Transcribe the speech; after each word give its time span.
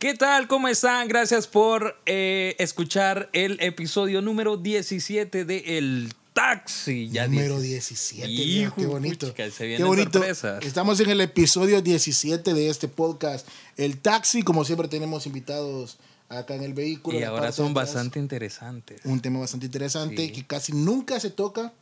¿Qué 0.00 0.14
tal? 0.14 0.48
¿Cómo 0.48 0.66
están? 0.66 1.08
Gracias 1.08 1.46
por 1.46 2.00
eh, 2.06 2.56
escuchar 2.58 3.28
el 3.34 3.60
episodio 3.60 4.22
número 4.22 4.56
17 4.56 5.44
de 5.44 5.76
El 5.76 6.14
Taxi. 6.32 7.10
Ya 7.10 7.28
número 7.28 7.60
17. 7.60 8.26
Hijo, 8.26 8.76
qué 8.76 8.86
bonito. 8.86 9.26
Puchica, 9.26 9.50
se 9.50 9.76
qué 9.76 9.84
bonito. 9.84 10.12
Sorpresas. 10.12 10.64
Estamos 10.64 11.00
en 11.00 11.10
el 11.10 11.20
episodio 11.20 11.82
17 11.82 12.54
de 12.54 12.70
este 12.70 12.88
podcast. 12.88 13.46
El 13.76 13.98
Taxi, 13.98 14.42
como 14.42 14.64
siempre 14.64 14.88
tenemos 14.88 15.26
invitados 15.26 15.98
acá 16.30 16.54
en 16.54 16.62
el 16.62 16.72
vehículo. 16.72 17.20
Y 17.20 17.24
ahora 17.24 17.52
son 17.52 17.74
bastante 17.74 18.18
interesantes. 18.18 19.02
Un 19.04 19.20
tema 19.20 19.38
bastante 19.38 19.66
interesante 19.66 20.32
que 20.32 20.46
casi 20.46 20.72
nunca 20.72 21.20
se 21.20 21.28
toca. 21.28 21.74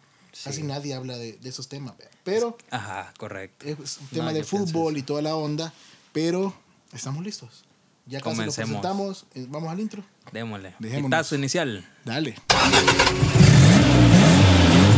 Casi 0.43 0.65
nadie 0.65 0.93
habla 0.93 1.17
de, 1.17 1.39
esos 1.45 1.69
temas. 1.69 1.95
Pero. 2.25 2.59
Ajá, 2.71 3.15
correcto. 3.17 3.65
Es 3.65 3.99
un 3.99 4.09
tema 4.09 4.33
de 4.33 4.43
fútbol 4.43 4.97
y 4.97 5.03
toda 5.03 5.23
la 5.23 5.37
onda. 5.37 5.73
Pero 6.13 6.53
estamos 6.93 7.23
listos. 7.23 7.68
Ya 8.09 8.23
casi 8.23 8.39
lo 8.39 8.43
presentamos. 8.45 9.27
Eh, 9.35 9.45
vamos 9.51 9.71
al 9.71 9.79
intro. 9.81 10.03
Démosle. 10.33 10.75
Tazo 11.11 11.35
inicial. 11.35 11.85
Dale. 12.07 12.37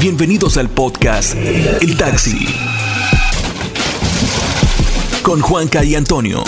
Bienvenidos 0.00 0.56
al 0.56 0.68
podcast 0.70 1.34
El 1.34 1.96
Taxi. 1.96 2.46
Con 5.24 5.40
Juanca 5.40 5.82
y 5.82 5.96
Antonio. 5.96 6.44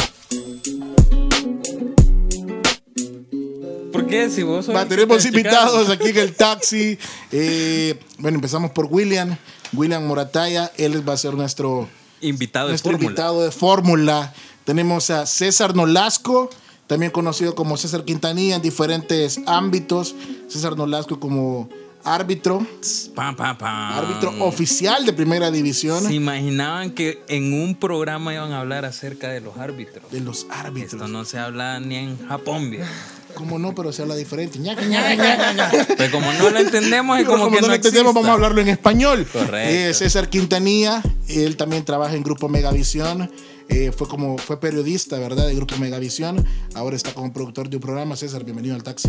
¿Por 3.92 4.06
qué? 4.06 4.30
Si 4.30 4.44
vos 4.44 4.70
Va, 4.70 4.86
tenemos 4.86 5.26
invitados 5.26 5.90
aquí 5.90 6.10
en 6.10 6.18
el 6.18 6.36
taxi. 6.36 6.96
Eh, 7.32 7.98
bueno, 8.18 8.36
empezamos 8.36 8.70
por 8.70 8.86
William. 8.86 9.36
William 9.72 10.06
Morataya. 10.06 10.70
Él 10.76 11.06
va 11.06 11.14
a 11.14 11.16
ser 11.16 11.34
nuestro 11.34 11.88
invitado 12.20 12.68
de 12.68 12.72
nuestro 12.74 12.92
invitado 12.92 13.42
de 13.42 13.50
fórmula. 13.50 14.32
Tenemos 14.64 15.10
a 15.10 15.26
César 15.26 15.74
Nolasco, 15.74 16.50
también 16.86 17.10
conocido 17.10 17.54
como 17.54 17.76
César 17.76 18.04
Quintanilla 18.04 18.56
en 18.56 18.62
diferentes 18.62 19.40
ámbitos. 19.46 20.14
César 20.48 20.76
Nolasco 20.76 21.18
como 21.18 21.68
árbitro. 22.04 22.66
Árbitro 23.16 24.32
oficial 24.40 25.04
de 25.06 25.12
primera 25.12 25.50
división. 25.50 26.02
¿Se 26.02 26.14
imaginaban 26.14 26.90
que 26.90 27.22
en 27.28 27.52
un 27.52 27.74
programa 27.74 28.32
iban 28.34 28.52
a 28.52 28.60
hablar 28.60 28.84
acerca 28.84 29.28
de 29.28 29.40
los 29.40 29.56
árbitros? 29.56 30.10
De 30.10 30.20
los 30.20 30.46
árbitros. 30.50 30.94
Esto 30.94 31.08
no 31.08 31.24
se 31.24 31.38
habla 31.38 31.80
ni 31.80 31.96
en 31.96 32.28
Japón, 32.28 32.70
bien. 32.70 32.84
¿Cómo 33.34 33.58
no? 33.58 33.74
Pero 33.74 33.92
se 33.92 34.02
habla 34.02 34.14
diferente. 34.14 34.58
Pues 35.96 36.10
como 36.10 36.32
no 36.32 36.50
lo 36.50 36.58
entendemos 36.58 37.20
y 37.20 37.24
como, 37.24 37.44
como 37.44 37.56
que 37.56 37.62
no, 37.62 37.68
lo 37.68 37.74
entendemos, 37.74 38.14
vamos 38.14 38.28
a 38.28 38.32
hablarlo 38.34 38.60
en 38.60 38.68
español. 38.68 39.26
Correcto. 39.32 39.56
Eh, 39.56 39.94
César 39.94 40.28
Quintanilla, 40.28 41.02
él 41.28 41.56
también 41.56 41.84
trabaja 41.84 42.14
en 42.14 42.22
Grupo 42.22 42.48
Megavisión. 42.48 43.30
Eh, 43.72 43.90
fue 43.90 44.06
como 44.06 44.36
fue 44.36 44.60
periodista, 44.60 45.18
¿verdad? 45.18 45.46
De 45.46 45.54
Grupo 45.54 45.78
Megavisión. 45.78 46.44
Ahora 46.74 46.94
está 46.94 47.14
como 47.14 47.32
productor 47.32 47.70
de 47.70 47.76
un 47.76 47.82
programa. 47.82 48.16
César, 48.16 48.44
bienvenido 48.44 48.74
al 48.74 48.82
taxi. 48.82 49.08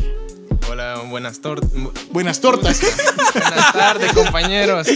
Hola, 0.74 1.04
buenas 1.08 1.40
tortas. 1.40 1.70
Buenas 2.10 2.42
tortas. 2.42 2.82
buenas 3.36 3.74
tardes, 3.74 4.12
compañeros. 4.12 4.88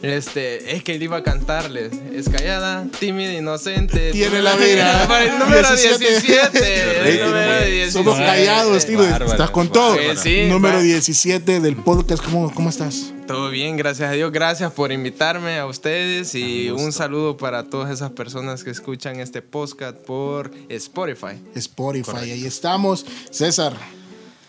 Este, 0.00 0.74
es 0.74 0.82
que 0.82 0.94
él 0.94 1.02
iba 1.02 1.18
a 1.18 1.22
cantarles. 1.22 1.92
Es 2.14 2.26
callada, 2.30 2.86
tímida, 2.98 3.34
inocente. 3.34 4.12
Tiene 4.12 4.40
la 4.40 4.56
vida. 4.56 5.06
El 5.22 5.38
número 5.38 5.68
17. 5.76 7.10
el 7.10 7.26
número 7.26 7.64
17. 7.66 7.90
Somos 7.92 8.16
callados, 8.16 8.86
tío. 8.86 9.04
Estás 9.04 9.50
con 9.50 9.70
todo. 9.70 9.96
Eh, 9.96 10.16
sí, 10.16 10.46
número 10.48 10.80
17 10.80 11.60
del 11.60 11.76
podcast. 11.76 12.24
¿Cómo, 12.24 12.50
¿Cómo 12.54 12.70
estás? 12.70 13.12
Todo 13.26 13.50
bien, 13.50 13.76
gracias 13.76 14.08
a 14.08 14.12
Dios. 14.12 14.32
Gracias 14.32 14.72
por 14.72 14.90
invitarme 14.90 15.58
a 15.58 15.66
ustedes 15.66 16.34
y 16.34 16.70
un 16.70 16.92
saludo 16.92 17.36
para 17.36 17.64
todas 17.64 17.90
esas 17.90 18.12
personas 18.12 18.64
que 18.64 18.70
escuchan 18.70 19.20
este 19.20 19.42
podcast 19.42 19.98
por 19.98 20.50
Spotify. 20.70 21.42
Spotify, 21.54 22.30
ahí 22.30 22.46
estamos. 22.46 23.04
César, 23.30 23.74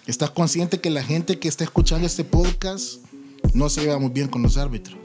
¿estás 0.07 0.31
consciente 0.31 0.79
que 0.79 0.89
la 0.89 1.03
gente 1.03 1.39
que 1.39 1.47
está 1.47 1.63
escuchando 1.63 2.05
este 2.07 2.23
podcast 2.23 2.99
no 3.53 3.69
se 3.69 3.81
lleva 3.81 3.99
muy 3.99 4.09
bien 4.09 4.27
con 4.27 4.41
los 4.41 4.57
árbitros? 4.57 4.97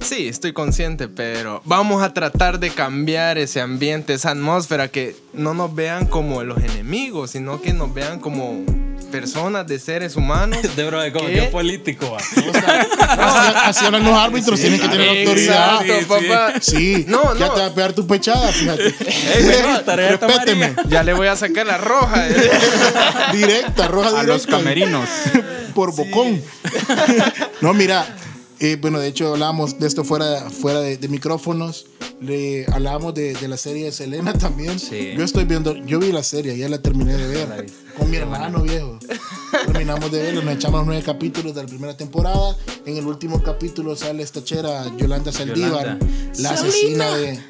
Sí, 0.00 0.26
estoy 0.28 0.52
consciente, 0.52 1.08
pero 1.08 1.62
vamos 1.64 2.02
a 2.02 2.12
tratar 2.12 2.58
de 2.58 2.70
cambiar 2.70 3.38
ese 3.38 3.60
ambiente, 3.60 4.14
esa 4.14 4.30
atmósfera, 4.30 4.88
que 4.88 5.16
no 5.32 5.54
nos 5.54 5.74
vean 5.74 6.06
como 6.06 6.42
los 6.42 6.58
enemigos, 6.58 7.30
sino 7.30 7.62
que 7.62 7.72
nos 7.72 7.94
vean 7.94 8.18
como 8.18 8.64
personas, 9.12 9.66
de 9.66 9.78
seres 9.78 10.16
humanos. 10.16 10.58
De 10.76 10.84
bro, 10.84 11.00
como 11.12 11.28
que 11.28 11.42
político. 11.42 12.16
así, 12.16 13.84
hablan 13.84 14.04
los 14.04 14.14
árbitros, 14.14 14.58
tienen 14.58 14.80
que 14.80 14.88
tener 14.88 15.08
autoridad. 15.08 15.86
Exacto, 15.86 16.08
papá. 16.08 16.54
Sí, 16.60 17.04
no, 17.06 17.36
ya 17.36 17.52
te 17.52 17.60
va 17.60 17.66
a 17.66 17.74
pegar 17.74 17.92
tu 17.92 18.06
pechada, 18.06 18.50
fíjate. 18.50 18.94
Respéteme. 19.96 20.74
Ya 20.88 21.02
le 21.02 21.12
voy 21.12 21.28
a 21.28 21.36
sacar 21.36 21.66
la 21.66 21.78
roja. 21.78 22.28
Eh. 22.28 22.50
directa, 23.32 23.86
roja 23.86 24.08
directa. 24.08 24.32
A 24.32 24.36
los 24.36 24.46
camerinos. 24.46 25.08
Por 25.74 25.94
bocón. 25.94 26.42
no, 27.60 27.72
mira, 27.74 28.06
eh, 28.62 28.76
bueno, 28.80 29.00
de 29.00 29.08
hecho 29.08 29.32
hablábamos 29.32 29.80
de 29.80 29.88
esto 29.88 30.04
fuera, 30.04 30.48
fuera 30.48 30.80
de, 30.80 31.08
micrófonos. 31.08 31.86
Le 32.22 32.64
hablábamos 32.72 33.14
de, 33.14 33.36
la 33.48 33.56
serie 33.56 33.86
de 33.86 33.92
Selena 33.92 34.32
también. 34.38 34.78
Yo 34.78 35.24
estoy 35.24 35.44
viendo, 35.44 35.74
yo 35.74 35.98
vi 35.98 36.12
la 36.12 36.22
serie, 36.22 36.56
ya 36.56 36.68
la 36.68 36.80
terminé 36.80 37.16
de 37.16 37.26
ver. 37.26 37.66
Con 37.98 38.10
mi 38.10 38.16
hermano 38.16 38.62
viejo. 38.62 38.98
Terminamos 39.66 40.10
de 40.12 40.22
verlo, 40.22 40.42
nos 40.42 40.54
echamos 40.54 40.86
nueve 40.86 41.02
capítulos 41.02 41.54
de 41.54 41.62
la 41.62 41.68
primera 41.68 41.96
temporada. 41.96 42.56
En 42.86 42.96
el 42.96 43.06
último 43.06 43.42
capítulo 43.42 43.96
sale 43.96 44.22
esta 44.22 44.44
chera 44.44 44.84
Yolanda 44.96 45.32
Saldívar, 45.32 45.98
la 46.38 46.50
asesina 46.50 47.10
de, 47.16 47.40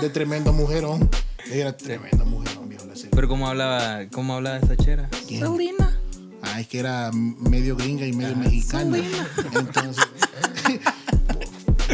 de 0.00 0.10
tremendo 0.10 0.54
mujerón. 0.54 1.10
Era 1.52 1.76
tremenda 1.76 2.24
mujerón, 2.24 2.68
viejo, 2.70 2.86
la 2.86 2.96
serie. 2.96 3.10
Pero 3.12 3.28
¿cómo 3.28 3.48
hablaba, 3.48 4.06
cómo 4.10 4.34
hablaba 4.34 4.56
esta 4.56 4.76
chera? 4.76 5.10
Selena. 5.28 6.00
Ah, 6.42 6.60
es 6.60 6.68
que 6.68 6.78
era 6.78 7.10
medio 7.12 7.76
gringa 7.76 8.06
y 8.06 8.12
medio 8.12 8.34
mexicana. 8.34 8.98
Entonces, 9.54 10.04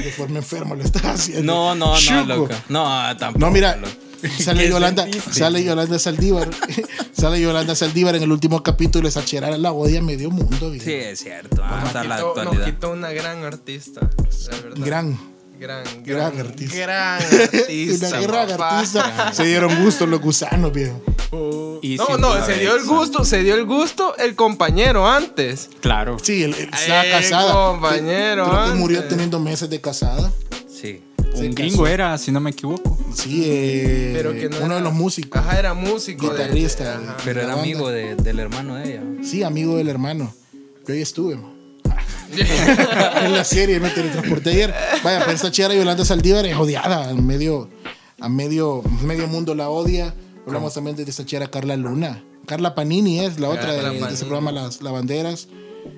de 0.06 0.12
forma 0.12 0.38
enferma 0.38 0.74
lo 0.74 0.84
estás 0.84 1.04
haciendo. 1.04 1.52
No, 1.52 1.74
no, 1.74 2.00
no, 2.00 2.24
loco. 2.24 2.54
No, 2.68 3.16
tampoco. 3.16 3.44
No, 3.44 3.50
mira, 3.50 3.78
sale 4.38 4.68
Yolanda, 4.68 5.06
sale 5.30 5.64
Yolanda 5.64 5.98
Saldívar, 5.98 6.48
sale 7.12 7.40
Yolanda 7.40 7.74
Saldívar 7.74 8.14
en 8.16 8.22
el 8.22 8.32
último 8.32 8.62
capítulo 8.62 9.08
esa 9.08 9.24
chera 9.24 9.56
la 9.58 9.72
odia 9.72 10.00
medio 10.02 10.30
mundo. 10.30 10.72
Sí, 10.80 10.92
es 10.92 11.20
cierto. 11.20 11.62
Hasta 11.62 12.04
la 12.04 12.16
actualidad. 12.16 12.54
Nos 12.54 12.64
quitó 12.64 12.90
una 12.92 13.10
gran 13.10 13.44
artista, 13.44 14.00
la 14.50 14.56
verdad. 14.62 14.86
Gran. 14.86 15.35
Gran, 15.58 15.84
gran, 16.04 16.38
artista. 16.38 16.76
Gran 16.76 17.22
artista. 17.42 18.08
Una 18.08 18.20
gran 18.20 18.60
artista. 18.60 19.32
Se 19.32 19.44
dieron 19.44 19.82
gusto 19.82 20.06
los 20.06 20.20
gusanos, 20.20 20.72
viejo. 20.72 21.00
Uh, 21.32 21.80
no, 21.96 22.18
no, 22.18 22.44
se 22.44 22.58
dio 22.58 22.76
el 22.76 22.84
gusto, 22.84 23.24
se 23.24 23.42
dio 23.42 23.54
el 23.54 23.64
gusto 23.64 24.16
el 24.18 24.34
compañero 24.34 25.08
antes. 25.08 25.70
Claro. 25.80 26.18
Sí, 26.22 26.42
él, 26.42 26.54
estaba 26.54 27.04
casada. 27.10 27.52
compañero. 27.52 28.48
Creo 28.50 28.66
que 28.66 28.74
murió 28.74 29.04
teniendo 29.04 29.40
meses 29.40 29.70
de 29.70 29.80
casada. 29.80 30.30
Sí. 30.68 31.02
Un 31.34 31.54
gringo 31.54 31.86
era, 31.86 32.16
si 32.18 32.32
no 32.32 32.40
me 32.40 32.50
equivoco. 32.50 32.98
Sí, 33.14 33.42
eh, 33.46 34.12
Pero 34.14 34.32
que 34.32 34.48
uno 34.62 34.74
de 34.74 34.80
los 34.80 34.92
músicos. 34.92 35.40
Ajá, 35.40 35.58
era 35.58 35.74
músico. 35.74 36.30
Guitarrista. 36.30 37.16
Pero 37.24 37.40
era 37.42 37.54
amigo 37.54 37.90
del 37.90 38.38
hermano 38.38 38.76
de 38.76 38.84
ella. 38.84 39.02
Sí, 39.22 39.42
amigo 39.42 39.76
del 39.76 39.88
hermano. 39.88 40.34
Yo 40.86 40.94
ahí 40.94 41.02
estuve, 41.02 41.36
en 42.32 43.32
la 43.32 43.44
serie 43.44 43.80
me 43.80 43.90
teletransporté 43.90 44.50
ayer. 44.50 44.74
Vaya, 45.02 45.20
pero 45.20 45.32
esta 45.32 45.50
chera 45.50 45.74
Yolanda 45.74 46.04
Saldívar 46.04 46.46
es 46.46 46.56
odiada. 46.56 47.10
En 47.10 47.26
medio, 47.26 47.68
a 48.20 48.28
medio, 48.28 48.82
medio 49.02 49.26
mundo 49.26 49.54
la 49.54 49.70
odia. 49.70 50.14
Hablamos 50.46 50.74
también 50.74 50.96
de 50.96 51.02
esta 51.02 51.24
chera 51.24 51.48
Carla 51.48 51.76
Luna. 51.76 52.22
Carla 52.46 52.74
Panini 52.74 53.20
es 53.20 53.40
la 53.40 53.48
otra 53.48 53.72
de, 53.72 53.98
ese 53.98 54.24
programa 54.24 54.52
Las 54.52 54.80
Lavanderas. 54.80 55.48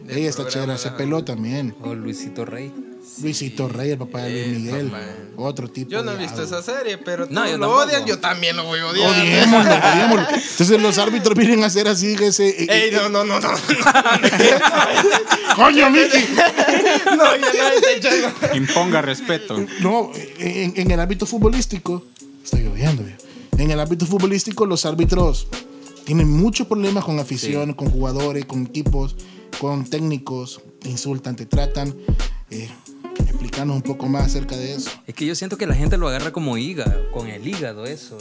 Ella, 0.08 0.28
esta 0.28 0.48
chera, 0.48 0.78
se 0.78 0.90
peló 0.92 1.24
también. 1.24 1.74
O 1.82 1.94
Luisito 1.94 2.44
Rey. 2.44 2.72
Luisito 3.22 3.68
Rey, 3.68 3.90
el 3.92 3.98
papá 3.98 4.22
de 4.22 4.46
Luis 4.46 4.60
Miguel. 4.60 4.92
Otro 5.36 5.68
tipo. 5.68 5.90
Yo 5.90 6.02
no 6.02 6.12
he 6.12 6.16
visto 6.16 6.42
esa 6.42 6.62
serie, 6.62 6.98
pero 6.98 7.26
no, 7.30 7.44
lo 7.56 7.76
odian, 7.76 8.04
yo 8.04 8.18
también 8.18 8.56
lo 8.56 8.64
voy 8.64 8.80
a 8.80 8.86
odiar. 8.86 9.10
Odiémoslo, 9.10 9.72
odiémoslo. 9.74 10.26
Entonces 10.34 10.80
los 10.80 10.98
árbitros 10.98 11.36
vienen 11.36 11.62
a 11.62 11.66
hacer 11.66 11.88
así 11.88 12.16
ese. 12.20 12.48
Eh, 12.48 12.66
Ey, 12.68 12.90
no, 12.92 13.08
no, 13.08 13.24
no, 13.24 13.40
no. 13.40 13.48
Coño, 15.56 15.90
Miki. 15.90 16.18
no, 17.16 17.36
ya 17.36 18.10
no. 18.50 18.56
Imponga 18.56 19.02
respeto. 19.02 19.56
No, 19.80 20.10
en, 20.38 20.74
en 20.76 20.90
el 20.90 21.00
ámbito 21.00 21.26
futbolístico. 21.26 22.04
Está 22.44 22.58
lloviendo, 22.58 23.04
En 23.58 23.70
el 23.70 23.80
ámbito 23.80 24.06
futbolístico, 24.06 24.66
los 24.66 24.86
árbitros 24.86 25.48
tienen 26.04 26.30
muchos 26.30 26.66
problemas 26.66 27.04
con 27.04 27.18
afición, 27.18 27.74
con 27.74 27.90
jugadores, 27.90 28.46
con 28.46 28.66
equipos, 28.66 29.16
con 29.60 29.84
técnicos. 29.84 30.60
Te 30.80 30.88
insultan, 30.88 31.36
te 31.36 31.44
tratan. 31.46 31.94
Eh, 32.50 32.70
explicarnos 33.58 33.76
un 33.76 33.82
poco 33.82 34.06
más 34.06 34.26
acerca 34.26 34.56
de 34.56 34.74
eso. 34.74 34.90
Es 35.06 35.14
que 35.14 35.26
yo 35.26 35.34
siento 35.34 35.56
que 35.56 35.66
la 35.66 35.74
gente 35.74 35.96
lo 35.96 36.08
agarra 36.08 36.32
como 36.32 36.56
hígado, 36.56 37.10
con 37.10 37.28
el 37.28 37.46
hígado 37.46 37.84
eso. 37.84 38.18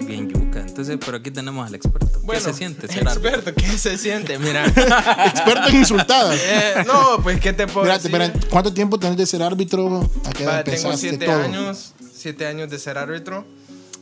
Bien 0.00 0.28
yuca. 0.28 0.60
Entonces, 0.60 0.98
pero 1.04 1.18
aquí 1.18 1.30
tenemos 1.30 1.66
al 1.66 1.74
experto. 1.74 2.20
¿Qué 2.30 2.40
se 2.40 2.52
siente 2.54 2.88
ser 2.88 3.02
experto, 3.02 3.52
¿qué 3.54 3.66
se 3.66 3.98
siente? 3.98 4.38
Mira. 4.38 4.66
experto 5.26 5.68
en 5.68 5.76
insultadas. 5.76 6.40
Eh, 6.50 6.84
no, 6.86 7.22
pues, 7.22 7.40
¿qué 7.40 7.52
te 7.52 7.66
puedo 7.66 7.86
decir? 7.86 8.10
¿cuánto 8.48 8.72
tiempo 8.72 8.98
tenés 8.98 9.16
de 9.16 9.26
ser 9.26 9.42
árbitro? 9.42 10.08
¿A 10.24 10.32
qué 10.32 10.44
edad 10.44 10.64
tengo 10.64 10.96
siete 10.96 11.30
años, 11.30 11.94
siete 12.12 12.46
años 12.46 12.70
de 12.70 12.78
ser 12.78 12.98
árbitro. 12.98 13.44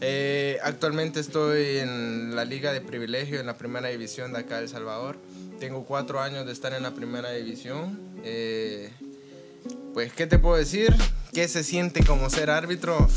Eh, 0.01 0.59
actualmente 0.63 1.21
estoy 1.21 1.79
en 1.79 2.37
la 2.37 2.45
Liga 2.45 2.73
de 2.73 2.81
Privilegio, 2.81 3.41
en 3.41 3.47
la 3.47 3.59
primera 3.59 3.89
división 3.89 4.33
de 4.33 4.41
acá 4.41 4.57
de 4.57 4.63
El 4.65 4.69
Salvador. 4.69 5.19
Tengo 5.59 5.85
cuatro 5.85 6.21
años 6.21 6.47
de 6.47 6.53
estar 6.53 6.73
en 6.73 6.83
la 6.85 6.95
primera 6.95 7.33
división. 7.33 7.99
Eh, 8.25 8.91
pues, 9.99 10.13
¿qué 10.13 10.29
te 10.29 10.39
puedo 10.39 10.55
decir? 10.55 10.95
¿Qué 11.33 11.49
se 11.49 11.65
siente 11.65 12.05
como 12.05 12.31
ser 12.31 12.51
árbitro? 12.51 13.09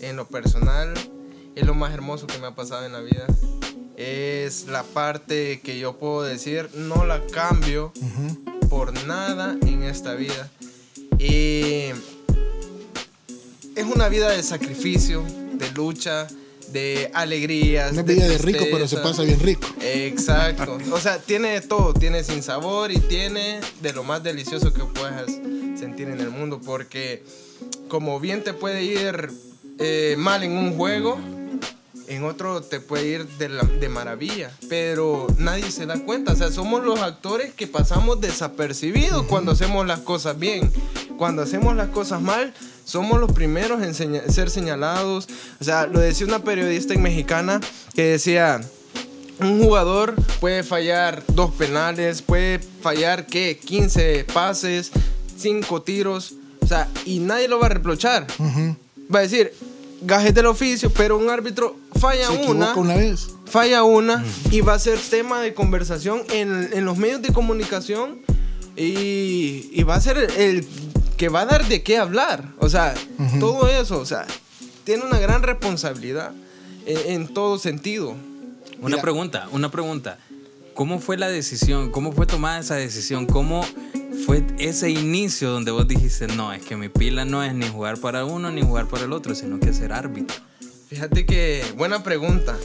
En 0.00 0.16
lo 0.16 0.26
personal, 0.26 0.92
es 1.54 1.64
lo 1.64 1.72
más 1.74 1.94
hermoso 1.94 2.26
que 2.26 2.36
me 2.38 2.48
ha 2.48 2.54
pasado 2.56 2.84
en 2.84 2.90
la 2.90 2.98
vida. 2.98 3.24
Es 3.96 4.66
la 4.66 4.82
parte 4.82 5.60
que 5.60 5.78
yo 5.78 5.96
puedo 5.96 6.22
decir, 6.22 6.68
no 6.74 7.04
la 7.04 7.24
cambio 7.26 7.92
por 8.68 8.92
nada 9.06 9.56
en 9.64 9.84
esta 9.84 10.14
vida. 10.14 10.50
Y 11.20 11.90
es 13.76 13.84
una 13.86 14.08
vida 14.08 14.30
de 14.30 14.42
sacrificio, 14.42 15.22
de 15.52 15.70
lucha, 15.76 16.26
de 16.72 17.08
alegrías. 17.14 17.92
Una 17.92 18.02
vida 18.02 18.26
de, 18.26 18.38
rico, 18.38 18.64
pero 18.68 18.88
se 18.88 18.96
pasa 18.96 19.22
bien 19.22 19.38
rico. 19.38 19.68
Exacto. 19.80 20.76
O 20.90 20.98
sea, 20.98 21.20
tiene 21.20 21.60
todo. 21.60 21.94
Tiene 21.94 22.24
sin 22.24 22.42
sabor 22.42 22.90
y 22.90 22.98
tiene 22.98 23.60
de 23.80 23.92
lo 23.92 24.02
más 24.02 24.24
delicioso 24.24 24.72
que 24.72 24.82
puedas 24.82 25.30
sentir 25.84 26.08
en 26.08 26.20
el 26.20 26.30
mundo. 26.30 26.60
Porque 26.64 27.22
como 27.88 28.20
bien 28.20 28.42
te 28.42 28.54
puede 28.54 28.82
ir 28.82 29.30
eh, 29.78 30.16
mal 30.18 30.42
en 30.42 30.52
un 30.52 30.76
juego, 30.76 31.18
en 32.08 32.24
otro 32.24 32.62
te 32.62 32.80
puede 32.80 33.06
ir 33.06 33.26
de, 33.38 33.48
de, 33.48 33.88
maravilla, 33.88 34.50
pero 34.68 35.26
nadie 35.38 35.70
se 35.70 35.86
da 35.86 35.98
cuenta. 36.04 36.32
O 36.32 36.36
sea, 36.36 36.50
somos 36.50 36.84
los 36.84 37.00
actores 37.00 37.52
que 37.54 37.66
pasamos 37.66 38.20
desapercibidos 38.20 39.24
cuando 39.26 39.52
hacemos 39.52 39.86
las 39.86 40.00
cosas 40.00 40.38
bien. 40.38 40.70
Cuando 41.16 41.42
hacemos 41.42 41.76
las 41.76 41.88
cosas 41.88 42.20
mal, 42.20 42.52
somos 42.84 43.20
los 43.20 43.32
primeros 43.32 43.82
en 43.82 43.94
ser 43.94 44.50
señalados. 44.50 45.28
O 45.60 45.64
sea, 45.64 45.86
lo 45.86 46.00
decía 46.00 46.26
una 46.26 46.40
periodista 46.40 46.92
en 46.92 47.02
mexicana 47.02 47.60
que 47.94 48.02
decía, 48.02 48.60
un 49.40 49.62
jugador 49.62 50.14
puede 50.40 50.62
fallar 50.62 51.22
dos 51.28 51.52
penales, 51.54 52.22
puede 52.22 52.58
fallar, 52.58 53.26
¿qué? 53.26 53.58
15 53.64 54.24
pases, 54.32 54.90
5 55.44 55.82
tiros. 55.82 56.34
O 56.60 56.66
sea, 56.66 56.88
y 57.04 57.18
nadie 57.18 57.48
lo 57.48 57.58
va 57.58 57.66
a 57.66 57.68
reprochar. 57.68 58.26
Va 59.14 59.18
a 59.18 59.22
decir, 59.22 59.52
gajes 60.00 60.34
del 60.34 60.46
oficio, 60.46 60.90
pero 60.90 61.18
un 61.18 61.28
árbitro 61.28 61.76
falla 62.00 62.30
una, 62.30 62.74
una 62.74 62.94
vez. 62.94 63.28
Falla 63.44 63.82
una 63.84 64.24
y 64.50 64.62
va 64.62 64.72
a 64.72 64.78
ser 64.78 64.98
tema 64.98 65.42
de 65.42 65.52
conversación 65.52 66.22
en, 66.32 66.70
en 66.72 66.86
los 66.86 66.96
medios 66.96 67.20
de 67.20 67.30
comunicación 67.32 68.20
y, 68.74 69.68
y, 69.70 69.82
va 69.82 69.96
a 69.96 70.00
ser 70.00 70.16
el, 70.16 70.66
que 71.18 71.28
va 71.28 71.42
a 71.42 71.46
dar 71.46 71.68
de 71.68 71.82
qué 71.82 71.98
hablar. 71.98 72.48
O 72.58 72.70
sea, 72.70 72.94
todo 73.38 73.68
eso, 73.68 73.98
o 73.98 74.06
sea, 74.06 74.26
tiene 74.84 75.04
una 75.04 75.18
gran 75.18 75.42
responsabilidad 75.42 76.32
en, 76.86 77.28
todo 77.28 77.58
sentido. 77.58 78.14
Una 78.80 78.96
pregunta, 79.00 79.48
una 79.52 79.70
pregunta. 79.70 80.18
¿Cómo 80.72 80.98
fue 80.98 81.16
la 81.18 81.28
decisión? 81.28 81.90
¿Cómo 81.90 82.12
fue 82.12 82.26
tomada 82.26 82.58
esa 82.58 82.74
decisión? 82.74 83.26
¿Cómo 83.26 83.64
fue 84.26 84.44
ese 84.58 84.90
inicio 84.90 85.50
donde 85.50 85.70
vos 85.70 85.86
dijiste, 85.86 86.26
no, 86.28 86.52
es 86.52 86.64
que 86.64 86.76
mi 86.76 86.88
pila 86.88 87.24
no 87.24 87.42
es 87.42 87.54
ni 87.54 87.68
jugar 87.68 87.98
para 87.98 88.24
uno 88.24 88.50
ni 88.50 88.62
jugar 88.62 88.88
para 88.88 89.04
el 89.04 89.12
otro, 89.12 89.34
sino 89.34 89.60
que 89.60 89.72
ser 89.72 89.92
árbitro? 89.92 90.36
Fíjate 90.88 91.26
que, 91.26 91.64
buena 91.76 92.02
pregunta. 92.02 92.56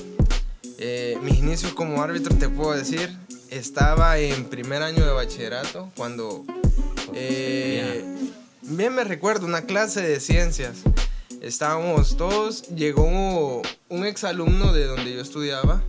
Eh, 0.77 1.17
mis 1.21 1.39
inicios 1.39 1.73
como 1.73 2.01
árbitro, 2.01 2.35
te 2.35 2.47
puedo 2.47 2.73
decir, 2.73 3.09
estaba 3.49 4.17
en 4.17 4.45
primer 4.45 4.81
año 4.81 5.05
de 5.05 5.11
bachillerato 5.11 5.91
cuando 5.97 6.45
eh, 7.13 8.03
bien 8.61 8.95
me 8.95 9.03
recuerdo 9.03 9.45
una 9.45 9.63
clase 9.63 10.01
de 10.01 10.19
ciencias. 10.19 10.77
Estábamos 11.41 12.17
todos, 12.17 12.67
llegó 12.69 13.61
un 13.89 14.05
exalumno 14.05 14.73
de 14.73 14.85
donde 14.85 15.13
yo 15.13 15.21
estudiaba 15.21 15.81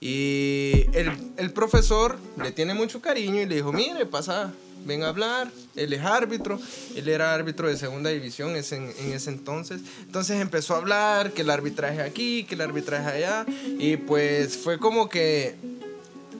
y 0.00 0.86
el, 0.92 1.12
el, 1.36 1.52
profesor 1.52 2.18
le 2.42 2.50
tiene 2.50 2.74
mucho 2.74 3.00
cariño 3.00 3.40
y 3.40 3.46
le 3.46 3.54
dijo, 3.54 3.72
mire, 3.72 4.04
pasa, 4.06 4.52
ven 4.84 5.02
a 5.02 5.08
hablar, 5.08 5.50
él 5.76 5.92
es 5.92 6.02
árbitro, 6.02 6.60
él 6.94 7.08
era 7.08 7.34
árbitro 7.34 7.68
de 7.68 7.76
segunda 7.76 8.10
división 8.10 8.50
en, 8.50 8.64
en 8.72 9.12
ese 9.12 9.30
entonces. 9.30 9.80
Entonces 10.06 10.40
empezó 10.40 10.74
a 10.74 10.78
hablar 10.78 11.32
que 11.32 11.42
el 11.42 11.50
arbitraje 11.50 12.00
aquí, 12.00 12.44
que 12.44 12.54
el 12.54 12.60
arbitraje 12.60 13.08
allá 13.08 13.46
y 13.78 13.96
pues 13.96 14.56
fue 14.56 14.78
como 14.78 15.08
que 15.08 15.56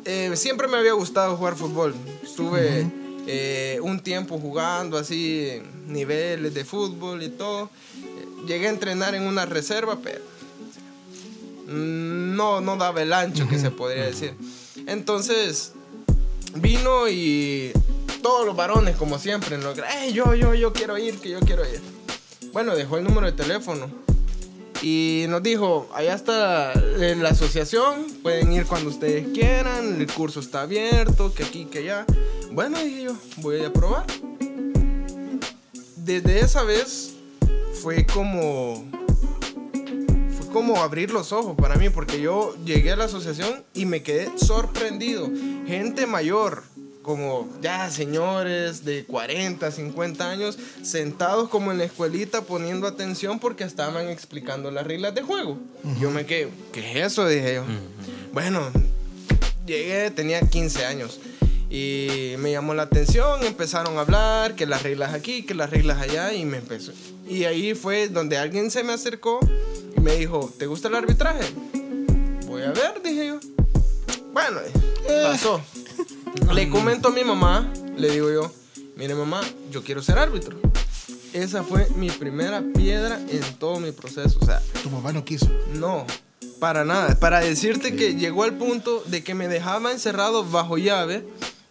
eh, 0.04 0.32
siempre 0.34 0.68
me 0.68 0.76
había 0.76 0.92
gustado 0.92 1.36
jugar 1.36 1.54
fútbol. 1.54 1.94
Estuve 2.22 2.90
eh, 3.26 3.78
un 3.82 4.00
tiempo 4.00 4.38
jugando 4.38 4.98
así, 4.98 5.62
niveles 5.86 6.54
de 6.54 6.64
fútbol 6.64 7.22
y 7.22 7.28
todo. 7.28 7.70
Llegué 8.46 8.66
a 8.66 8.70
entrenar 8.70 9.14
en 9.14 9.22
una 9.22 9.46
reserva, 9.46 9.98
pero 10.02 10.20
no, 11.66 12.60
no 12.60 12.76
daba 12.76 13.02
el 13.02 13.12
ancho 13.12 13.48
que 13.48 13.58
se 13.58 13.70
podría 13.70 14.04
decir. 14.04 14.34
Entonces 14.86 15.72
vino 16.56 17.08
y 17.08 17.72
todos 18.22 18.46
los 18.46 18.56
varones, 18.56 18.96
como 18.96 19.18
siempre, 19.18 19.58
lo, 19.58 19.74
yo, 20.12 20.34
yo, 20.34 20.54
yo 20.54 20.72
quiero 20.72 20.96
ir, 20.96 21.18
que 21.18 21.30
yo 21.30 21.40
quiero 21.40 21.64
ir. 21.64 21.80
Bueno, 22.52 22.74
dejó 22.74 22.98
el 22.98 23.04
número 23.04 23.26
de 23.26 23.32
teléfono 23.32 23.90
y 24.82 25.26
nos 25.28 25.42
dijo, 25.42 25.88
allá 25.94 26.14
está 26.14 26.74
la 26.74 27.28
asociación, 27.28 28.06
pueden 28.22 28.52
ir 28.52 28.66
cuando 28.66 28.90
ustedes 28.90 29.28
quieran, 29.32 30.00
el 30.00 30.12
curso 30.12 30.40
está 30.40 30.62
abierto, 30.62 31.32
que 31.32 31.44
aquí, 31.44 31.66
que 31.66 31.78
allá. 31.78 32.04
Bueno, 32.50 32.78
dije 32.78 33.04
yo, 33.04 33.16
voy 33.36 33.64
a 33.64 33.72
probar. 33.72 34.04
Desde 35.96 36.40
esa 36.40 36.64
vez 36.64 37.14
fue 37.80 38.04
como 38.06 38.84
fue 40.36 40.52
como 40.52 40.82
abrir 40.82 41.12
los 41.12 41.32
ojos 41.32 41.56
para 41.56 41.76
mí 41.76 41.88
porque 41.88 42.20
yo 42.20 42.56
llegué 42.64 42.90
a 42.90 42.96
la 42.96 43.04
asociación 43.04 43.62
y 43.74 43.86
me 43.86 44.02
quedé 44.02 44.36
sorprendido. 44.36 45.30
Gente 45.64 46.08
mayor, 46.08 46.64
como 47.02 47.48
ya 47.60 47.90
señores 47.90 48.84
de 48.84 49.04
40, 49.04 49.70
50 49.70 50.30
años, 50.30 50.58
sentados 50.82 51.48
como 51.48 51.72
en 51.72 51.78
la 51.78 51.84
escuelita 51.84 52.42
poniendo 52.42 52.86
atención 52.86 53.38
porque 53.38 53.64
estaban 53.64 54.08
explicando 54.08 54.70
las 54.70 54.86
reglas 54.86 55.14
de 55.14 55.22
juego. 55.22 55.58
Yo 56.00 56.10
me 56.10 56.24
quedé, 56.24 56.48
¿qué 56.72 56.92
es 56.92 57.12
eso? 57.12 57.26
Dije 57.26 57.56
yo. 57.56 57.64
Bueno, 58.32 58.70
llegué, 59.66 60.10
tenía 60.10 60.40
15 60.40 60.84
años. 60.84 61.20
Y 61.74 62.34
me 62.38 62.52
llamó 62.52 62.74
la 62.74 62.82
atención, 62.82 63.42
empezaron 63.44 63.96
a 63.96 64.02
hablar, 64.02 64.54
que 64.54 64.66
las 64.66 64.82
reglas 64.82 65.14
aquí, 65.14 65.42
que 65.42 65.54
las 65.54 65.70
reglas 65.70 66.02
allá, 66.02 66.34
y 66.34 66.44
me 66.44 66.58
empezó. 66.58 66.92
Y 67.26 67.44
ahí 67.44 67.74
fue 67.74 68.08
donde 68.08 68.36
alguien 68.36 68.70
se 68.70 68.84
me 68.84 68.92
acercó 68.92 69.40
y 69.96 70.00
me 70.00 70.16
dijo, 70.16 70.52
¿te 70.58 70.66
gusta 70.66 70.88
el 70.88 70.96
arbitraje? 70.96 71.50
Voy 72.46 72.62
a 72.62 72.72
ver, 72.72 73.00
dije 73.02 73.26
yo. 73.26 73.40
Bueno, 74.34 74.60
pasó. 75.24 75.62
Le 76.52 76.68
comento 76.70 77.08
a 77.08 77.10
mi 77.10 77.24
mamá, 77.24 77.72
le 77.96 78.10
digo 78.10 78.30
yo, 78.30 78.52
mire 78.96 79.14
mamá, 79.14 79.40
yo 79.70 79.82
quiero 79.82 80.02
ser 80.02 80.18
árbitro. 80.18 80.58
Esa 81.32 81.62
fue 81.62 81.88
mi 81.96 82.10
primera 82.10 82.62
piedra 82.74 83.20
en 83.28 83.42
todo 83.58 83.80
mi 83.80 83.92
proceso. 83.92 84.38
O 84.40 84.44
sea, 84.44 84.62
tu 84.82 84.90
mamá 84.90 85.12
no 85.12 85.24
quiso. 85.24 85.48
No, 85.74 86.06
para 86.58 86.84
nada. 86.84 87.18
Para 87.18 87.40
decirte 87.40 87.96
que 87.96 88.14
llegó 88.14 88.44
al 88.44 88.54
punto 88.54 89.02
de 89.06 89.24
que 89.24 89.34
me 89.34 89.48
dejaba 89.48 89.92
encerrado 89.92 90.44
bajo 90.44 90.78
llave 90.78 91.24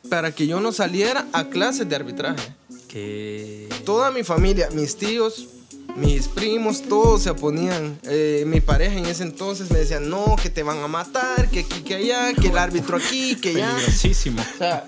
para 0.10 0.34
que 0.34 0.48
yo 0.48 0.60
no 0.60 0.72
saliera 0.72 1.28
a 1.32 1.46
clases 1.46 1.88
de 1.88 1.96
arbitraje. 1.96 2.54
Que 2.88 3.70
toda 3.86 4.12
mi 4.12 4.24
familia, 4.24 4.70
mis 4.74 4.98
tíos, 4.98 5.48
mis 5.96 6.28
primos, 6.28 6.82
todos 6.84 7.24
se 7.24 7.30
oponían. 7.30 8.00
Eh, 8.04 8.44
mi 8.48 8.62
pareja 8.62 8.98
en 8.98 9.06
ese 9.06 9.24
entonces 9.24 9.70
me 9.72 9.80
decía, 9.80 10.00
no, 10.00 10.36
que 10.42 10.50
te 10.50 10.64
van 10.64 10.80
a 10.80 10.88
matar, 10.88 11.50
que 11.50 11.62
aquí, 11.62 11.82
que 11.82 11.96
allá, 11.96 12.34
que 12.34 12.48
el 12.48 12.58
árbitro 12.58 12.98
aquí, 12.98 13.36
que 13.36 13.50
allá. 13.50 13.74
Peligrosísimo. 13.76 14.42
O 14.42 14.58
sea, 14.58 14.88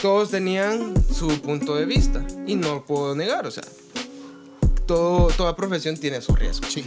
todos 0.00 0.30
tenían 0.30 0.94
su 1.12 1.40
punto 1.40 1.76
de 1.76 1.86
vista 1.86 2.26
y 2.46 2.56
no 2.56 2.76
lo 2.76 2.84
puedo 2.84 3.14
negar, 3.14 3.46
o 3.46 3.50
sea, 3.50 3.64
todo, 4.86 5.28
toda 5.28 5.56
profesión 5.56 5.96
tiene 5.96 6.20
su 6.20 6.34
riesgo. 6.34 6.66
Sí. 6.68 6.84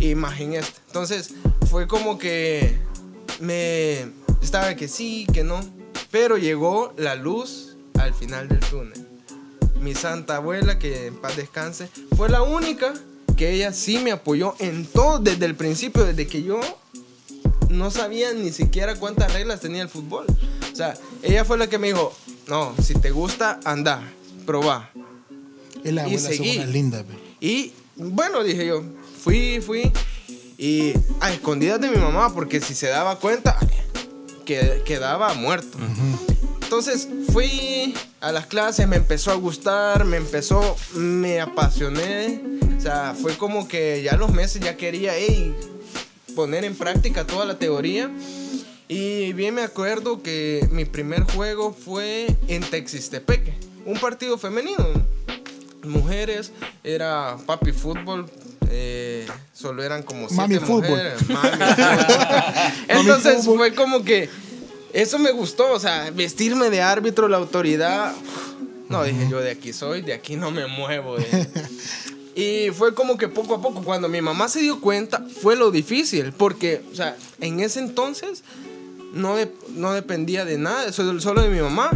Imagínate. 0.00 0.68
Entonces, 0.86 1.34
fue 1.70 1.86
como 1.86 2.18
que 2.18 2.76
me 3.40 4.06
estaba 4.42 4.74
que 4.74 4.88
sí, 4.88 5.26
que 5.32 5.44
no, 5.44 5.60
pero 6.10 6.38
llegó 6.38 6.92
la 6.96 7.14
luz 7.14 7.76
al 7.94 8.12
final 8.14 8.48
del 8.48 8.60
túnel 8.60 9.11
mi 9.82 9.94
santa 9.94 10.36
abuela, 10.36 10.78
que 10.78 11.08
en 11.08 11.16
paz 11.16 11.36
descanse, 11.36 11.88
fue 12.16 12.28
la 12.28 12.42
única 12.42 12.94
que 13.36 13.52
ella 13.52 13.72
sí 13.72 13.98
me 13.98 14.12
apoyó 14.12 14.54
en 14.58 14.86
todo 14.86 15.18
desde 15.18 15.44
el 15.46 15.54
principio, 15.54 16.04
desde 16.04 16.26
que 16.26 16.42
yo 16.42 16.60
no 17.68 17.90
sabía 17.90 18.32
ni 18.32 18.52
siquiera 18.52 18.94
cuántas 18.96 19.32
reglas 19.32 19.60
tenía 19.60 19.82
el 19.82 19.88
fútbol. 19.88 20.26
O 20.72 20.76
sea, 20.76 20.94
ella 21.22 21.44
fue 21.44 21.58
la 21.58 21.66
que 21.66 21.78
me 21.78 21.88
dijo, 21.88 22.14
no, 22.48 22.74
si 22.82 22.94
te 22.94 23.10
gusta, 23.10 23.58
anda, 23.64 24.02
probá. 24.46 24.90
la 25.82 26.08
y 26.08 26.18
seguí. 26.18 26.58
linda. 26.64 27.04
Y 27.40 27.72
bueno, 27.96 28.42
dije 28.42 28.66
yo, 28.66 28.82
fui, 29.22 29.60
fui. 29.60 29.92
Y 30.58 30.92
a 31.20 31.32
escondidas 31.32 31.80
de 31.80 31.90
mi 31.90 31.96
mamá, 31.96 32.32
porque 32.32 32.60
si 32.60 32.74
se 32.74 32.86
daba 32.86 33.18
cuenta, 33.18 33.58
que, 34.44 34.82
quedaba 34.84 35.34
muerto. 35.34 35.78
Entonces 36.72 37.06
fui 37.30 37.92
a 38.22 38.32
las 38.32 38.46
clases, 38.46 38.88
me 38.88 38.96
empezó 38.96 39.30
a 39.30 39.34
gustar, 39.34 40.06
me 40.06 40.16
empezó, 40.16 40.74
me 40.94 41.38
apasioné. 41.38 42.40
O 42.78 42.80
sea, 42.80 43.14
fue 43.14 43.36
como 43.36 43.68
que 43.68 44.00
ya 44.02 44.16
los 44.16 44.32
meses 44.32 44.62
ya 44.62 44.74
quería 44.74 45.12
poner 46.34 46.64
en 46.64 46.74
práctica 46.74 47.26
toda 47.26 47.44
la 47.44 47.58
teoría. 47.58 48.10
Y 48.88 49.34
bien 49.34 49.54
me 49.54 49.60
acuerdo 49.60 50.22
que 50.22 50.66
mi 50.72 50.86
primer 50.86 51.24
juego 51.24 51.74
fue 51.74 52.34
en 52.48 52.62
Texistepeque, 52.62 53.52
un 53.84 53.98
partido 53.98 54.38
femenino. 54.38 54.86
Mujeres, 55.84 56.52
era 56.82 57.36
papi 57.44 57.72
fútbol, 57.72 58.30
eh, 58.70 59.26
solo 59.52 59.82
eran 59.82 60.02
como 60.02 60.26
siete 60.26 60.40
Mami 60.40 60.58
mujeres. 60.58 61.18
Fútbol. 61.18 61.38
Entonces 62.88 63.44
fue 63.44 63.74
como 63.74 64.04
que 64.04 64.30
eso 64.92 65.18
me 65.18 65.30
gustó, 65.30 65.72
o 65.72 65.78
sea, 65.78 66.10
vestirme 66.10 66.70
de 66.70 66.82
árbitro, 66.82 67.28
la 67.28 67.38
autoridad. 67.38 68.14
No, 68.88 69.04
dije 69.04 69.26
yo 69.30 69.40
de 69.40 69.50
aquí 69.50 69.72
soy, 69.72 70.02
de 70.02 70.12
aquí 70.12 70.36
no 70.36 70.50
me 70.50 70.66
muevo. 70.66 71.16
y 72.34 72.70
fue 72.70 72.94
como 72.94 73.16
que 73.16 73.28
poco 73.28 73.54
a 73.54 73.62
poco, 73.62 73.82
cuando 73.82 74.08
mi 74.08 74.20
mamá 74.20 74.48
se 74.48 74.60
dio 74.60 74.80
cuenta, 74.80 75.24
fue 75.40 75.56
lo 75.56 75.70
difícil, 75.70 76.32
porque, 76.32 76.82
o 76.92 76.94
sea, 76.94 77.16
en 77.40 77.60
ese 77.60 77.80
entonces 77.80 78.44
no, 79.14 79.36
no 79.70 79.92
dependía 79.92 80.44
de 80.44 80.58
nada, 80.58 80.92
solo 80.92 81.42
de 81.42 81.48
mi 81.48 81.60
mamá. 81.60 81.90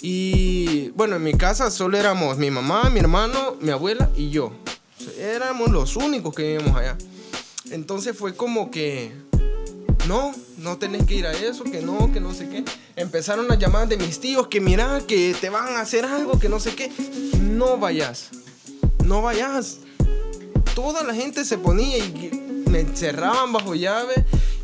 Y 0.00 0.88
bueno, 0.90 1.16
en 1.16 1.22
mi 1.22 1.34
casa 1.34 1.70
solo 1.70 1.96
éramos 1.96 2.36
mi 2.36 2.50
mamá, 2.50 2.90
mi 2.90 2.98
hermano, 3.00 3.56
mi 3.60 3.70
abuela 3.70 4.10
y 4.16 4.30
yo. 4.30 4.52
éramos 5.18 5.70
los 5.70 5.96
únicos 5.96 6.34
que 6.34 6.42
vivíamos 6.42 6.76
allá. 6.76 6.98
Entonces 7.70 8.16
fue 8.16 8.34
como 8.34 8.70
que 8.70 9.12
no, 10.08 10.32
no 10.62 10.78
tenés 10.78 11.04
que 11.06 11.16
ir 11.16 11.26
a 11.26 11.32
eso, 11.32 11.64
que 11.64 11.82
no, 11.82 12.12
que 12.12 12.20
no 12.20 12.32
sé 12.34 12.48
qué. 12.48 12.64
Empezaron 12.96 13.48
las 13.48 13.58
llamadas 13.58 13.88
de 13.88 13.96
mis 13.96 14.20
tíos, 14.20 14.46
que 14.46 14.60
mira, 14.60 15.02
que 15.06 15.34
te 15.40 15.50
van 15.50 15.74
a 15.74 15.80
hacer 15.80 16.04
algo, 16.04 16.38
que 16.38 16.48
no 16.48 16.60
sé 16.60 16.74
qué. 16.74 16.90
No 17.40 17.78
vayas, 17.78 18.30
no 19.04 19.22
vayas. 19.22 19.78
Toda 20.74 21.02
la 21.02 21.14
gente 21.14 21.44
se 21.44 21.58
ponía 21.58 21.98
y 21.98 22.64
me 22.70 22.80
encerraban 22.80 23.52
bajo 23.52 23.74
llave, 23.74 24.14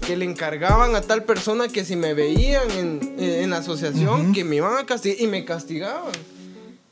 que 0.07 0.17
le 0.17 0.25
encargaban 0.25 0.95
a 0.95 1.02
tal 1.02 1.25
persona 1.25 1.69
que 1.69 1.85
si 1.85 1.97
me 1.97 2.14
veían 2.14 2.71
en, 2.71 3.50
la 3.50 3.59
asociación, 3.59 4.33
que 4.33 4.45
me 4.45 4.57
iban 4.57 4.78
a 4.78 4.87
castigar 4.87 5.21
y 5.21 5.26
me 5.26 5.45
castigaban. 5.45 6.12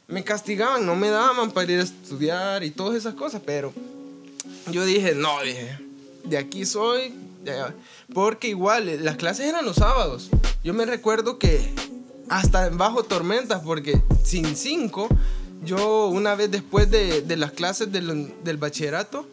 Me 0.08 0.22
castigaban, 0.22 0.84
no 0.84 0.94
me 0.94 1.08
daban 1.08 1.50
para 1.50 1.72
ir 1.72 1.80
a 1.80 1.82
estudiar 1.82 2.62
y 2.62 2.70
todas 2.70 2.96
esas 2.96 3.14
cosas, 3.14 3.42
pero 3.44 3.72
yo 4.70 4.84
dije, 4.84 5.14
no, 5.14 5.40
dije, 5.42 5.78
de 6.24 6.38
aquí 6.38 6.64
soy, 6.64 7.12
porque 8.12 8.48
igual, 8.48 8.88
eh, 8.88 8.98
las 8.98 9.16
clases 9.16 9.46
eran 9.46 9.64
los 9.64 9.76
sábados. 9.76 10.30
Yo 10.64 10.74
me 10.74 10.86
recuerdo 10.86 11.38
que 11.38 11.72
hasta 12.28 12.70
bajo 12.70 13.04
tormentas, 13.04 13.62
porque 13.64 14.02
sin 14.24 14.56
cinco, 14.56 15.08
yo 15.64 16.08
una 16.08 16.34
vez 16.34 16.50
después 16.50 16.90
de, 16.90 17.24
las 17.36 17.52
clases 17.52 17.92
del, 17.92 18.34
del, 18.42 18.56
bachillerato, 18.56 19.26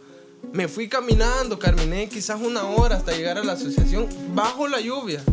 me 0.51 0.67
fui 0.67 0.89
caminando, 0.89 1.57
caminé 1.57 2.09
quizás 2.09 2.39
una 2.41 2.65
hora 2.65 2.97
hasta 2.97 3.13
llegar 3.13 3.37
a 3.37 3.43
la 3.43 3.53
asociación 3.53 4.07
bajo 4.33 4.67
la 4.67 4.79
lluvia, 4.79 5.23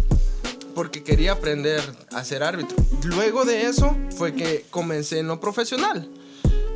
porque 0.75 1.03
quería 1.03 1.33
aprender 1.33 1.83
a 2.13 2.25
ser 2.25 2.43
árbitro. 2.43 2.77
Luego 3.05 3.45
de 3.45 3.67
eso 3.67 3.97
fue 4.17 4.35
que 4.35 4.65
comencé 4.71 5.19
en 5.19 5.29
lo 5.29 5.41
profesional. 5.41 6.09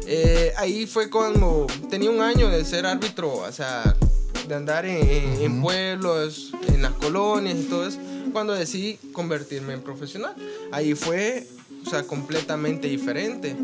Eh, 0.06 0.52
ahí 0.58 0.86
fue 0.86 1.08
cuando 1.08 1.66
tenía 1.88 2.10
un 2.10 2.20
año 2.20 2.50
de 2.50 2.64
ser 2.64 2.84
árbitro, 2.84 3.32
o 3.32 3.52
sea, 3.52 3.96
de 4.48 4.54
andar 4.54 4.84
en, 4.86 5.62
pueblos, 5.62 6.52
en 6.68 6.82
las 6.82 6.92
colonias 6.92 7.56
y 7.58 7.62
todo 7.64 7.86
eso, 7.86 7.98
cuando 8.32 8.52
decidí 8.52 8.98
convertirme 9.12 9.74
en 9.74 9.82
profesional. 9.82 10.34
Ahí 10.72 10.94
fue, 10.94 11.46
o 11.86 11.90
sea, 11.90 12.02
completamente 12.04 12.88
diferente. 12.88 13.56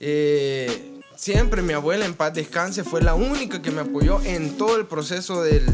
Eh, 0.00 1.00
siempre 1.16 1.62
mi 1.62 1.74
abuela 1.74 2.06
en 2.06 2.14
paz 2.14 2.34
descanse 2.34 2.84
fue 2.84 3.02
la 3.02 3.14
única 3.14 3.60
que 3.60 3.70
me 3.70 3.82
apoyó 3.82 4.22
en 4.22 4.56
todo 4.56 4.76
el 4.76 4.86
proceso 4.86 5.42
del, 5.42 5.66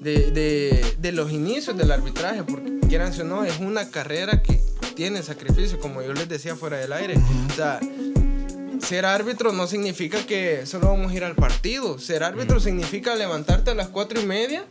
de, 0.00 0.30
de, 0.30 0.96
de, 0.98 1.12
los 1.12 1.32
inicios 1.32 1.76
del 1.76 1.90
arbitraje, 1.90 2.42
porque 2.44 2.78
quieran 2.88 3.18
o 3.20 3.24
no, 3.24 3.44
es 3.44 3.58
una 3.60 3.90
carrera 3.90 4.42
que 4.42 4.60
tiene 4.94 5.22
sacrificio, 5.22 5.78
como 5.78 6.02
yo 6.02 6.12
les 6.12 6.28
decía 6.28 6.56
fuera 6.56 6.76
del 6.76 6.92
aire. 6.92 7.14
O 7.50 7.54
sea, 7.54 7.80
ser 8.80 9.04
árbitro 9.04 9.52
no 9.52 9.66
significa 9.66 10.24
que 10.26 10.66
solo 10.66 10.88
vamos 10.88 11.12
a 11.12 11.14
ir 11.14 11.24
al 11.24 11.34
partido. 11.34 11.98
Ser 11.98 12.22
árbitro 12.22 12.60
significa 12.60 13.16
levantarte 13.16 13.70
a 13.70 13.74
las 13.74 13.88
cuatro 13.88 14.20
y 14.20 14.26
media 14.26 14.64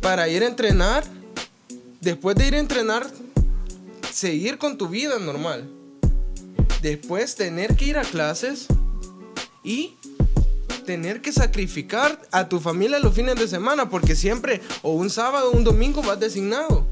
para 0.00 0.28
ir 0.28 0.42
a 0.42 0.46
entrenar. 0.46 1.04
Después 2.00 2.36
de 2.36 2.48
ir 2.48 2.54
a 2.54 2.58
entrenar, 2.58 3.06
seguir 4.12 4.58
con 4.58 4.76
tu 4.76 4.88
vida 4.88 5.18
normal. 5.18 5.68
Después 6.80 7.36
tener 7.36 7.76
que 7.76 7.86
ir 7.86 7.98
a 7.98 8.02
clases 8.02 8.66
y 9.62 9.94
tener 10.84 11.22
que 11.22 11.32
sacrificar 11.32 12.20
a 12.32 12.48
tu 12.48 12.58
familia 12.58 12.98
los 12.98 13.14
fines 13.14 13.36
de 13.36 13.46
semana 13.46 13.88
porque 13.88 14.16
siempre 14.16 14.60
o 14.82 14.92
un 14.92 15.10
sábado 15.10 15.50
o 15.50 15.56
un 15.56 15.64
domingo 15.64 16.02
vas 16.02 16.18
designado. 16.18 16.86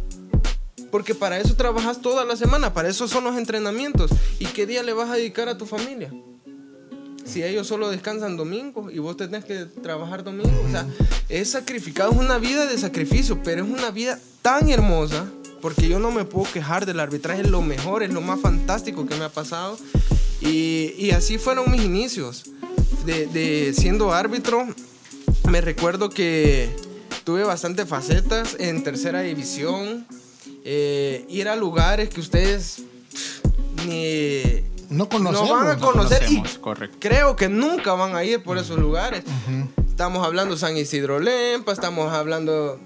Porque 0.90 1.14
para 1.14 1.38
eso 1.38 1.54
trabajas 1.54 2.00
toda 2.00 2.24
la 2.24 2.36
semana, 2.36 2.72
para 2.72 2.88
eso 2.88 3.06
son 3.06 3.24
los 3.24 3.36
entrenamientos. 3.36 4.10
¿Y 4.38 4.46
qué 4.46 4.66
día 4.66 4.82
le 4.82 4.92
vas 4.92 5.10
a 5.10 5.14
dedicar 5.14 5.48
a 5.48 5.58
tu 5.58 5.66
familia? 5.66 6.12
Si 7.30 7.44
ellos 7.44 7.66
solo 7.66 7.90
descansan 7.90 8.36
domingo 8.36 8.90
y 8.90 8.98
vos 8.98 9.16
tenés 9.16 9.44
que 9.44 9.64
trabajar 9.64 10.24
domingo. 10.24 10.62
O 10.66 10.70
sea, 10.70 10.86
es 11.28 11.50
sacrificado, 11.50 12.10
es 12.10 12.18
una 12.18 12.38
vida 12.38 12.66
de 12.66 12.76
sacrificio, 12.76 13.40
pero 13.42 13.64
es 13.64 13.70
una 13.70 13.90
vida 13.90 14.18
tan 14.42 14.68
hermosa, 14.68 15.26
porque 15.60 15.88
yo 15.88 15.98
no 15.98 16.10
me 16.10 16.24
puedo 16.24 16.50
quejar 16.52 16.86
del 16.86 16.98
arbitraje, 16.98 17.42
es 17.42 17.50
lo 17.50 17.62
mejor, 17.62 18.02
es 18.02 18.12
lo 18.12 18.20
más 18.20 18.40
fantástico 18.40 19.06
que 19.06 19.14
me 19.14 19.24
ha 19.24 19.28
pasado. 19.28 19.78
Y, 20.40 21.10
así 21.10 21.38
fueron 21.38 21.70
mis 21.70 21.82
inicios. 21.82 22.44
De, 23.04 23.72
siendo 23.74 24.12
árbitro, 24.12 24.66
me 25.48 25.60
recuerdo 25.60 26.10
que 26.10 26.68
tuve 27.24 27.44
bastantes 27.44 27.88
facetas 27.88 28.56
en 28.58 28.82
tercera 28.82 29.20
división, 29.22 30.06
eh, 30.64 31.24
ir 31.28 31.48
a 31.48 31.56
lugares 31.56 32.10
que 32.10 32.20
ustedes 32.20 32.82
ni 33.86 34.62
no 34.90 35.08
conocemos. 35.08 35.48
No 35.48 35.54
van 35.56 35.70
a 35.70 35.78
conocer 35.78 36.24
y 36.28 36.42
creo 36.98 37.36
que 37.36 37.48
nunca 37.48 37.94
van 37.94 38.14
a 38.14 38.24
ir 38.24 38.42
por 38.42 38.58
esos 38.58 38.78
lugares. 38.78 39.24
Estamos 39.88 40.26
hablando 40.26 40.56
San 40.56 40.76
Isidro 40.76 41.20
Lempa, 41.20 41.72
estamos 41.72 42.12
hablando 42.12 42.78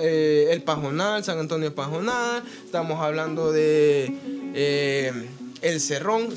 eh, 0.00 0.48
El 0.50 0.62
Pajonal, 0.62 1.24
San 1.24 1.38
Antonio 1.38 1.74
Pajonal, 1.74 2.42
estamos 2.64 3.00
hablando 3.00 3.52
de 3.52 4.16
eh, 4.54 5.28
El 5.60 5.80
Cerrón. 5.80 6.28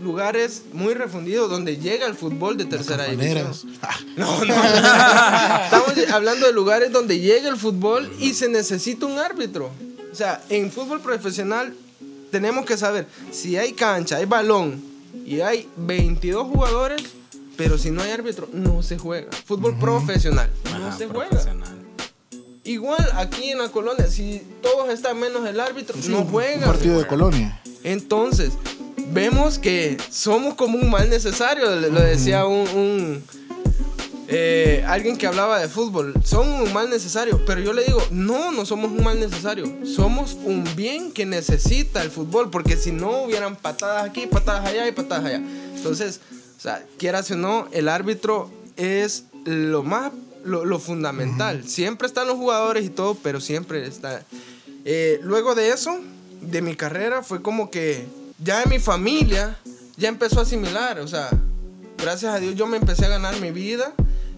lugares 0.00 0.62
muy 0.72 0.94
refundidos 0.94 1.48
donde 1.48 1.78
llega 1.78 2.06
el 2.06 2.14
fútbol 2.14 2.56
de 2.56 2.66
tercera 2.66 3.04
división. 3.06 3.52
No, 4.16 4.44
no. 4.44 4.54
Estamos 4.54 5.94
hablando 6.12 6.46
de 6.46 6.52
lugares 6.52 6.92
donde 6.92 7.18
llega 7.18 7.48
el 7.48 7.56
fútbol 7.56 8.12
y 8.18 8.34
se 8.34 8.48
necesita 8.48 9.06
un 9.06 9.18
árbitro. 9.18 9.70
O 10.12 10.14
sea, 10.14 10.42
en 10.50 10.70
fútbol 10.70 11.00
profesional 11.00 11.74
tenemos 12.32 12.64
que 12.64 12.76
saber 12.76 13.06
si 13.30 13.56
hay 13.56 13.74
cancha, 13.74 14.16
hay 14.16 14.24
balón 14.24 14.82
y 15.24 15.40
hay 15.42 15.68
22 15.76 16.48
jugadores, 16.48 17.02
pero 17.56 17.78
si 17.78 17.90
no 17.90 18.02
hay 18.02 18.10
árbitro, 18.10 18.48
no 18.52 18.82
se 18.82 18.98
juega. 18.98 19.30
Fútbol 19.44 19.78
profesional, 19.78 20.50
no 20.80 20.96
se 20.96 21.06
juega. 21.06 21.38
Igual 22.64 23.08
aquí 23.16 23.50
en 23.50 23.58
la 23.58 23.68
colonia, 23.68 24.06
si 24.08 24.42
todos 24.62 24.88
están 24.88 25.20
menos 25.20 25.46
el 25.46 25.60
árbitro, 25.60 25.96
no 26.08 26.24
juega. 26.24 26.66
Un 26.66 26.72
partido 26.72 26.98
de 26.98 27.06
colonia. 27.06 27.60
Entonces, 27.84 28.52
vemos 29.08 29.58
que 29.58 29.98
somos 30.10 30.54
como 30.54 30.78
un 30.78 30.90
mal 30.90 31.10
necesario, 31.10 31.66
lo 31.76 32.00
decía 32.00 32.46
un 32.46 33.22
eh, 34.28 34.84
alguien 34.86 35.16
que 35.16 35.26
hablaba 35.26 35.58
de 35.58 35.68
fútbol, 35.68 36.14
son 36.24 36.48
un 36.48 36.72
mal 36.72 36.88
necesario, 36.88 37.44
pero 37.44 37.60
yo 37.60 37.72
le 37.72 37.84
digo, 37.84 38.00
no, 38.10 38.52
no 38.52 38.64
somos 38.64 38.90
un 38.90 39.02
mal 39.02 39.18
necesario, 39.18 39.66
somos 39.84 40.34
un 40.44 40.64
bien 40.76 41.12
que 41.12 41.26
necesita 41.26 42.02
el 42.02 42.10
fútbol, 42.10 42.50
porque 42.50 42.76
si 42.76 42.92
no 42.92 43.24
hubieran 43.24 43.56
patadas 43.56 44.08
aquí, 44.08 44.26
patadas 44.26 44.66
allá 44.66 44.86
y 44.86 44.92
patadas 44.92 45.24
allá. 45.24 45.42
Entonces, 45.74 46.20
o 46.56 46.60
sea, 46.60 46.84
quieras 46.98 47.30
o 47.32 47.36
no, 47.36 47.66
el 47.72 47.88
árbitro 47.88 48.50
es 48.76 49.24
lo 49.44 49.82
más, 49.82 50.12
lo, 50.44 50.78
fundamental. 50.78 51.64
Siempre 51.66 52.06
están 52.06 52.28
los 52.28 52.36
jugadores 52.36 52.84
y 52.84 52.90
todo, 52.90 53.16
pero 53.16 53.40
siempre 53.40 53.84
está. 53.86 54.22
Eh, 54.84 55.18
luego 55.22 55.54
de 55.54 55.70
eso, 55.70 55.98
de 56.40 56.62
mi 56.62 56.76
carrera, 56.76 57.22
fue 57.22 57.42
como 57.42 57.70
que 57.70 58.06
ya 58.42 58.62
en 58.62 58.70
mi 58.70 58.78
familia 58.78 59.56
ya 59.96 60.08
empezó 60.08 60.38
a 60.38 60.42
asimilar, 60.42 61.00
o 61.00 61.08
sea, 61.08 61.30
gracias 61.98 62.34
a 62.34 62.40
Dios 62.40 62.54
yo 62.54 62.66
me 62.66 62.76
empecé 62.76 63.04
a 63.04 63.08
ganar 63.08 63.38
mi 63.40 63.50
vida 63.50 63.92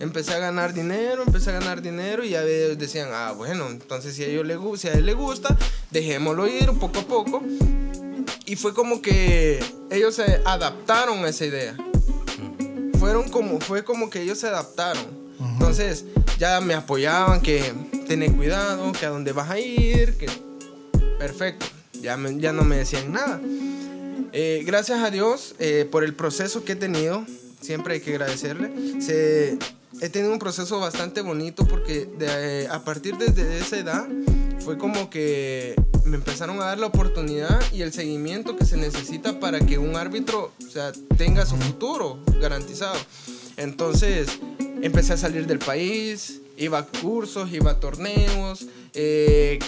empecé 0.04 0.34
a 0.34 0.38
ganar 0.38 0.72
dinero, 0.72 1.24
empecé 1.26 1.50
a 1.50 1.54
ganar 1.54 1.82
dinero 1.82 2.24
y 2.24 2.30
ya 2.30 2.42
decían, 2.42 3.08
ah, 3.12 3.32
bueno, 3.36 3.68
entonces 3.68 4.14
si 4.14 4.22
a, 4.22 4.26
ellos 4.26 4.46
le, 4.46 4.58
si 4.78 4.88
a 4.88 4.92
él 4.92 5.06
le 5.06 5.14
gusta, 5.14 5.56
dejémoslo 5.90 6.46
ir 6.46 6.66
poco 6.78 7.00
a 7.00 7.06
poco. 7.06 7.42
Y 8.46 8.56
fue 8.56 8.74
como 8.74 9.02
que 9.02 9.62
ellos 9.90 10.14
se 10.14 10.40
adaptaron 10.44 11.24
a 11.24 11.28
esa 11.28 11.46
idea. 11.46 11.76
Fueron 13.00 13.28
como, 13.30 13.58
fue 13.60 13.84
como 13.84 14.10
que 14.10 14.22
ellos 14.22 14.38
se 14.38 14.46
adaptaron. 14.46 15.24
Entonces 15.40 16.04
ya 16.38 16.60
me 16.60 16.74
apoyaban 16.74 17.40
que 17.40 17.72
tener 18.06 18.32
cuidado, 18.32 18.92
que 18.92 19.06
a 19.06 19.10
dónde 19.10 19.32
vas 19.32 19.50
a 19.50 19.58
ir, 19.58 20.14
que 20.14 20.26
perfecto. 21.18 21.66
Ya, 21.94 22.18
ya 22.36 22.52
no 22.52 22.64
me 22.64 22.76
decían 22.76 23.12
nada. 23.12 23.40
Eh, 24.32 24.62
gracias 24.66 25.02
a 25.02 25.10
Dios 25.10 25.54
eh, 25.58 25.88
por 25.90 26.04
el 26.04 26.14
proceso 26.14 26.64
que 26.64 26.72
he 26.72 26.76
tenido 26.76 27.24
siempre 27.64 27.94
hay 27.94 28.00
que 28.00 28.10
agradecerle. 28.10 29.00
Se, 29.00 29.58
he 30.00 30.08
tenido 30.08 30.32
un 30.32 30.38
proceso 30.38 30.80
bastante 30.80 31.20
bonito 31.20 31.66
porque 31.66 32.06
de, 32.06 32.68
a 32.68 32.84
partir 32.84 33.16
de, 33.16 33.58
esa 33.58 33.78
edad 33.78 34.06
fue 34.60 34.78
como 34.78 35.10
que 35.10 35.74
me 36.04 36.16
empezaron 36.16 36.60
a 36.60 36.66
dar 36.66 36.78
la 36.78 36.86
oportunidad 36.86 37.60
y 37.72 37.82
el 37.82 37.92
seguimiento 37.92 38.56
que 38.56 38.64
se 38.64 38.76
necesita 38.76 39.40
para 39.40 39.60
que 39.60 39.78
un 39.78 39.96
árbitro 39.96 40.52
tenga 41.16 41.46
su 41.46 41.56
futuro 41.56 42.18
garantizado. 42.40 42.98
Entonces 43.56 44.28
empecé 44.82 45.14
a 45.14 45.16
salir 45.16 45.46
del 45.46 45.58
país, 45.58 46.40
iba 46.56 46.78
a 46.78 46.86
cursos, 46.86 47.52
iba 47.52 47.72
a 47.72 47.80
torneos, 47.80 48.66
eh, 48.94 49.58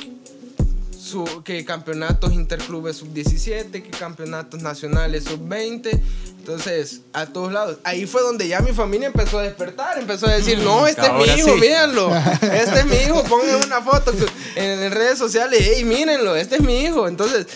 su, 1.07 1.43
que 1.45 1.65
campeonatos 1.65 2.33
interclubes 2.33 2.97
sub-17, 2.97 3.71
que 3.71 3.91
campeonatos 3.91 4.61
nacionales 4.61 5.25
sub-20. 5.25 6.01
Entonces, 6.39 7.03
a 7.13 7.27
todos 7.27 7.53
lados. 7.53 7.79
Ahí 7.85 8.07
fue 8.07 8.23
donde 8.23 8.47
ya 8.47 8.61
mi 8.61 8.73
familia 8.73 9.07
empezó 9.07 9.39
a 9.39 9.43
despertar, 9.43 9.99
empezó 9.99 10.27
a 10.27 10.35
decir, 10.35 10.59
no, 10.59 10.87
este 10.87 11.07
es 11.07 11.13
mi 11.13 11.25
hijo, 11.25 11.57
mírenlo, 11.57 12.15
este 12.43 12.81
es 12.81 12.87
mi 12.87 12.97
hijo, 12.97 13.23
pongan 13.25 13.65
una 13.65 13.81
foto 13.83 14.13
en, 14.55 14.91
redes 14.93 15.19
sociales, 15.19 15.61
hey, 15.63 15.85
mírenlo, 15.85 16.37
este 16.37 16.57
es 16.57 16.63
mi 16.63 16.81
hijo. 16.81 17.09
Entonces, 17.09 17.47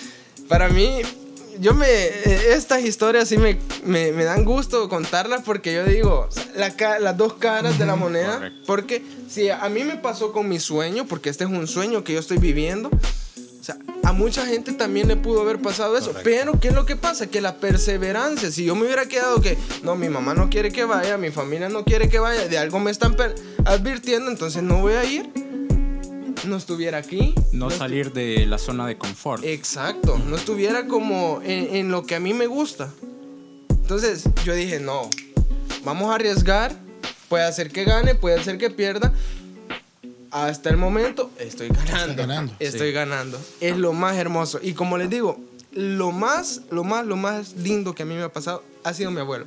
para 0.48 0.68
mí, 0.68 1.02
yo 1.60 1.74
me, 1.74 1.86
eh, 1.86 2.52
estas 2.54 2.82
historias 2.82 3.28
sí 3.28 3.36
me, 3.36 3.58
me, 3.84 4.12
me 4.12 4.24
dan 4.24 4.44
gusto 4.44 4.88
contarlas 4.88 5.42
porque 5.44 5.74
yo 5.74 5.84
digo, 5.84 6.28
la, 6.56 6.74
las 6.98 7.16
dos 7.16 7.34
caras 7.34 7.78
de 7.78 7.86
la 7.86 7.96
moneda, 7.96 8.52
porque 8.66 9.04
si 9.28 9.50
a 9.50 9.68
mí 9.68 9.84
me 9.84 9.96
pasó 9.96 10.32
con 10.32 10.48
mi 10.48 10.58
sueño, 10.58 11.06
porque 11.06 11.30
este 11.30 11.44
es 11.44 11.50
un 11.50 11.68
sueño 11.68 12.02
que 12.02 12.14
yo 12.14 12.20
estoy 12.20 12.38
viviendo, 12.38 12.90
o 13.60 13.62
sea, 13.62 13.76
a 14.04 14.12
mucha 14.12 14.46
gente 14.46 14.72
también 14.72 15.06
le 15.06 15.16
pudo 15.16 15.42
haber 15.42 15.60
pasado 15.60 15.96
eso. 15.98 16.14
Pero, 16.24 16.58
¿qué 16.58 16.68
es 16.68 16.74
lo 16.74 16.86
que 16.86 16.96
pasa? 16.96 17.26
Que 17.26 17.42
la 17.42 17.56
perseverancia, 17.56 18.50
si 18.50 18.64
yo 18.64 18.74
me 18.74 18.86
hubiera 18.86 19.06
quedado 19.06 19.42
que, 19.42 19.58
no, 19.82 19.96
mi 19.96 20.08
mamá 20.08 20.32
no 20.32 20.48
quiere 20.48 20.72
que 20.72 20.84
vaya, 20.84 21.18
mi 21.18 21.30
familia 21.30 21.68
no 21.68 21.84
quiere 21.84 22.08
que 22.08 22.18
vaya, 22.18 22.48
de 22.48 22.56
algo 22.56 22.80
me 22.80 22.90
están 22.90 23.14
advirtiendo, 23.66 24.30
entonces 24.30 24.62
no 24.62 24.80
voy 24.80 24.94
a 24.94 25.04
ir, 25.04 25.28
no 26.46 26.56
estuviera 26.56 26.96
aquí. 26.96 27.34
No, 27.52 27.70
salir 27.70 28.14
de 28.14 28.46
la 28.46 28.56
zona 28.56 28.86
de 28.86 28.96
confort. 28.96 29.44
Exacto, 29.44 30.18
no 30.18 30.36
estuviera 30.36 30.86
como 30.86 31.42
en, 31.44 31.76
en 31.76 31.90
lo 31.90 32.06
que 32.06 32.14
a 32.14 32.20
mí 32.20 32.32
me 32.32 32.46
gusta. 32.46 32.88
Entonces 33.68 34.24
yo 34.42 34.54
dije, 34.54 34.80
no, 34.80 35.10
vamos 35.84 36.10
a 36.10 36.14
arriesgar, 36.14 36.74
puede 37.28 37.44
hacer 37.44 37.70
que 37.70 37.84
gane, 37.84 38.14
puede 38.14 38.42
ser 38.42 38.56
que 38.56 38.70
pierda, 38.70 39.12
hasta 40.30 40.70
el 40.70 40.76
momento 40.76 41.30
estoy 41.38 41.68
ganando. 41.68 42.54
Estoy 42.58 42.92
ganando. 42.92 43.40
Es 43.60 43.76
lo 43.76 43.92
más 43.92 44.16
hermoso. 44.16 44.60
Y 44.62 44.74
como 44.74 44.96
les 44.98 45.10
digo, 45.10 45.38
lo 45.72 46.12
más, 46.12 46.62
lo 46.70 46.84
más, 46.84 47.06
lo 47.06 47.16
más 47.16 47.54
lindo 47.54 47.94
que 47.94 48.02
a 48.02 48.06
mí 48.06 48.14
me 48.14 48.22
ha 48.22 48.32
pasado 48.32 48.62
ha 48.84 48.94
sido 48.94 49.10
mi 49.10 49.20
abuelo. 49.20 49.46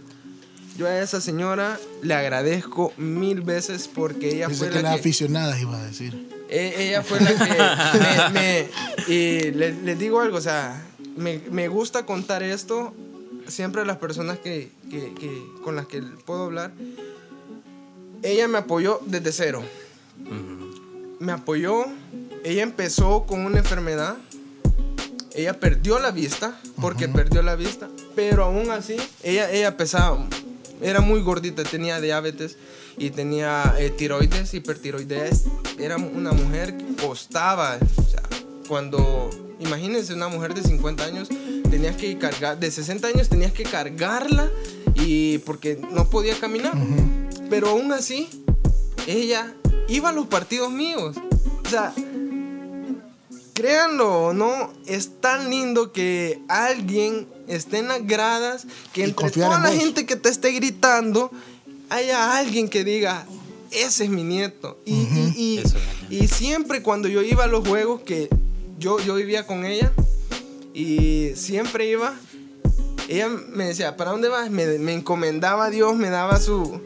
Yo 0.77 0.87
a 0.87 0.99
esa 0.99 1.21
señora 1.21 1.79
le 2.01 2.15
agradezco 2.15 2.93
mil 2.97 3.41
veces 3.41 3.87
porque 3.87 4.35
ella 4.35 4.49
fue 4.49 4.69
que 4.69 4.81
la, 4.81 4.93
que... 4.93 4.99
aficionada 4.99 5.59
iba 5.59 5.77
a 5.77 5.83
decir. 5.85 6.29
E, 6.49 6.89
ella 6.89 7.03
fue 7.03 7.19
la 7.19 7.33
que 7.33 8.33
me... 8.33 8.67
y 9.07 9.51
les, 9.51 9.99
digo 9.99 10.19
algo, 10.19 10.37
o 10.37 10.41
sea, 10.41 10.83
me, 11.15 11.41
me, 11.51 11.67
gusta 11.67 12.05
contar 12.05 12.41
esto 12.41 12.93
siempre 13.47 13.81
a 13.81 13.85
las 13.85 13.97
personas 13.97 14.39
que, 14.39 14.71
que, 14.89 15.13
que, 15.13 15.45
con 15.63 15.75
las 15.75 15.85
que 15.85 16.01
puedo 16.01 16.45
hablar. 16.45 16.71
Ella 18.23 18.47
me 18.47 18.57
apoyó 18.57 18.99
desde 19.05 19.31
cero 19.31 19.63
me 21.23 21.31
apoyó. 21.31 21.85
Ella 22.43 22.63
empezó 22.63 23.25
con 23.25 23.45
una 23.45 23.59
enfermedad. 23.59 24.17
Ella 25.33 25.59
perdió 25.59 25.97
la 25.97 26.11
vista, 26.11 26.59
porque 26.79 27.07
perdió 27.07 27.41
la 27.41 27.55
vista, 27.55 27.89
pero 28.15 28.43
aún 28.43 28.69
así, 28.69 28.97
ella, 29.23 29.49
ella 29.49 29.75
pesaba, 29.77 30.27
era 30.79 31.01
muy 31.01 31.21
gordita, 31.21 31.63
tenía 31.63 31.99
diabetes 31.99 32.55
y 32.97 33.09
tenía 33.09 33.73
eh, 33.79 33.89
tiroides, 33.89 34.53
hipertiroides. 34.53 35.45
Era 35.79 35.97
una 35.97 36.33
mujer 36.33 36.77
que 36.77 36.95
costaba, 37.01 37.79
o 37.95 38.03
sea, 38.03 38.21
cuando, 38.67 39.31
imagínense 39.59 40.13
una 40.13 40.27
mujer 40.27 40.53
de 40.53 40.61
50 40.61 41.03
años, 41.03 41.29
tenías 41.71 41.95
que 41.95 42.15
cargar, 42.19 42.59
de 42.59 42.69
60 42.69 43.07
años 43.07 43.27
tenías 43.27 43.53
que 43.53 43.63
cargarla 43.63 44.51
y 44.93 45.39
porque 45.39 45.79
no 45.91 46.11
podía 46.11 46.39
caminar. 46.39 46.73
Pero 47.49 47.69
aún 47.69 47.91
así, 47.91 48.29
ella 49.07 49.55
iba 49.87 50.09
a 50.09 50.11
los 50.11 50.27
partidos 50.27 50.71
míos. 50.71 51.15
O 51.65 51.69
sea, 51.69 51.93
créanlo 53.53 54.25
o 54.27 54.33
no, 54.33 54.71
es 54.85 55.21
tan 55.21 55.49
lindo 55.49 55.91
que 55.91 56.41
alguien 56.47 57.27
esté 57.47 57.79
en 57.79 57.87
las 57.87 58.05
gradas, 58.05 58.65
que 58.93 59.03
entre 59.03 59.29
toda 59.29 59.59
la 59.59 59.71
gente 59.71 60.05
que 60.05 60.15
te 60.15 60.29
esté 60.29 60.51
gritando, 60.51 61.31
haya 61.89 62.37
alguien 62.37 62.69
que 62.69 62.83
diga, 62.83 63.25
ese 63.71 64.05
es 64.05 64.09
mi 64.09 64.23
nieto. 64.23 64.79
Y, 64.85 65.61
y, 66.09 66.27
siempre 66.27 66.81
cuando 66.81 67.07
yo 67.07 67.21
iba 67.21 67.43
a 67.43 67.47
los 67.47 67.67
juegos, 67.67 68.01
que 68.01 68.29
yo, 68.79 68.99
yo 68.99 69.15
vivía 69.15 69.45
con 69.45 69.65
ella, 69.65 69.91
y 70.73 71.31
siempre 71.35 71.87
iba, 71.87 72.15
ella 73.07 73.29
me 73.29 73.65
decía, 73.65 73.95
¿para 73.95 74.11
dónde 74.11 74.29
vas? 74.29 74.49
Me, 74.49 74.65
me 74.79 74.93
encomendaba 74.93 75.65
a 75.65 75.69
Dios, 75.69 75.95
me 75.95 76.09
daba 76.09 76.39
su, 76.39 76.81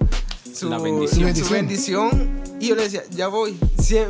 su, 0.54 0.70
bendición. 0.70 1.36
su 1.36 1.50
bendición 1.50 2.47
y 2.60 2.68
yo 2.68 2.76
le 2.76 2.84
decía, 2.84 3.04
ya 3.12 3.28
voy. 3.28 3.58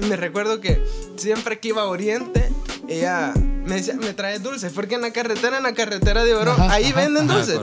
me 0.07 0.15
recuerdo 0.15 0.61
que 0.61 0.83
siempre 1.15 1.59
que 1.59 1.69
iba 1.69 1.81
a 1.81 1.85
Oriente, 1.85 2.49
ella 2.87 3.33
me 3.65 3.75
decía, 3.75 3.95
me 3.95 4.13
trae 4.13 4.39
dulces. 4.39 4.71
Porque 4.73 4.95
en 4.95 5.01
la 5.01 5.11
carretera, 5.11 5.57
en 5.57 5.63
la 5.63 5.73
carretera 5.73 6.23
de 6.23 6.33
Oro, 6.33 6.55
ahí 6.69 6.91
venden 6.93 7.27
dulces. 7.27 7.59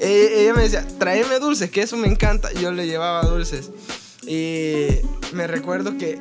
Eh, 0.00 0.40
ella 0.40 0.54
me 0.54 0.62
decía, 0.62 0.86
tráeme 0.98 1.38
dulces, 1.38 1.70
que 1.70 1.82
eso 1.82 1.96
me 1.96 2.08
encanta. 2.08 2.52
Yo 2.52 2.72
le 2.72 2.86
llevaba 2.86 3.22
dulces. 3.22 3.70
Y 4.26 4.88
me 5.32 5.46
recuerdo 5.46 5.96
que 5.96 6.18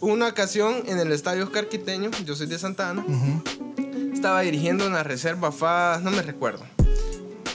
una 0.00 0.28
ocasión 0.28 0.82
en 0.86 0.98
el 0.98 1.12
estadio 1.12 1.44
Oscar 1.44 1.68
Quiteño, 1.68 2.10
yo 2.26 2.36
soy 2.36 2.46
de 2.46 2.58
Santa 2.58 2.90
Ana, 2.90 3.04
estaba 4.12 4.42
dirigiendo 4.42 4.86
una 4.86 5.02
reserva 5.02 5.50
FAS, 5.50 6.02
no 6.02 6.10
me 6.10 6.22
recuerdo. 6.22 6.64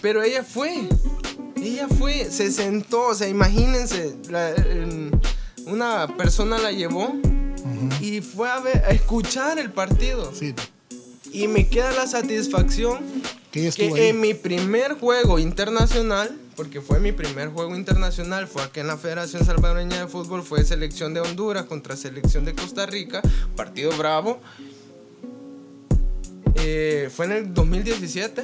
Pero 0.02 0.24
ella 0.24 0.44
fue, 0.44 0.88
ella 1.56 1.88
fue, 1.88 2.26
se 2.32 2.52
sentó, 2.52 3.08
o 3.08 3.16
sea, 3.16 3.28
imagínense, 3.28 4.16
la, 4.30 4.54
una 5.70 6.08
persona 6.18 6.58
la 6.58 6.72
llevó 6.72 7.14
y 8.02 8.22
fue 8.22 8.50
a, 8.50 8.60
ver, 8.60 8.78
a 8.86 8.90
escuchar 8.90 9.60
el 9.60 9.72
partido. 9.72 10.32
Y 11.32 11.48
me 11.48 11.68
queda 11.68 11.92
la 11.92 12.08
satisfacción 12.08 13.00
que, 13.52 13.72
en 13.78 14.20
mi 14.20 14.34
primer 14.34 14.94
juego 14.94 15.40
internacional, 15.40 16.36
porque 16.56 16.82
fue 16.82 17.00
mi 17.00 17.12
primer 17.12 17.50
juego 17.50 17.76
internacional, 17.76 18.48
fue 18.48 18.64
aquí 18.64 18.80
en 18.80 18.88
la 18.88 18.98
Federación 18.98 19.46
Salvadoreña 19.46 20.00
de 20.00 20.08
Fútbol, 20.08 20.44
fue 20.44 20.64
selección 20.64 21.14
de 21.14 21.22
Honduras 21.22 21.66
contra 21.66 21.96
selección 21.96 22.46
de 22.46 22.54
Costa 22.54 22.86
Rica, 22.86 23.22
partido 23.56 23.92
bravo. 23.98 24.40
Eh, 26.56 27.10
fue 27.16 27.26
en 27.26 27.32
el 27.32 27.54
2017. 27.54 28.44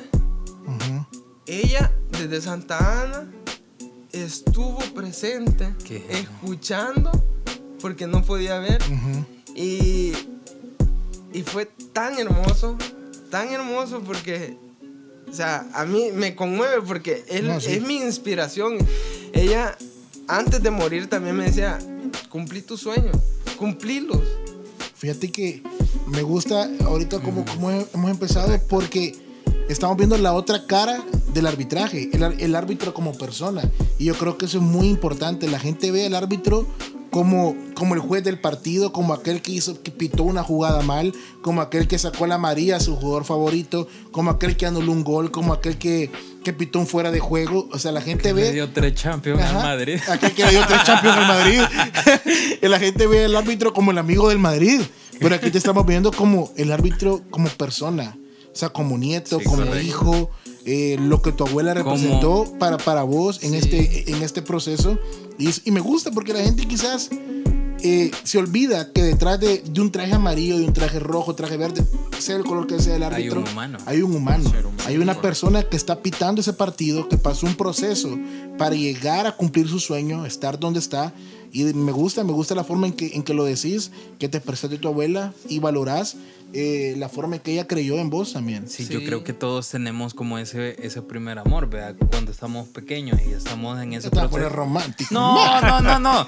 Ella 1.47 1.91
desde 2.09 2.41
Santa 2.41 3.03
Ana 3.03 3.27
estuvo 4.23 4.80
presente, 4.93 5.73
escuchando, 6.10 7.12
porque 7.82 8.08
no 8.08 8.23
podía 8.23 8.60
ver. 8.60 8.82
y, 9.56 10.13
y 11.34 11.43
fue 11.43 11.65
tan 11.93 12.17
hermoso, 12.17 12.78
tan 13.30 13.49
hermoso 13.49 14.01
porque, 14.01 14.58
o 15.30 15.34
sea, 15.34 15.67
a 15.73 15.86
mí 15.86 16.12
me 16.13 16.36
conmueve 16.36 16.82
porque 16.82 17.25
él 17.28 17.49
es 17.49 17.82
mi 17.82 17.97
inspiración. 17.97 18.78
Ella, 19.34 19.78
antes 20.28 20.63
de 20.63 20.71
morir, 20.71 21.08
también 21.10 21.36
me 21.36 21.45
decía, 21.45 21.78
cumplí 22.30 22.62
tus 22.62 22.82
sueños, 22.82 23.17
cumplílos. 23.58 24.21
Fíjate 24.95 25.32
que 25.32 25.62
me 26.08 26.21
gusta 26.21 26.69
ahorita 26.86 27.19
como, 27.19 27.45
como 27.45 27.69
hemos 27.71 28.12
empezado 28.12 28.58
porque 28.69 29.15
estamos 29.67 29.97
viendo 29.97 30.17
la 30.17 30.34
otra 30.34 30.65
cara 30.65 31.04
del 31.36 31.48
arbitraje, 31.48 32.10
el, 32.13 32.56
árbitro 32.56 32.93
como 32.93 33.12
persona. 33.12 33.62
Y 34.00 34.06
yo 34.06 34.15
creo 34.15 34.38
que 34.38 34.45
eso 34.45 34.58
es 34.58 34.63
muy 34.63 34.88
importante. 34.88 35.50
La 35.50 35.60
gente 35.60 35.91
ve 35.91 36.06
al 36.06 36.15
árbitro 36.15 36.65
como, 37.12 37.56
como 37.76 37.93
el 37.93 38.00
juez 38.00 38.24
del 38.24 38.39
partido, 38.39 38.93
como 38.93 39.13
aquel 39.13 39.41
que 39.41 39.52
hizo, 39.52 39.84
que 39.84 39.91
pitó 39.91 40.24
una 40.24 40.43
jugada 40.43 40.82
mal, 40.82 41.13
como 41.41 41.62
aquel 41.62 41.89
que 41.89 42.00
sacó 42.00 42.26
la 42.26 42.38
María 42.38 42.78
a 42.78 42.80
su 42.80 42.95
jugador 42.95 43.26
favorito, 43.26 43.89
como 44.12 44.32
aquel 44.32 44.56
que 44.56 44.65
anuló 44.65 44.93
un 44.93 45.04
gol, 45.04 45.30
como 45.30 45.52
aquel 45.52 45.78
que, 45.78 46.10
que 46.41 46.54
pitó 46.54 46.80
un 46.80 46.88
fuera 46.88 47.12
de 47.12 47.19
juego. 47.19 47.67
O 47.74 47.80
sea, 47.80 47.91
la 47.91 48.02
gente 48.02 48.32
ve. 48.32 48.43
Le 48.43 48.54
dio 48.54 48.69
tres 48.69 48.95
champions 48.95 49.41
al 49.41 49.56
Madrid. 49.56 50.00
Aquel 50.10 50.32
que 50.32 50.45
le 50.45 50.52
dio 50.52 50.65
tres 50.65 50.84
champions 50.86 51.17
al 51.17 51.28
Madrid. 51.28 51.62
y 52.62 52.67
la 52.69 52.80
gente 52.80 53.08
ve 53.08 53.26
al 53.26 53.36
árbitro 53.36 53.74
como 53.74 53.91
el 53.91 53.98
amigo 53.98 54.30
del 54.30 54.39
Madrid. 54.39 54.80
Pero 55.19 55.36
aquí 55.36 55.52
te 55.52 55.58
estamos 55.58 55.86
viendo 55.86 56.13
como 56.13 56.54
el 56.56 56.71
árbitro 56.71 57.24
como 57.30 57.50
persona. 57.50 58.15
O 58.54 58.58
sea, 58.58 58.69
como 58.69 58.98
nieto, 58.98 59.41
como 59.43 59.76
hijo, 59.76 60.32
eh, 60.65 60.97
lo 60.99 61.21
que 61.21 61.32
tu 61.32 61.45
abuela 61.45 61.73
representó 61.73 62.51
para, 62.60 62.78
para 62.78 63.04
vos 63.04 63.43
en, 63.43 63.54
este, 63.54 64.12
en 64.12 64.23
este 64.23 64.41
proceso. 64.41 64.97
Y, 65.38 65.49
y, 65.63 65.71
me 65.71 65.80
gusta 65.80 66.12
porque 66.12 66.34
la 66.34 66.39
gente 66.39 66.67
quizás 66.67 67.10
eh, 67.84 68.10
se 68.23 68.39
olvida 68.39 68.91
que 68.91 69.04
detrás 69.04 69.39
de, 69.39 69.60
de, 69.60 69.82
un 69.82 69.91
traje 69.91 70.13
amarillo, 70.13 70.58
de 70.58 70.65
un 70.65 70.73
traje 70.73 70.99
rojo, 70.99 71.36
traje 71.36 71.56
verde, 71.56 71.86
sea 72.17 72.36
el 72.36 72.43
color 72.43 72.65
que 72.65 72.80
sea 72.80 72.95
el 72.95 73.04
árbitro, 73.04 73.41
hay 73.41 73.45
un 73.45 73.51
humano. 73.51 73.78
Hay 73.86 74.01
un 74.01 74.15
humano. 74.15 74.51
Hay 74.88 74.97
una 74.97 75.21
persona 75.21 75.62
que 75.62 75.78
está 75.78 76.01
pitando 76.01 76.41
ese 76.41 76.54
partido, 76.54 77.08
que 77.10 77.17
pasó 77.17 77.45
un 77.45 77.56
proceso 77.56 78.17
para 78.58 78.75
llegar 78.75 79.28
a 79.28 79.36
cumplir 79.36 79.67
su 79.67 79.80
sueño, 79.80 80.25
estar 80.25 80.60
donde 80.60 80.80
está. 80.80 81.13
Y 81.51 81.63
me 81.63 81.91
gusta, 81.91 82.23
me 82.23 82.34
gusta 82.34 82.56
la 82.56 82.63
forma 82.63 82.88
en 82.88 82.93
que, 82.93 83.15
en 83.15 83.21
que 83.21 83.36
lo 83.36 83.45
decís, 83.45 83.91
que 84.17 84.30
te 84.30 84.41
presente 84.41 84.78
tu 84.78 84.88
abuela 84.88 85.32
y 85.47 85.60
valorás 85.60 86.15
eh, 86.53 86.95
la 86.97 87.10
forma 87.10 87.36
en 87.36 87.41
que 87.41 87.51
ella 87.51 87.67
creyó 87.67 87.97
en 87.97 88.10
vos 88.10 88.34
también. 88.34 88.67
Sí, 88.69 88.88
yo 88.88 89.03
creo 89.03 89.23
que 89.23 89.34
todos 89.34 89.69
tenemos 89.69 90.13
como 90.13 90.38
ese, 90.38 90.75
ese 90.86 91.01
primer 91.01 91.39
amor, 91.39 91.69
¿verdad? 91.69 91.95
Cuando 92.10 92.31
estamos 92.31 92.67
pequeños 92.69 93.19
y 93.27 93.34
estamos 93.34 93.81
en 93.81 93.93
ese 93.93 94.10
proceso. 94.10 94.49
Romántico. 94.49 95.13
No, 95.13 95.62
no, 95.62 95.81
no, 95.81 95.99
no. 95.99 96.27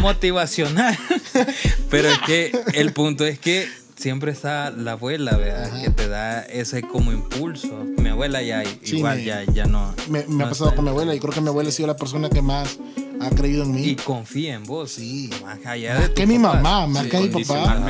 Motivacional. 0.00 0.96
Pero 1.90 2.08
es 2.08 2.18
que 2.20 2.52
el 2.74 2.92
punto 2.92 3.24
es 3.26 3.38
que 3.38 3.68
siempre 4.04 4.32
está 4.32 4.70
la 4.70 4.92
abuela, 4.92 5.34
¿verdad? 5.34 5.80
Que 5.82 5.88
te 5.88 6.08
da 6.08 6.42
ese 6.42 6.82
como 6.82 7.10
impulso. 7.10 7.74
Mi 7.96 8.10
abuela 8.10 8.42
ya 8.42 8.62
igual 8.82 9.24
ya, 9.24 9.44
ya 9.44 9.64
no. 9.64 9.94
Me, 10.10 10.26
ha 10.44 10.48
pasado 10.50 10.74
con 10.74 10.84
mi 10.84 10.90
abuela 10.90 11.14
y 11.14 11.18
creo 11.18 11.32
que 11.32 11.40
mi 11.40 11.48
abuela 11.48 11.70
ha 11.70 11.72
sido 11.72 11.86
la 11.86 11.96
persona 11.96 12.28
que 12.28 12.42
más 12.42 12.78
ha 13.22 13.30
creído 13.30 13.62
en 13.62 13.72
mí. 13.72 13.82
Y 13.82 13.96
confía 13.96 14.56
en 14.56 14.64
vos. 14.64 14.90
Sí. 14.90 15.30
Más 15.42 15.58
allá 15.64 16.12
que 16.12 16.26
mi 16.26 16.38
mamá, 16.38 16.86
más 16.86 17.06
que 17.06 17.18
mi 17.18 17.28
papá. 17.28 17.82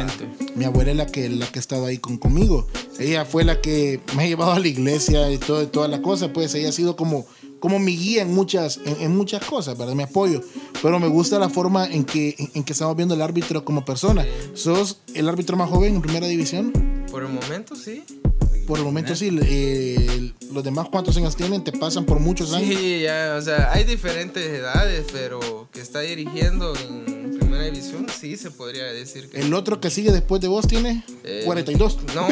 Mi 0.54 0.64
abuela 0.64 0.92
es 0.92 0.96
la 0.96 1.06
que, 1.06 1.28
la 1.28 1.48
que 1.48 1.58
ha 1.58 1.60
estado 1.60 1.86
ahí 1.86 1.98
con, 1.98 2.16
conmigo. 2.16 2.68
Ella 3.00 3.24
fue 3.24 3.42
la 3.42 3.60
que 3.60 4.00
me 4.14 4.22
ha 4.22 4.26
llevado 4.28 4.52
a 4.52 4.60
la 4.60 4.68
iglesia 4.68 5.28
y 5.32 5.38
todo, 5.38 5.66
toda 5.66 5.88
la 5.88 6.00
cosa. 6.00 6.32
Pues 6.32 6.54
ella 6.54 6.68
ha 6.68 6.72
sido 6.72 6.94
como, 6.94 7.26
como 7.64 7.78
mi 7.78 7.96
guía 7.96 8.20
en 8.20 8.34
muchas, 8.34 8.78
en, 8.84 9.16
muchas 9.16 9.42
cosas, 9.42 9.78
¿verdad? 9.78 9.94
Mi 9.94 10.02
apoyo. 10.02 10.42
Pero 10.82 11.00
me 11.00 11.08
gusta 11.08 11.38
la 11.38 11.48
forma 11.48 11.86
en 11.86 12.04
que, 12.04 12.36
en, 12.52 12.62
que 12.62 12.74
estamos 12.74 12.94
viendo 12.94 13.14
el 13.14 13.22
árbitro 13.22 13.64
como 13.64 13.86
persona. 13.86 14.26
¿Sos 14.52 14.98
el 15.14 15.26
árbitro 15.30 15.56
más 15.56 15.70
joven 15.70 15.94
en 15.94 16.02
primera 16.02 16.26
división? 16.26 17.06
Por 17.10 17.22
el 17.22 17.30
momento, 17.30 17.74
sí. 17.74 18.04
Por 18.66 18.80
el 18.80 18.84
momento 18.84 19.16
sí, 19.16 19.34
eh, 19.46 20.32
los 20.52 20.62
demás 20.62 20.88
cuántos 20.90 21.16
años 21.16 21.36
tienen, 21.36 21.64
te 21.64 21.72
pasan 21.72 22.04
por 22.04 22.20
muchos 22.20 22.52
años. 22.52 22.68
Sí, 22.78 23.00
ya, 23.00 23.36
o 23.38 23.40
sea, 23.40 23.72
hay 23.72 23.84
diferentes 23.84 24.46
edades, 24.46 25.06
pero 25.10 25.66
que 25.72 25.80
está 25.80 26.00
dirigiendo 26.00 26.74
en 26.76 27.38
primera 27.38 27.64
división, 27.64 28.06
sí 28.10 28.36
se 28.36 28.50
podría 28.50 28.84
decir 28.84 29.30
que... 29.30 29.40
El 29.40 29.54
otro 29.54 29.80
que 29.80 29.88
sigue 29.88 30.12
después 30.12 30.42
de 30.42 30.48
vos 30.48 30.66
tiene 30.66 31.02
42. 31.46 31.94
Eh, 31.94 31.96
no, 32.14 32.28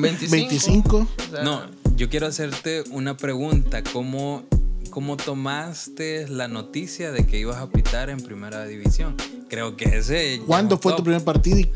25. 0.00 0.30
25. 0.30 1.08
no, 1.42 1.62
yo 1.98 2.08
quiero 2.08 2.28
hacerte 2.28 2.84
una 2.92 3.16
pregunta, 3.16 3.82
¿cómo, 3.82 4.46
¿cómo 4.90 5.16
tomaste 5.16 6.28
la 6.28 6.46
noticia 6.46 7.10
de 7.10 7.26
que 7.26 7.38
ibas 7.38 7.56
a 7.56 7.68
pitar 7.70 8.08
en 8.08 8.20
primera 8.20 8.64
división? 8.66 9.16
Creo 9.48 9.76
que 9.76 9.98
ese... 9.98 10.40
¿Cuándo 10.46 10.78
fue 10.78 10.94
tu 10.94 11.02
primer 11.02 11.24
partido? 11.24 11.68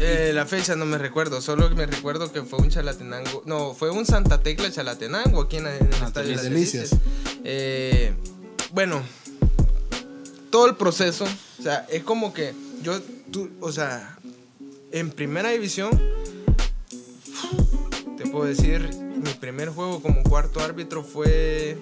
Eh, 0.00 0.32
la 0.34 0.44
fecha 0.44 0.74
no 0.74 0.86
me 0.86 0.98
recuerdo, 0.98 1.40
solo 1.40 1.70
me 1.70 1.86
recuerdo 1.86 2.32
que 2.32 2.42
fue 2.42 2.58
un 2.58 2.68
Chalatenango. 2.68 3.44
No, 3.46 3.74
fue 3.74 3.90
un 3.90 4.06
Santa 4.06 4.42
Tecla 4.42 4.72
Chalatenango 4.72 5.42
aquí 5.42 5.58
en, 5.58 5.68
el 5.68 5.88
Estadio 6.04 6.30
de 6.30 6.34
las 6.34 6.42
Delicias. 6.42 6.96
Eh, 7.44 8.14
bueno, 8.72 9.00
todo 10.50 10.66
el 10.66 10.74
proceso, 10.74 11.26
o 11.60 11.62
sea, 11.62 11.86
es 11.90 12.02
como 12.02 12.32
que 12.32 12.54
yo, 12.82 13.00
tú, 13.30 13.50
o 13.60 13.70
sea, 13.70 14.18
en 14.90 15.12
primera 15.12 15.50
división, 15.50 15.90
te 18.16 18.26
puedo 18.26 18.44
decir, 18.44 19.07
mi 19.28 19.34
primer 19.34 19.68
juego 19.68 20.00
como 20.00 20.22
cuarto 20.22 20.60
árbitro 20.60 21.04
fue 21.04 21.76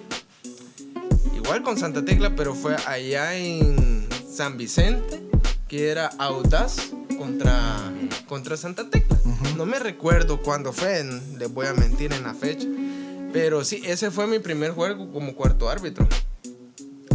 igual 1.33 1.63
con 1.63 1.77
Santa 1.77 2.03
Tecla, 2.03 2.35
pero 2.35 2.53
fue 2.53 2.75
allá 2.85 3.37
en 3.37 4.05
San 4.29 4.57
Vicente, 4.57 5.21
que 5.69 5.89
era 5.89 6.07
Audaz 6.17 6.91
contra, 7.17 7.77
contra 8.27 8.57
Santa 8.57 8.89
Tecla. 8.89 9.17
No 9.55 9.65
me 9.65 9.79
recuerdo 9.79 10.41
cuándo 10.41 10.73
fue, 10.73 11.05
les 11.37 11.53
voy 11.53 11.67
a 11.67 11.73
mentir 11.73 12.11
en 12.11 12.23
la 12.23 12.33
fecha. 12.33 12.67
Pero 13.31 13.63
sí, 13.63 13.81
ese 13.85 14.11
fue 14.11 14.27
mi 14.27 14.39
primer 14.39 14.71
juego 14.71 15.09
como 15.09 15.33
cuarto 15.33 15.69
árbitro. 15.69 16.07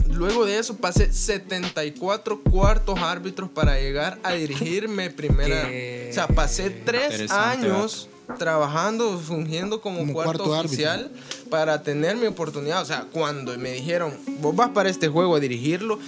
Luego 0.09 0.47
de 0.47 0.59
eso 0.59 0.77
pasé 0.77 1.13
74 1.13 2.41
cuartos 2.43 2.99
árbitros 3.01 3.51
para 3.51 3.79
llegar 3.79 4.19
a 4.23 4.33
dirigirme 4.33 5.11
primera. 5.11 5.69
O 6.13 6.15
sea, 6.15 6.29
pasé 6.29 6.69
tres 6.69 7.31
años 7.31 8.11
trabajando, 8.39 9.19
fungiendo 9.19 9.81
como, 9.81 10.13
cuarto, 10.13 10.45
oficial 10.45 11.11
para 11.51 11.83
tener 11.83 12.17
mi 12.17 12.27
oportunidad. 12.27 12.83
O 12.83 12.85
sea, 12.85 13.07
cuando 13.13 13.57
me 13.59 13.73
dijeron, 13.73 14.17
vos 14.41 14.55
vas 14.55 14.71
para 14.71 14.89
este 14.89 15.09
juego 15.09 15.37
a 15.37 15.41
dirigirlo, 15.41 15.99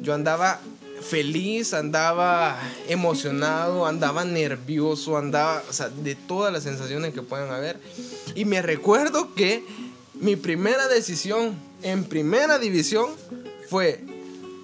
yo 0.00 0.14
andaba 0.14 0.60
feliz, 1.04 1.74
andaba 1.74 2.58
emocionado, 2.88 3.86
andaba 3.86 4.24
nervioso, 4.24 5.18
andaba, 5.18 5.62
o 5.68 5.72
sea, 5.72 5.88
de 5.88 6.14
todas 6.14 6.52
las 6.52 6.62
sensaciones 6.62 7.12
que 7.12 7.22
puedan 7.22 7.50
haber. 7.50 7.78
Y 8.34 8.44
me 8.44 8.62
recuerdo 8.62 9.34
que 9.34 9.64
mi 10.14 10.36
primera 10.36 10.88
decisión 10.88 11.54
en 11.82 12.04
primera 12.04 12.58
división 12.58 13.10
fue 13.68 14.00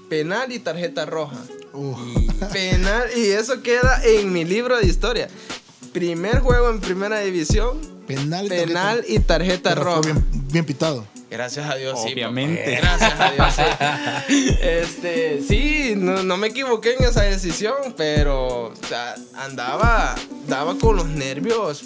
penal 0.09 0.51
y 0.53 0.59
tarjeta 0.59 1.07
roja. 1.07 1.37
Penal, 2.53 3.09
y 3.17 3.27
eso 3.29 3.63
queda 3.63 4.03
en 4.03 4.33
mi 4.33 4.45
libro 4.45 4.77
de 4.79 4.87
historia. 4.87 5.29
Primer 5.93 6.41
juego 6.41 6.71
en 6.71 6.81
primera 6.81 7.21
división, 7.21 7.81
penal 8.07 8.47
y 8.47 8.49
penal 8.49 8.97
tarjeta, 8.99 9.13
y 9.13 9.19
tarjeta 9.19 9.75
roja. 9.75 10.01
Bien, 10.03 10.25
bien 10.53 10.65
pitado. 10.65 11.05
Gracias 11.31 11.71
a 11.71 11.77
Dios, 11.77 11.99
Obviamente. 12.01 12.65
sí. 12.65 12.77
Gracias 12.77 13.21
a 13.21 13.31
Dios, 13.31 13.55
sí. 14.29 14.57
Este, 14.61 15.43
sí, 15.47 15.95
no, 15.97 16.37
me 16.37 16.49
equivoqué 16.49 16.95
en 16.95 17.05
esa 17.05 17.23
decisión, 17.23 17.75
pero 17.97 18.67
o 18.69 18.73
sea, 18.89 19.15
andaba, 19.37 20.17
andaba 20.45 20.77
con 20.77 20.97
los 20.97 21.07
nervios. 21.07 21.85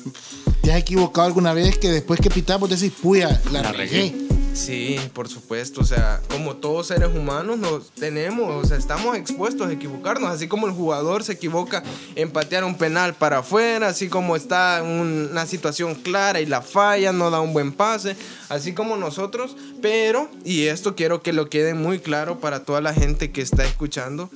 ¿Te 0.63 0.73
has 0.73 0.79
equivocado 0.79 1.27
alguna 1.27 1.53
vez 1.53 1.77
que 1.77 1.91
después 1.91 2.21
que 2.21 2.31
pitamos 2.31 2.71
decís, 2.71 2.93
puya, 3.03 3.41
la, 3.53 3.61
la 3.61 3.73
regué? 3.73 4.15
Sí, 4.55 5.01
por 5.13 5.29
supuesto. 5.29 5.81
O 5.81 5.85
sea, 5.85 6.21
como 6.31 6.55
todos 6.57 6.87
seres 6.87 7.09
humanos 7.09 7.59
nos 7.59 7.91
tenemos, 7.91 8.65
o 8.65 8.67
sea, 8.67 8.77
estamos 8.77 9.17
expuestos 9.17 9.67
a 9.69 9.73
equivocarnos. 9.73 10.31
Así 10.31 10.47
como 10.47 10.69
el 10.69 10.73
jugador 10.73 11.25
se 11.25 11.33
equivoca 11.33 11.83
en 12.15 12.31
patear 12.31 12.65
un 12.65 12.77
penal 12.77 13.15
para 13.15 13.39
afuera, 13.39 13.89
así 13.89 14.09
como 14.09 14.37
está 14.37 14.79
en 14.79 14.87
una 14.87 15.45
situación 15.47 15.97
clara 15.97 16.41
y 16.41 16.47
la 16.47 16.63
falla, 16.63 17.13
no 17.13 17.31
da 17.31 17.41
un 17.41 17.53
buen 17.53 17.73
pase, 17.73 18.17
así 18.49 18.75
como 18.75 18.97
nosotros. 18.97 19.57
Pero, 19.83 20.31
y 20.45 20.67
esto 20.67 20.95
quiero 20.95 21.21
que 21.21 21.33
lo 21.33 21.51
quede 21.51 21.75
muy 21.75 21.99
claro 21.99 22.39
para 22.39 22.65
toda 22.65 22.81
la 22.81 22.95
gente 22.95 23.33
que 23.33 23.43
está 23.43 23.65
escuchando, 23.65 24.31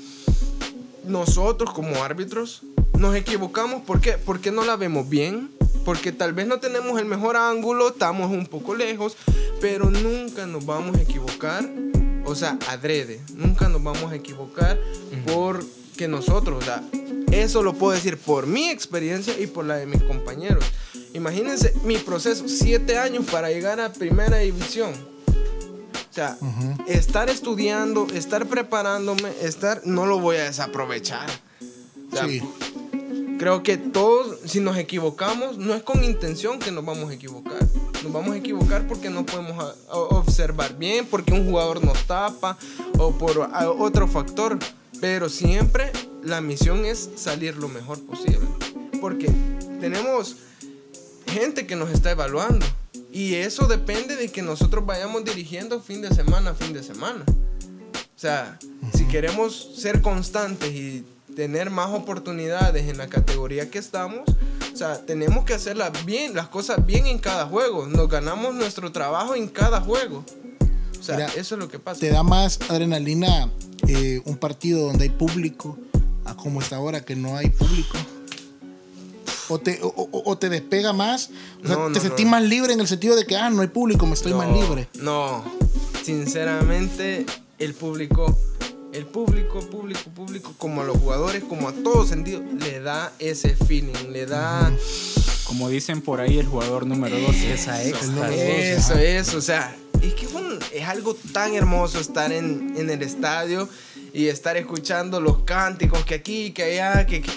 nosotros 1.04 1.72
como 1.72 2.02
árbitros 2.02 2.62
nos 2.98 3.14
equivocamos. 3.14 3.82
¿Por 3.82 4.00
qué? 4.00 4.18
Porque 4.18 4.50
no 4.50 4.64
la 4.64 4.74
vemos 4.74 5.08
bien 5.08 5.57
porque 5.88 6.12
tal 6.12 6.34
vez 6.34 6.46
no 6.46 6.60
tenemos 6.60 7.00
el 7.00 7.06
mejor 7.06 7.34
ángulo, 7.34 7.88
estamos 7.88 8.30
un 8.30 8.44
poco 8.44 8.74
lejos, 8.74 9.16
pero 9.58 9.88
nunca 9.88 10.46
nos 10.46 10.66
vamos 10.66 10.94
a 10.98 11.00
equivocar, 11.00 11.66
o 12.26 12.34
sea, 12.34 12.58
adrede, 12.68 13.22
nunca 13.32 13.70
nos 13.70 13.82
vamos 13.82 14.12
a 14.12 14.16
equivocar 14.16 14.78
porque 15.32 16.06
nosotros, 16.06 16.62
o 16.62 16.62
sea, 16.62 16.82
eso 17.32 17.62
lo 17.62 17.72
puedo 17.72 17.94
decir 17.94 18.18
por 18.18 18.46
mi 18.46 18.68
experiencia 18.68 19.40
y 19.40 19.46
por 19.46 19.64
la 19.64 19.76
de 19.76 19.86
mis 19.86 20.02
compañeros. 20.02 20.62
Imagínense 21.14 21.72
mi 21.84 21.96
proceso, 21.96 22.50
siete 22.50 22.98
años 22.98 23.24
para 23.24 23.48
llegar 23.48 23.80
a 23.80 23.90
primera 23.90 24.36
división. 24.36 24.92
O 24.92 26.12
sea, 26.12 26.36
estar 26.86 27.30
estudiando, 27.30 28.08
estar 28.12 28.44
preparándome, 28.44 29.32
estar, 29.40 29.80
no 29.86 30.04
lo 30.04 30.18
voy 30.18 30.36
a 30.36 30.44
desaprovechar. 30.44 31.30
sí 32.12 32.42
Creo 33.38 33.62
que 33.62 33.76
todos, 33.76 34.38
si 34.44 34.58
nos 34.58 34.76
equivocamos, 34.76 35.58
no 35.58 35.72
es 35.72 35.82
con 35.84 36.02
intención 36.02 36.58
que 36.58 36.72
nos 36.72 36.84
vamos 36.84 37.10
a 37.10 37.14
equivocar. 37.14 37.64
Nos 38.02 38.12
vamos 38.12 38.32
a 38.32 38.36
equivocar 38.36 38.86
porque 38.88 39.10
no 39.10 39.24
podemos 39.24 39.76
observar 39.88 40.76
bien, 40.76 41.06
porque 41.06 41.32
un 41.32 41.46
jugador 41.48 41.84
nos 41.84 42.04
tapa 42.06 42.58
o 42.98 43.12
por 43.12 43.38
otro 43.78 44.08
factor. 44.08 44.58
Pero 45.00 45.28
siempre 45.28 45.92
la 46.24 46.40
misión 46.40 46.84
es 46.84 47.10
salir 47.14 47.56
lo 47.56 47.68
mejor 47.68 48.04
posible. 48.04 48.46
Porque 49.00 49.30
tenemos 49.80 50.36
gente 51.26 51.64
que 51.64 51.76
nos 51.76 51.90
está 51.90 52.10
evaluando. 52.10 52.66
Y 53.12 53.36
eso 53.36 53.68
depende 53.68 54.16
de 54.16 54.30
que 54.30 54.42
nosotros 54.42 54.84
vayamos 54.84 55.24
dirigiendo 55.24 55.80
fin 55.80 56.02
de 56.02 56.12
semana 56.12 56.50
a 56.50 56.54
fin 56.54 56.72
de 56.72 56.82
semana. 56.82 57.24
O 57.28 58.20
sea, 58.20 58.58
si 58.92 59.06
queremos 59.06 59.76
ser 59.76 60.02
constantes 60.02 60.72
y 60.72 61.04
tener 61.34 61.70
más 61.70 61.90
oportunidades 61.90 62.88
en 62.88 62.98
la 62.98 63.08
categoría 63.08 63.70
que 63.70 63.78
estamos, 63.78 64.28
o 64.72 64.76
sea, 64.76 65.04
tenemos 65.04 65.44
que 65.44 65.54
hacer 65.54 65.76
bien, 66.04 66.34
las 66.34 66.48
cosas 66.48 66.86
bien 66.86 67.06
en 67.06 67.18
cada 67.18 67.46
juego. 67.46 67.86
Nos 67.86 68.08
ganamos 68.08 68.54
nuestro 68.54 68.92
trabajo 68.92 69.34
en 69.34 69.48
cada 69.48 69.80
juego. 69.80 70.24
O 70.98 71.02
sea, 71.02 71.26
eso 71.36 71.54
es 71.54 71.58
lo 71.58 71.68
que 71.68 71.78
pasa. 71.78 72.00
¿Te 72.00 72.10
da 72.10 72.22
más 72.22 72.60
adrenalina 72.68 73.50
eh, 73.88 74.20
un 74.24 74.36
partido 74.36 74.86
donde 74.86 75.04
hay 75.04 75.10
público 75.10 75.76
a 76.24 76.36
como 76.36 76.60
está 76.60 76.76
ahora 76.76 77.04
que 77.04 77.16
no 77.16 77.36
hay 77.36 77.50
público? 77.50 77.98
¿O 79.48 79.58
te, 79.58 79.80
o, 79.82 80.38
te 80.38 80.48
despega 80.48 80.92
más? 80.92 81.30
O 81.64 81.66
sea, 81.66 81.76
¿Te 81.92 82.00
sentís 82.00 82.26
más 82.26 82.42
libre 82.42 82.72
en 82.72 82.80
el 82.80 82.86
sentido 82.86 83.16
de 83.16 83.24
que, 83.24 83.34
ah, 83.36 83.50
no 83.50 83.62
hay 83.62 83.68
público, 83.68 84.06
me 84.06 84.12
estoy 84.12 84.34
más 84.34 84.52
libre? 84.52 84.88
No, 84.94 85.42
sinceramente, 86.04 87.24
el 87.58 87.74
público 87.74 88.38
el 88.98 89.06
público, 89.06 89.60
público, 89.60 90.10
público, 90.10 90.54
como 90.58 90.80
a 90.80 90.84
los 90.84 90.98
jugadores, 90.98 91.44
como 91.44 91.68
a 91.68 91.72
todo 91.72 92.04
sentido, 92.04 92.42
le 92.58 92.80
da 92.80 93.12
ese 93.20 93.54
feeling, 93.54 94.10
le 94.10 94.26
da... 94.26 94.72
Como 95.44 95.68
dicen 95.68 96.02
por 96.02 96.20
ahí, 96.20 96.38
el 96.38 96.46
jugador 96.46 96.84
número 96.84 97.18
dos. 97.20 97.34
Esa 97.36 97.82
extra. 97.82 98.34
Eso, 98.34 98.94
eso, 98.94 99.38
o 99.38 99.40
sea, 99.40 99.74
es 100.02 100.14
que 100.14 100.26
es 100.74 100.84
algo 100.84 101.14
tan 101.32 101.54
hermoso 101.54 102.00
estar 102.00 102.32
en, 102.32 102.74
en, 102.76 102.90
el 102.90 103.02
estadio 103.02 103.68
y 104.12 104.26
estar 104.26 104.56
escuchando 104.56 105.20
los 105.20 105.44
cánticos 105.44 106.04
que 106.04 106.16
aquí, 106.16 106.50
que 106.50 106.64
allá, 106.64 107.06
que, 107.06 107.22
que 107.22 107.30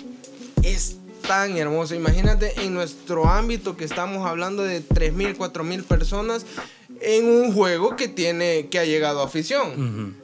es 0.64 0.98
tan 1.26 1.56
hermoso. 1.58 1.96
Imagínate 1.96 2.60
en 2.62 2.74
nuestro 2.74 3.30
ámbito 3.30 3.78
que 3.78 3.86
estamos 3.86 4.28
hablando 4.28 4.64
de 4.64 4.84
3.000, 4.84 5.38
4.000 5.38 5.84
personas 5.84 6.46
en 7.00 7.26
un 7.26 7.54
juego 7.54 7.96
que 7.96 8.08
tiene 8.08 8.68
que 8.70 8.80
ha 8.80 8.86
llegado 8.86 9.22
a 9.22 9.26
afición. 9.26 10.21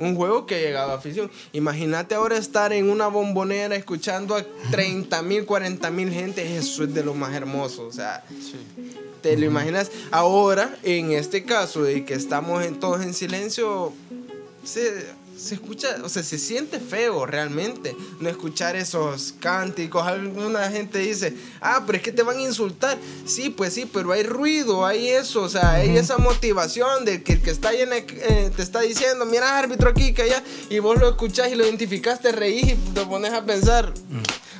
Un 0.00 0.16
juego 0.16 0.46
que 0.46 0.56
ha 0.56 0.58
llegado 0.58 0.92
a 0.92 0.96
afición. 0.96 1.30
Imagínate 1.52 2.14
ahora 2.14 2.36
estar 2.36 2.72
en 2.72 2.90
una 2.90 3.08
bombonera 3.08 3.76
escuchando 3.76 4.36
a 4.36 4.44
30 4.70 5.22
mil, 5.22 5.44
40 5.44 5.90
mil 5.90 6.10
gente. 6.10 6.56
Eso 6.56 6.84
es 6.84 6.94
de 6.94 7.04
lo 7.04 7.14
más 7.14 7.34
hermoso. 7.34 7.86
O 7.86 7.92
sea, 7.92 8.24
te 9.22 9.36
lo 9.36 9.46
imaginas. 9.46 9.90
Ahora, 10.10 10.76
en 10.82 11.12
este 11.12 11.44
caso 11.44 11.82
de 11.82 12.04
que 12.04 12.14
estamos 12.14 12.64
en, 12.64 12.78
todos 12.78 13.02
en 13.02 13.14
silencio, 13.14 13.92
se, 14.64 15.06
se 15.38 15.54
escucha, 15.54 15.98
o 16.02 16.08
sea, 16.08 16.22
se 16.22 16.36
siente 16.36 16.80
feo 16.80 17.24
realmente 17.24 17.94
no 18.20 18.28
escuchar 18.28 18.74
esos 18.74 19.34
cánticos. 19.38 20.06
Alguna 20.06 20.68
gente 20.70 20.98
dice, 20.98 21.34
ah, 21.60 21.84
pero 21.86 21.98
es 21.98 22.02
que 22.02 22.12
te 22.12 22.22
van 22.22 22.38
a 22.38 22.42
insultar. 22.42 22.98
Sí, 23.24 23.50
pues 23.50 23.72
sí, 23.72 23.88
pero 23.90 24.12
hay 24.12 24.24
ruido, 24.24 24.84
hay 24.84 25.08
eso, 25.08 25.42
o 25.42 25.48
sea, 25.48 25.74
hay 25.74 25.96
esa 25.96 26.18
motivación 26.18 27.04
de 27.04 27.22
que 27.22 27.34
el 27.34 27.42
que 27.42 27.50
está 27.50 27.68
ahí 27.68 27.78
eh, 27.82 28.50
te 28.54 28.62
está 28.62 28.80
diciendo, 28.80 29.24
mira, 29.26 29.56
árbitro 29.58 29.90
aquí, 29.90 30.12
que 30.12 30.22
allá, 30.22 30.42
y 30.68 30.80
vos 30.80 30.98
lo 30.98 31.08
escuchás 31.08 31.50
y 31.52 31.54
lo 31.54 31.64
identificaste, 31.64 32.32
reís 32.32 32.72
y 32.72 32.74
te 32.92 33.06
pones 33.06 33.32
a 33.32 33.44
pensar. 33.44 33.94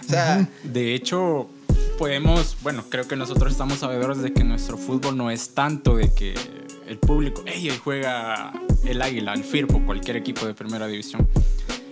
O 0.06 0.08
sea, 0.08 0.48
de 0.62 0.94
hecho, 0.94 1.48
podemos, 1.98 2.56
bueno, 2.62 2.84
creo 2.88 3.08
que 3.08 3.16
nosotros 3.16 3.52
estamos 3.52 3.80
sabedores 3.80 4.22
de 4.22 4.32
que 4.32 4.44
nuestro 4.44 4.78
fútbol 4.78 5.16
no 5.16 5.30
es 5.30 5.50
tanto 5.50 5.96
de 5.96 6.14
que 6.14 6.34
el 6.88 6.98
público, 6.98 7.42
ella 7.46 7.74
juega 7.82 8.52
el 8.84 9.02
Águila, 9.02 9.34
el 9.34 9.44
Firpo, 9.44 9.80
cualquier 9.84 10.16
equipo 10.16 10.46
de 10.46 10.54
primera 10.54 10.86
división. 10.86 11.28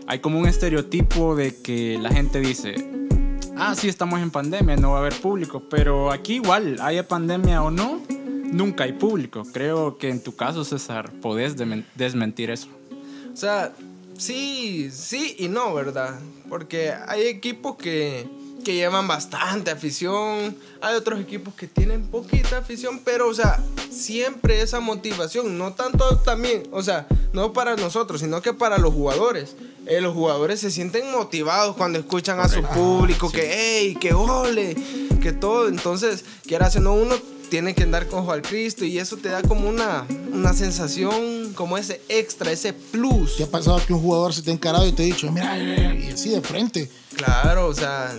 Hay 0.07 0.21
como 0.21 0.39
un 0.39 0.47
estereotipo 0.47 1.37
de 1.37 1.61
que 1.63 1.99
la 2.01 2.11
gente 2.11 2.41
dice, 2.41 2.75
ah, 3.57 3.75
sí, 3.75 3.89
estamos 3.89 4.21
en 4.21 4.31
pandemia, 4.31 4.77
no 4.77 4.93
va 4.93 4.99
a 4.99 5.01
haber 5.01 5.15
público, 5.15 5.63
pero 5.69 6.11
aquí 6.11 6.35
igual, 6.35 6.79
haya 6.81 7.07
pandemia 7.07 7.63
o 7.63 7.71
no, 7.71 8.01
nunca 8.53 8.85
hay 8.85 8.93
público. 8.93 9.43
Creo 9.53 9.99
que 9.99 10.09
en 10.09 10.23
tu 10.23 10.35
caso, 10.35 10.65
César, 10.65 11.13
podés 11.21 11.57
desmentir 11.95 12.51
eso. 12.51 12.69
O 13.33 13.37
sea, 13.37 13.73
sí, 14.17 14.89
sí 14.91 15.37
y 15.39 15.49
no, 15.49 15.75
¿verdad? 15.75 16.19
Porque 16.49 16.93
hay 17.07 17.27
equipos 17.27 17.77
que 17.77 18.27
que 18.67 18.75
llevan 18.75 19.07
bastante 19.07 19.71
afición, 19.71 20.57
hay 20.81 20.97
otros 20.97 21.21
equipos 21.21 21.55
que 21.55 21.69
tienen 21.69 22.05
poquita 22.09 22.59
afición, 22.59 23.01
pero 23.05 23.29
o 23.29 23.33
sea, 23.33 23.63
siempre 23.93 24.61
esa 24.61 24.81
motivación, 24.81 25.57
no 25.57 25.75
tanto 25.75 26.19
también, 26.19 26.65
o 26.73 26.83
sea, 26.83 27.07
no 27.33 27.53
para 27.53 27.77
nosotros, 27.77 28.23
sino 28.23 28.43
que 28.43 28.53
para 28.53 28.79
los 28.79 28.93
jugadores. 28.93 29.55
Eh, 29.87 30.01
los 30.01 30.15
jugadores 30.15 30.59
se 30.59 30.73
sienten 30.73 31.13
motivados 31.13 31.77
cuando 31.77 32.01
escuchan 32.01 32.41
a 32.41 32.49
su 32.49 32.61
público, 32.61 33.31
que 33.31 33.53
hey, 33.55 33.97
que 34.01 34.13
ole, 34.13 34.75
que 35.23 35.31
todo, 35.31 35.69
entonces, 35.69 36.25
quiera 36.45 36.67
haciendo 36.67 36.93
uno 36.93 37.15
tiene 37.49 37.75
que 37.75 37.83
andar 37.83 38.07
con 38.07 38.29
al 38.31 38.43
Cristo 38.43 38.85
y 38.85 38.99
eso 38.99 39.17
te 39.17 39.29
da 39.29 39.43
como 39.43 39.69
una, 39.69 40.07
una 40.33 40.53
sensación, 40.53 41.53
como 41.55 41.79
ese 41.79 42.01
extra, 42.09 42.51
ese 42.51 42.73
plus. 42.73 43.37
¿Te 43.37 43.45
ha 43.45 43.51
pasado 43.51 43.81
que 43.87 43.93
un 43.93 44.01
jugador 44.01 44.35
se 44.35 44.43
te 44.43 44.51
ha 44.51 44.55
encarado 44.55 44.87
y 44.87 44.93
te 44.93 45.03
ha 45.03 45.07
dicho, 45.07 45.31
mira, 45.31 45.57
y 45.59 46.09
así 46.13 46.31
de 46.31 46.41
frente? 46.41 46.91
Claro, 47.15 47.69
o 47.69 47.75
sea, 47.75 48.15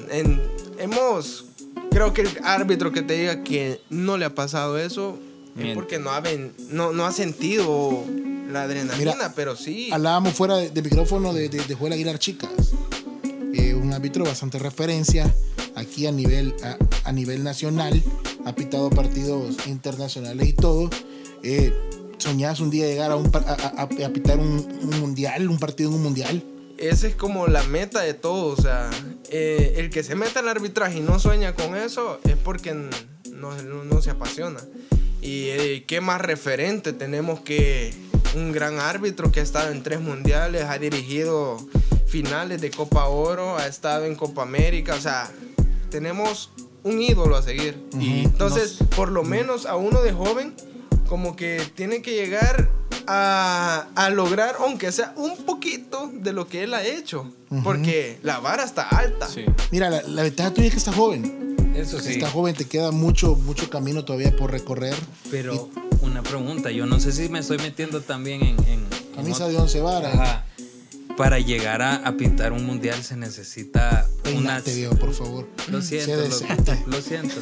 hemos, 0.80 1.46
creo 1.92 2.14
que 2.14 2.22
el 2.22 2.30
árbitro 2.44 2.92
que 2.92 3.02
te 3.02 3.18
diga 3.18 3.44
que 3.44 3.82
no 3.90 4.18
le 4.18 4.26
ha 4.26 4.34
pasado 4.34 4.78
eso 4.78 5.20
es 5.60 5.74
porque 5.74 6.00
no 6.00 6.12
ha, 6.12 6.22
no, 6.70 6.94
no 6.94 7.06
ha 7.06 7.12
sentido 7.12 8.04
la 8.52 8.64
adrenalina, 8.64 9.34
pero 9.36 9.56
sí. 9.56 9.90
Hablábamos 9.92 10.34
fuera 10.34 10.58
de, 10.58 10.82
micrófono 10.82 11.34
de, 11.34 11.50
de, 11.50 11.64
de 11.64 11.76
Joel 11.76 11.94
Aguilar 11.94 12.20
Chicas. 12.20 12.50
Eh, 13.58 13.74
un 13.74 13.92
árbitro 13.92 14.24
bastante 14.24 14.60
referencia 14.60 15.34
aquí 15.74 16.06
a 16.06 16.12
nivel, 16.12 16.54
a, 17.04 17.12
nivel 17.12 17.44
nacional, 17.44 18.04
ha 18.46 18.54
pitado 18.54 18.92
partidos 18.92 19.66
internacionales 19.66 20.48
y 20.48 20.54
todo. 20.54 20.92
Eh, 21.42 21.74
¿Soñás 22.20 22.60
un 22.60 22.70
día 22.70 22.86
llegar 22.86 23.12
a, 23.12 23.16
un, 23.16 23.32
a, 23.34 23.90
pitar 24.14 24.40
un, 24.40 24.64
mundial, 25.00 25.50
un 25.50 25.58
partido 25.58 25.90
en 25.90 25.96
un 25.96 26.04
mundial? 26.04 26.44
Esa 26.78 27.08
es 27.08 27.16
como 27.16 27.48
la 27.48 27.64
meta 27.64 28.02
de 28.02 28.14
todo, 28.14 28.54
o 28.54 28.62
sea, 28.62 28.92
eh, 29.32 29.74
el 29.78 29.90
que 29.90 30.04
se 30.04 30.14
meta 30.14 30.42
al 30.42 30.50
arbitraje 30.50 31.00
y 31.00 31.02
no 31.02 31.18
sueña 31.18 31.56
con 31.56 31.76
eso 31.76 32.20
es 32.26 32.36
porque 32.36 32.76
no, 32.76 33.60
no, 33.64 34.02
se 34.04 34.12
apasiona. 34.12 34.60
Y 35.20 35.48
eh, 35.50 35.84
qué 35.88 36.00
más 36.00 36.22
referente 36.22 36.94
tenemos 36.94 37.40
que 37.40 37.92
un 38.36 38.52
gran 38.52 38.80
árbitro 38.80 39.32
que 39.32 39.40
ha 39.40 39.44
estado 39.44 39.72
en 39.72 39.82
tres 39.82 40.00
mundiales, 40.00 40.66
ha 40.66 40.78
dirigido 40.78 41.58
finales 42.08 42.62
de 42.62 42.72
Copa 42.72 43.08
Oro, 43.08 43.58
ha 43.58 43.68
estado 43.68 44.06
en 44.06 44.16
Copa 44.16 44.44
América, 44.44 44.96
o 44.96 45.02
sea, 45.02 45.30
tenemos 45.90 46.50
un 46.84 47.02
ídolo 47.02 47.36
a 47.36 47.42
seguir. 47.42 47.78
Entonces, 48.00 48.80
por 48.96 49.12
lo 49.12 49.24
menos 49.24 49.66
a 49.66 49.76
uno 49.76 50.02
de 50.02 50.14
joven, 50.14 50.54
como 51.08 51.36
que 51.36 51.62
tiene 51.76 52.02
que 52.02 52.14
llegar 52.14 52.70
a, 53.08 53.88
a, 53.96 54.10
lograr, 54.10 54.56
aunque 54.60 54.92
sea 54.92 55.14
un 55.18 55.38
poquito 55.38 56.10
de 56.14 56.34
lo 56.34 56.48
que 56.48 56.64
él 56.64 56.74
ha 56.74 56.86
hecho. 56.86 57.32
Porque 57.64 58.20
la 58.24 58.40
vara 58.40 58.64
está 58.64 58.88
alta. 58.88 59.28
Mira, 59.72 59.90
la, 59.90 60.02
la, 60.04 60.24
ventaja 60.24 60.54
tuya 60.54 60.68
es 60.68 60.74
que 60.74 60.80
está 60.80 60.94
joven. 60.94 61.56
Eso 61.76 62.00
sí. 62.00 62.14
Está 62.14 62.30
joven, 62.30 62.56
te 62.56 62.66
queda 62.66 62.92
mucho, 62.92 63.36
mucho 63.36 63.70
camino 63.70 64.04
todavía 64.04 64.36
por 64.36 64.52
recorrer. 64.52 64.96
Pero 65.30 65.70
una 66.02 66.24
pregunta, 66.24 66.72
yo 66.72 66.86
no 66.86 67.00
sé 67.00 67.12
si 67.12 67.30
me 67.30 67.40
estoy 67.40 67.58
metiendo 67.58 68.02
también 68.02 68.42
en... 68.42 68.64
en 68.68 68.88
Camisa 69.16 69.48
de 69.48 69.58
once 69.58 69.82
varas. 69.82 70.14
Ajá 70.14 70.46
para 71.18 71.40
llegar 71.40 71.82
a, 71.82 72.16
pintar 72.16 72.54
un 72.54 72.66
mundial 72.66 73.04
se 73.04 73.18
necesita 73.18 74.08
una. 74.36 74.62
por 75.00 75.14
favor. 75.14 75.48
Lo 75.70 75.82
siento, 75.82 76.16
lo, 76.86 77.02
siento. 77.02 77.36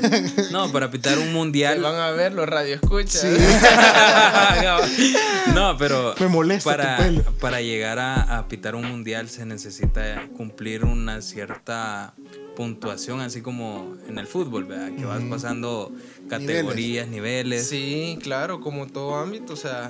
No, 0.51 0.71
para 0.71 0.89
pintar 0.89 1.19
un 1.19 1.33
mundial. 1.33 1.81
van 1.81 1.95
a 1.95 2.11
ver 2.11 2.33
los 2.33 2.47
radioescuchas. 2.47 3.21
Sí. 3.21 3.27
no, 5.53 5.77
pero. 5.77 6.15
Me 6.19 6.27
molesta 6.27 6.71
para, 6.71 6.97
para 7.41 7.61
llegar 7.61 7.99
a, 7.99 8.37
a 8.37 8.47
pintar 8.47 8.75
un 8.75 8.85
mundial 8.85 9.29
se 9.29 9.45
necesita 9.45 10.27
cumplir 10.37 10.85
una 10.85 11.21
cierta 11.21 12.13
puntuación, 12.55 13.19
así 13.19 13.41
como 13.41 13.97
en 14.07 14.17
el 14.17 14.25
fútbol, 14.25 14.63
¿verdad? 14.63 14.91
Que 14.95 15.05
vas 15.05 15.21
pasando 15.29 15.91
categorías, 16.29 17.07
niveles. 17.07 17.67
Sí, 17.67 18.17
claro, 18.23 18.61
como 18.61 18.87
todo 18.87 19.15
ámbito, 19.15 19.53
o 19.53 19.57
sea, 19.57 19.89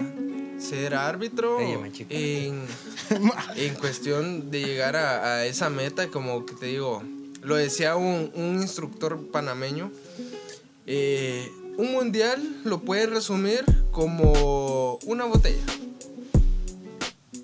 ser 0.58 0.96
árbitro 0.96 1.60
en, 1.60 2.62
en, 3.56 3.76
cuestión 3.76 4.52
de 4.52 4.62
llegar 4.62 4.96
a, 4.96 5.46
esa 5.46 5.70
meta, 5.70 6.10
como 6.10 6.46
que 6.46 6.54
te 6.56 6.68
digo, 6.68 7.04
lo 7.42 7.56
decía 7.56 7.96
un, 7.96 8.32
un 8.34 8.62
instructor 8.62 9.28
panameño, 9.32 9.92
eh, 10.88 11.52
un 11.78 11.92
mundial 11.92 12.62
lo 12.64 12.82
puedes 12.82 13.10
resumir 13.10 13.64
como 13.92 15.00
una 15.06 15.26
botella. 15.26 15.64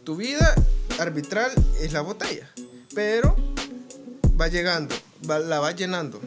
Tu 0.03 0.15
vida 0.15 0.55
arbitral 0.99 1.51
es 1.79 1.93
la 1.93 2.01
botella, 2.01 2.49
pero 2.93 3.35
va 4.39 4.47
llegando, 4.47 4.95
la 5.27 5.59
va 5.59 5.71
llenando 5.71 6.19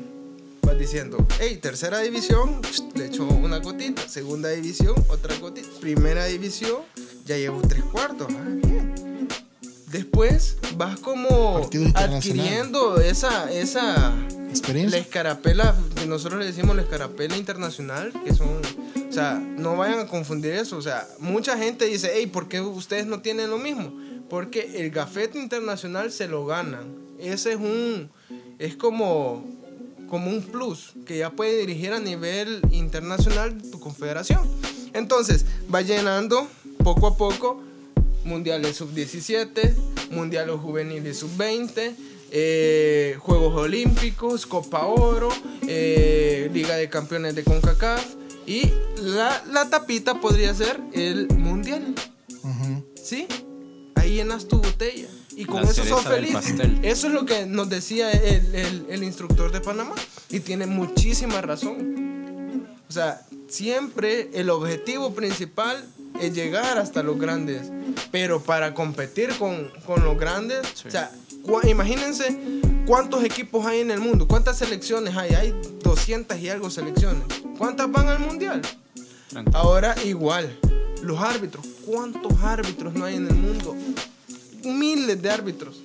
diciendo, 0.78 1.26
hey, 1.40 1.58
tercera 1.60 2.00
división, 2.00 2.60
le 2.94 3.06
echo 3.06 3.24
una 3.26 3.58
gotita, 3.58 4.06
segunda 4.08 4.50
división, 4.50 4.94
otra 5.08 5.36
gotita, 5.38 5.68
primera 5.80 6.24
división, 6.26 6.82
ya 7.24 7.36
llevo 7.36 7.62
tres 7.62 7.84
cuartos, 7.84 8.28
ah, 8.30 8.44
bien. 8.62 8.94
Después 9.88 10.56
vas 10.76 10.98
como 10.98 11.68
adquiriendo 11.94 13.00
esa, 13.00 13.50
esa 13.52 14.12
experiencia. 14.50 14.98
La 14.98 15.04
escarapela, 15.04 15.74
nosotros 16.08 16.40
le 16.40 16.46
decimos 16.46 16.74
la 16.74 16.82
escarapela 16.82 17.36
internacional, 17.36 18.12
que 18.24 18.34
son, 18.34 18.60
o 19.08 19.12
sea, 19.12 19.34
no 19.34 19.76
vayan 19.76 20.00
a 20.00 20.06
confundir 20.06 20.54
eso, 20.54 20.76
o 20.76 20.82
sea, 20.82 21.06
mucha 21.20 21.56
gente 21.56 21.84
dice, 21.86 22.10
hey, 22.14 22.26
¿por 22.26 22.48
qué 22.48 22.60
ustedes 22.60 23.06
no 23.06 23.20
tienen 23.20 23.50
lo 23.50 23.58
mismo? 23.58 23.92
Porque 24.28 24.80
el 24.80 24.90
gafete 24.90 25.38
internacional 25.38 26.10
se 26.10 26.26
lo 26.26 26.44
ganan. 26.44 26.96
Ese 27.18 27.52
es 27.52 27.58
un, 27.58 28.10
es 28.58 28.74
como 28.74 29.44
como 30.14 30.30
un 30.30 30.42
plus 30.42 30.92
que 31.06 31.18
ya 31.18 31.30
puede 31.30 31.58
dirigir 31.58 31.92
a 31.92 31.98
nivel 31.98 32.60
internacional 32.70 33.60
tu 33.72 33.80
confederación. 33.80 34.48
Entonces, 34.92 35.44
va 35.74 35.82
llenando 35.82 36.46
poco 36.84 37.08
a 37.08 37.16
poco 37.16 37.60
mundiales 38.24 38.76
sub-17, 38.76 39.74
mundiales 40.12 40.54
juveniles 40.60 41.18
sub-20, 41.18 41.96
eh, 42.30 43.16
Juegos 43.18 43.56
Olímpicos, 43.56 44.46
Copa 44.46 44.86
Oro, 44.86 45.30
eh, 45.66 46.48
Liga 46.54 46.76
de 46.76 46.88
Campeones 46.88 47.34
de 47.34 47.42
CONCACAF 47.42 48.14
y 48.46 48.70
la, 49.00 49.68
tapita 49.68 50.20
podría 50.20 50.54
ser 50.54 50.80
el 50.92 51.26
mundial. 51.30 51.92
¿Sí? 53.02 53.26
llenas 54.04 54.46
tu 54.46 54.58
botella. 54.58 55.08
Y 55.36 55.44
con 55.44 55.64
eso 55.64 55.84
sos 55.84 56.04
feliz. 56.04 56.34
Eso 56.82 57.06
es 57.08 57.12
lo 57.12 57.26
que 57.26 57.46
nos 57.46 57.68
decía 57.68 58.10
el, 58.10 58.86
el, 58.88 59.02
instructor 59.02 59.50
de 59.52 59.60
Panamá. 59.60 59.94
Y 60.30 60.40
tiene 60.40 60.66
muchísima 60.66 61.40
razón. 61.40 62.66
O 62.88 62.92
sea, 62.92 63.22
siempre 63.48 64.30
el 64.34 64.50
objetivo 64.50 65.14
principal 65.14 65.84
es 66.20 66.34
llegar 66.34 66.78
hasta 66.78 67.02
los 67.02 67.18
grandes. 67.18 67.70
Pero 68.10 68.40
para 68.40 68.74
competir 68.74 69.36
con, 69.38 69.70
con 69.86 70.04
los 70.04 70.18
grandes, 70.18 70.60
o 70.86 70.90
sea, 70.90 71.10
imagínense 71.68 72.38
cuántos 72.86 73.24
equipos 73.24 73.66
hay 73.66 73.80
en 73.80 73.90
el 73.90 74.00
mundo, 74.00 74.28
cuántas 74.28 74.58
selecciones 74.58 75.16
hay. 75.16 75.34
Hay 75.34 75.54
200 75.82 76.38
y 76.38 76.48
algo 76.48 76.70
selecciones. 76.70 77.24
¿Cuántas 77.58 77.90
van 77.90 78.08
al 78.08 78.20
mundial? 78.20 78.62
Ahora 79.52 79.94
igual, 80.04 80.56
los 81.02 81.18
árbitros. 81.20 81.66
¿Cuántos 81.84 82.40
árbitros 82.40 82.94
no 82.94 83.04
hay 83.04 83.16
en 83.16 83.26
el 83.26 83.34
mundo? 83.34 83.76
Miles 84.64 85.20
de 85.20 85.30
árbitros. 85.30 85.82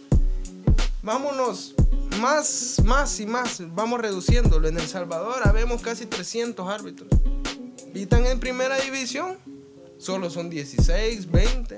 Vámonos 1.01 1.75
más, 2.19 2.81
más 2.83 3.19
y 3.19 3.25
más. 3.25 3.61
Vamos 3.75 4.01
reduciéndolo. 4.01 4.67
En 4.67 4.77
El 4.77 4.87
Salvador 4.87 5.41
habemos 5.45 5.81
casi 5.81 6.05
300 6.05 6.67
árbitros. 6.67 7.09
Y 7.93 8.03
están 8.03 8.25
en 8.25 8.39
primera 8.39 8.77
división. 8.79 9.37
Solo 9.97 10.29
son 10.29 10.49
16, 10.49 11.31
20. 11.31 11.77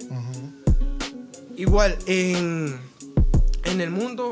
Igual, 1.57 1.97
en, 2.05 2.79
en 3.63 3.81
el 3.81 3.91
mundo, 3.91 4.31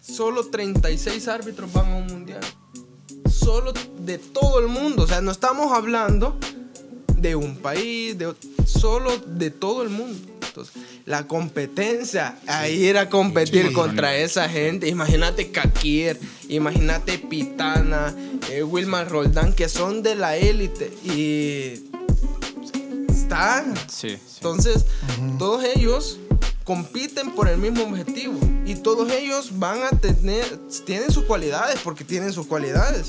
solo 0.00 0.46
36 0.46 1.28
árbitros 1.28 1.72
van 1.72 1.92
a 1.92 1.96
un 1.96 2.06
mundial. 2.06 2.40
Solo 3.30 3.72
de 4.00 4.18
todo 4.18 4.60
el 4.60 4.68
mundo. 4.68 5.04
O 5.04 5.06
sea, 5.06 5.20
no 5.20 5.30
estamos 5.30 5.72
hablando 5.72 6.36
de 7.16 7.36
un 7.36 7.56
país, 7.56 8.16
de, 8.18 8.34
solo 8.66 9.16
de 9.18 9.50
todo 9.50 9.82
el 9.82 9.90
mundo. 9.90 10.35
La 11.04 11.26
competencia, 11.26 12.38
ahí 12.46 12.86
era 12.86 13.08
competir 13.08 13.72
contra 13.72 14.16
esa 14.16 14.48
gente. 14.48 14.88
Imagínate 14.88 15.50
Kakir, 15.50 16.18
imagínate 16.48 17.18
Pitana, 17.18 18.14
eh, 18.50 18.62
Wilmar 18.62 19.08
Roldán, 19.08 19.52
que 19.52 19.68
son 19.68 20.02
de 20.02 20.14
la 20.14 20.36
élite. 20.36 20.92
Y 21.04 21.84
están. 23.08 23.74
Entonces, 24.36 24.86
todos 25.38 25.64
ellos 25.64 26.18
compiten 26.64 27.34
por 27.34 27.48
el 27.48 27.58
mismo 27.58 27.84
objetivo. 27.84 28.38
Y 28.64 28.74
todos 28.76 29.10
ellos 29.12 29.58
van 29.58 29.82
a 29.82 29.90
tener, 29.90 30.44
tienen 30.84 31.10
sus 31.10 31.24
cualidades, 31.24 31.78
porque 31.82 32.04
tienen 32.04 32.32
sus 32.32 32.46
cualidades. 32.46 33.06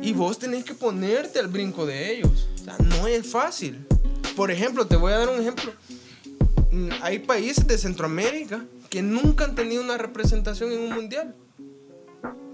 Y 0.00 0.12
vos 0.12 0.38
tenés 0.38 0.64
que 0.64 0.74
ponerte 0.74 1.38
al 1.38 1.48
brinco 1.48 1.84
de 1.84 2.16
ellos. 2.16 2.48
O 2.54 2.64
sea, 2.64 2.76
no 2.78 3.06
es 3.06 3.26
fácil. 3.26 3.86
Por 4.36 4.50
ejemplo, 4.50 4.86
te 4.86 4.96
voy 4.96 5.12
a 5.12 5.18
dar 5.18 5.28
un 5.28 5.40
ejemplo. 5.40 5.72
Mm, 6.78 6.90
hay 7.02 7.18
países 7.18 7.66
de 7.66 7.76
Centroamérica 7.76 8.64
que 8.88 9.02
nunca 9.02 9.44
han 9.44 9.56
tenido 9.56 9.82
una 9.82 9.98
representación 9.98 10.72
en 10.72 10.80
un 10.80 10.94
mundial. 10.94 11.34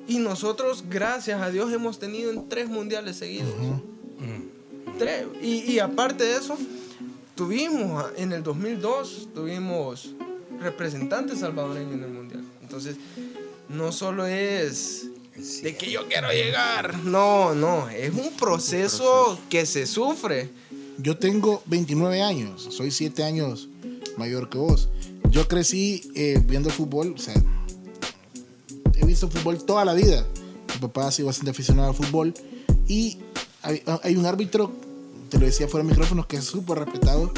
Y 0.08 0.18
nosotros, 0.18 0.84
gracias 0.88 1.40
a 1.42 1.50
Dios, 1.50 1.72
hemos 1.72 1.98
tenido 1.98 2.30
en 2.30 2.48
tres 2.48 2.68
mundiales 2.68 3.16
seguidos. 3.16 3.54
Tres. 4.98 5.26
Y, 5.42 5.72
y, 5.72 5.78
aparte 5.78 6.24
de 6.24 6.36
eso, 6.36 6.56
tuvimos 7.34 8.04
en 8.16 8.32
el 8.32 8.42
2002, 8.42 9.28
tuvimos 9.34 10.14
representantes 10.60 11.40
salvadoreños 11.40 11.94
en 11.94 12.04
el 12.04 12.10
mundial. 12.10 12.44
Entonces, 12.62 12.96
no 13.68 13.92
solo 13.92 14.26
es 14.26 15.08
de 15.62 15.76
que 15.76 15.90
yo 15.90 16.06
quiero 16.06 16.30
llegar. 16.30 16.96
No, 16.98 17.54
no, 17.54 17.88
es 17.90 18.12
un 18.14 18.30
proceso, 18.36 19.38
que 19.50 19.66
se 19.66 19.86
sufre. 19.86 20.50
Yo 20.98 21.18
tengo 21.18 21.62
29 21.66 22.22
años, 22.22 22.68
soy 22.70 22.90
7 22.90 23.24
años 23.24 23.68
mayor 24.18 24.48
que 24.48 24.58
vos. 24.58 24.88
Yo 25.30 25.48
crecí 25.48 26.10
eh, 26.14 26.40
viendo 26.44 26.70
fútbol, 26.70 27.14
o 27.16 27.18
sea, 27.18 27.34
he 28.94 29.04
visto 29.04 29.28
fútbol 29.28 29.64
toda 29.64 29.84
la 29.84 29.94
vida. 29.94 30.26
Mi 30.74 30.80
papá 30.80 31.08
ha 31.08 31.12
sido 31.12 31.26
bastante 31.26 31.50
aficionado 31.50 31.88
al 31.88 31.94
fútbol 31.94 32.34
y 32.86 33.18
hay, 33.62 34.16
un 34.16 34.26
árbitro, 34.26 34.72
te 35.30 35.38
lo 35.38 35.46
decía 35.46 35.68
fuera 35.68 35.84
de 35.84 35.90
micrófonos, 35.90 36.26
que 36.26 36.36
es 36.36 36.44
súper 36.44 36.80
respetado, 36.80 37.32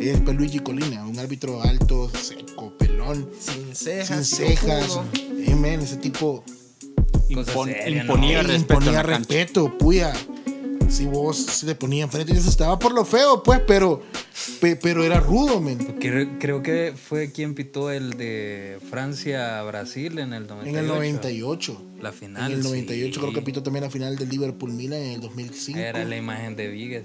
es 0.00 0.20
Luigi 0.24 0.60
Colina, 0.60 1.06
un 1.06 1.18
árbitro 1.18 1.62
alto, 1.62 2.10
seco, 2.10 2.72
pelón, 2.78 3.28
sin 3.38 3.74
cejas, 3.74 4.26
sin 4.26 4.46
cejas, 4.46 5.00
ese 5.82 5.96
tipo 5.96 6.42
imponía, 7.28 8.42
respeto, 8.42 8.74
imponía 8.74 9.02
respeto, 9.02 9.78
puya 9.78 10.12
si 10.90 11.06
vos 11.06 11.36
se 11.36 11.66
te 11.66 11.74
ponía 11.74 12.04
enfrente 12.04 12.32
y 12.32 12.36
se 12.36 12.48
estaba 12.48 12.78
por 12.78 12.92
lo 12.92 13.04
feo, 13.04 13.42
pues, 13.42 13.60
pero, 13.66 14.02
pero 14.60 15.04
era 15.04 15.20
rudo, 15.20 15.60
men. 15.60 15.78
Creo, 15.98 16.62
que 16.62 16.94
fue 16.96 17.32
quien 17.32 17.54
pitó 17.54 17.90
el 17.90 18.10
de 18.10 18.78
Francia-Brasil 18.90 20.18
en 20.18 20.32
el 20.32 20.46
98. 20.46 20.68
En 20.68 20.84
el 20.84 20.86
98. 20.88 21.82
La 22.06 22.12
final. 22.12 22.52
En 22.52 22.58
el 22.58 22.62
98 22.62 23.20
creo 23.20 23.32
que 23.32 23.42
pitó 23.42 23.64
también 23.64 23.82
la 23.82 23.90
final 23.90 24.14
del 24.14 24.28
Liverpool-Milan 24.28 25.00
en 25.00 25.12
el 25.14 25.20
2005. 25.22 25.76
Era 25.76 26.04
la 26.04 26.16
imagen 26.16 26.54
de 26.54 26.68
Vigues. 26.68 27.02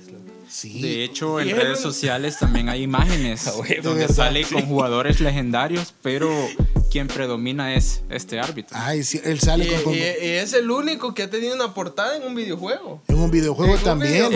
Sí. 0.47 0.79
De 0.79 1.03
hecho, 1.03 1.39
en 1.39 1.55
redes 1.55 1.79
sociales 1.79 2.37
también 2.37 2.69
hay 2.69 2.83
imágenes 2.83 3.47
ah, 3.47 3.53
donde 3.81 4.07
sale 4.09 4.43
con 4.43 4.61
jugadores 4.67 5.19
legendarios, 5.19 5.95
pero 6.03 6.29
quien 6.91 7.07
predomina 7.07 7.73
es 7.73 8.03
este 8.11 8.39
árbitro. 8.39 8.77
Ay, 8.79 9.03
sí, 9.03 9.19
él 9.23 9.39
sale 9.39 9.81
con, 9.81 9.91
y, 9.91 10.01
es 10.01 10.53
el 10.53 10.69
único 10.69 11.15
que 11.15 11.23
ha 11.23 11.29
tenido 11.31 11.55
una 11.55 11.73
portada 11.73 12.15
en 12.15 12.21
un 12.21 12.35
videojuego. 12.35 13.01
En 13.07 13.17
un 13.17 13.31
videojuego 13.31 13.77
también. 13.77 14.29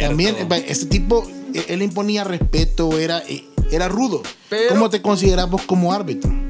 también, 0.00 0.34
este 0.66 0.86
tipo, 0.86 1.28
e, 1.52 1.74
él 1.74 1.82
imponía 1.82 2.24
respeto, 2.24 2.98
era, 2.98 3.22
e, 3.28 3.44
era 3.70 3.90
rudo. 3.90 4.22
¿Cómo 4.70 4.88
te 4.88 5.02
consideras 5.02 5.50
vos 5.50 5.60
como 5.66 5.92
árbitro? 5.92 6.45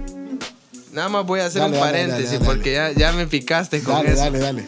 Nada 0.97 1.11
más 1.11 1.27
voy 1.27 1.41
a 1.41 1.45
hacer 1.45 1.61
un 1.61 1.73
paréntesis 1.73 2.41
porque 2.43 2.73
ya, 2.73 2.91
ya, 2.91 3.13
me 3.13 3.27
picaste 3.27 3.83
con 3.83 3.97
dale, 3.97 4.13
eso. 4.13 4.23
Dale, 4.23 4.39
dale, 4.39 4.65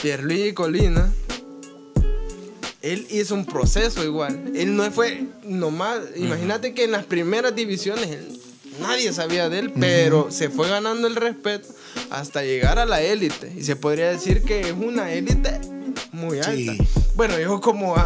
Pierluigi 0.00 0.52
Colina, 0.52 1.12
él 2.82 3.04
hizo 3.10 3.34
un 3.34 3.44
proceso 3.44 4.04
igual. 4.04 4.52
Él 4.54 4.76
no 4.76 4.88
fue 4.92 5.24
nomás. 5.42 5.98
Imagínate 6.14 6.72
que 6.72 6.84
en 6.84 6.92
las 6.92 7.04
primeras 7.04 7.52
divisiones 7.56 8.16
nadie 8.80 9.12
sabía 9.12 9.48
de 9.48 9.58
él, 9.58 9.72
pero 9.72 10.30
se 10.30 10.50
fue 10.50 10.68
ganando 10.68 11.08
el 11.08 11.16
respeto 11.16 11.66
hasta 12.10 12.44
llegar 12.44 12.78
a 12.78 12.86
la 12.86 13.02
élite. 13.02 13.52
Y 13.56 13.64
se 13.64 13.74
podría 13.74 14.10
decir 14.10 14.44
que 14.44 14.60
es 14.60 14.72
una 14.72 15.10
élite 15.12 15.60
muy 16.12 16.38
alta. 16.38 16.74
Bueno, 17.16 17.40
yo 17.40 17.60
como... 17.60 17.96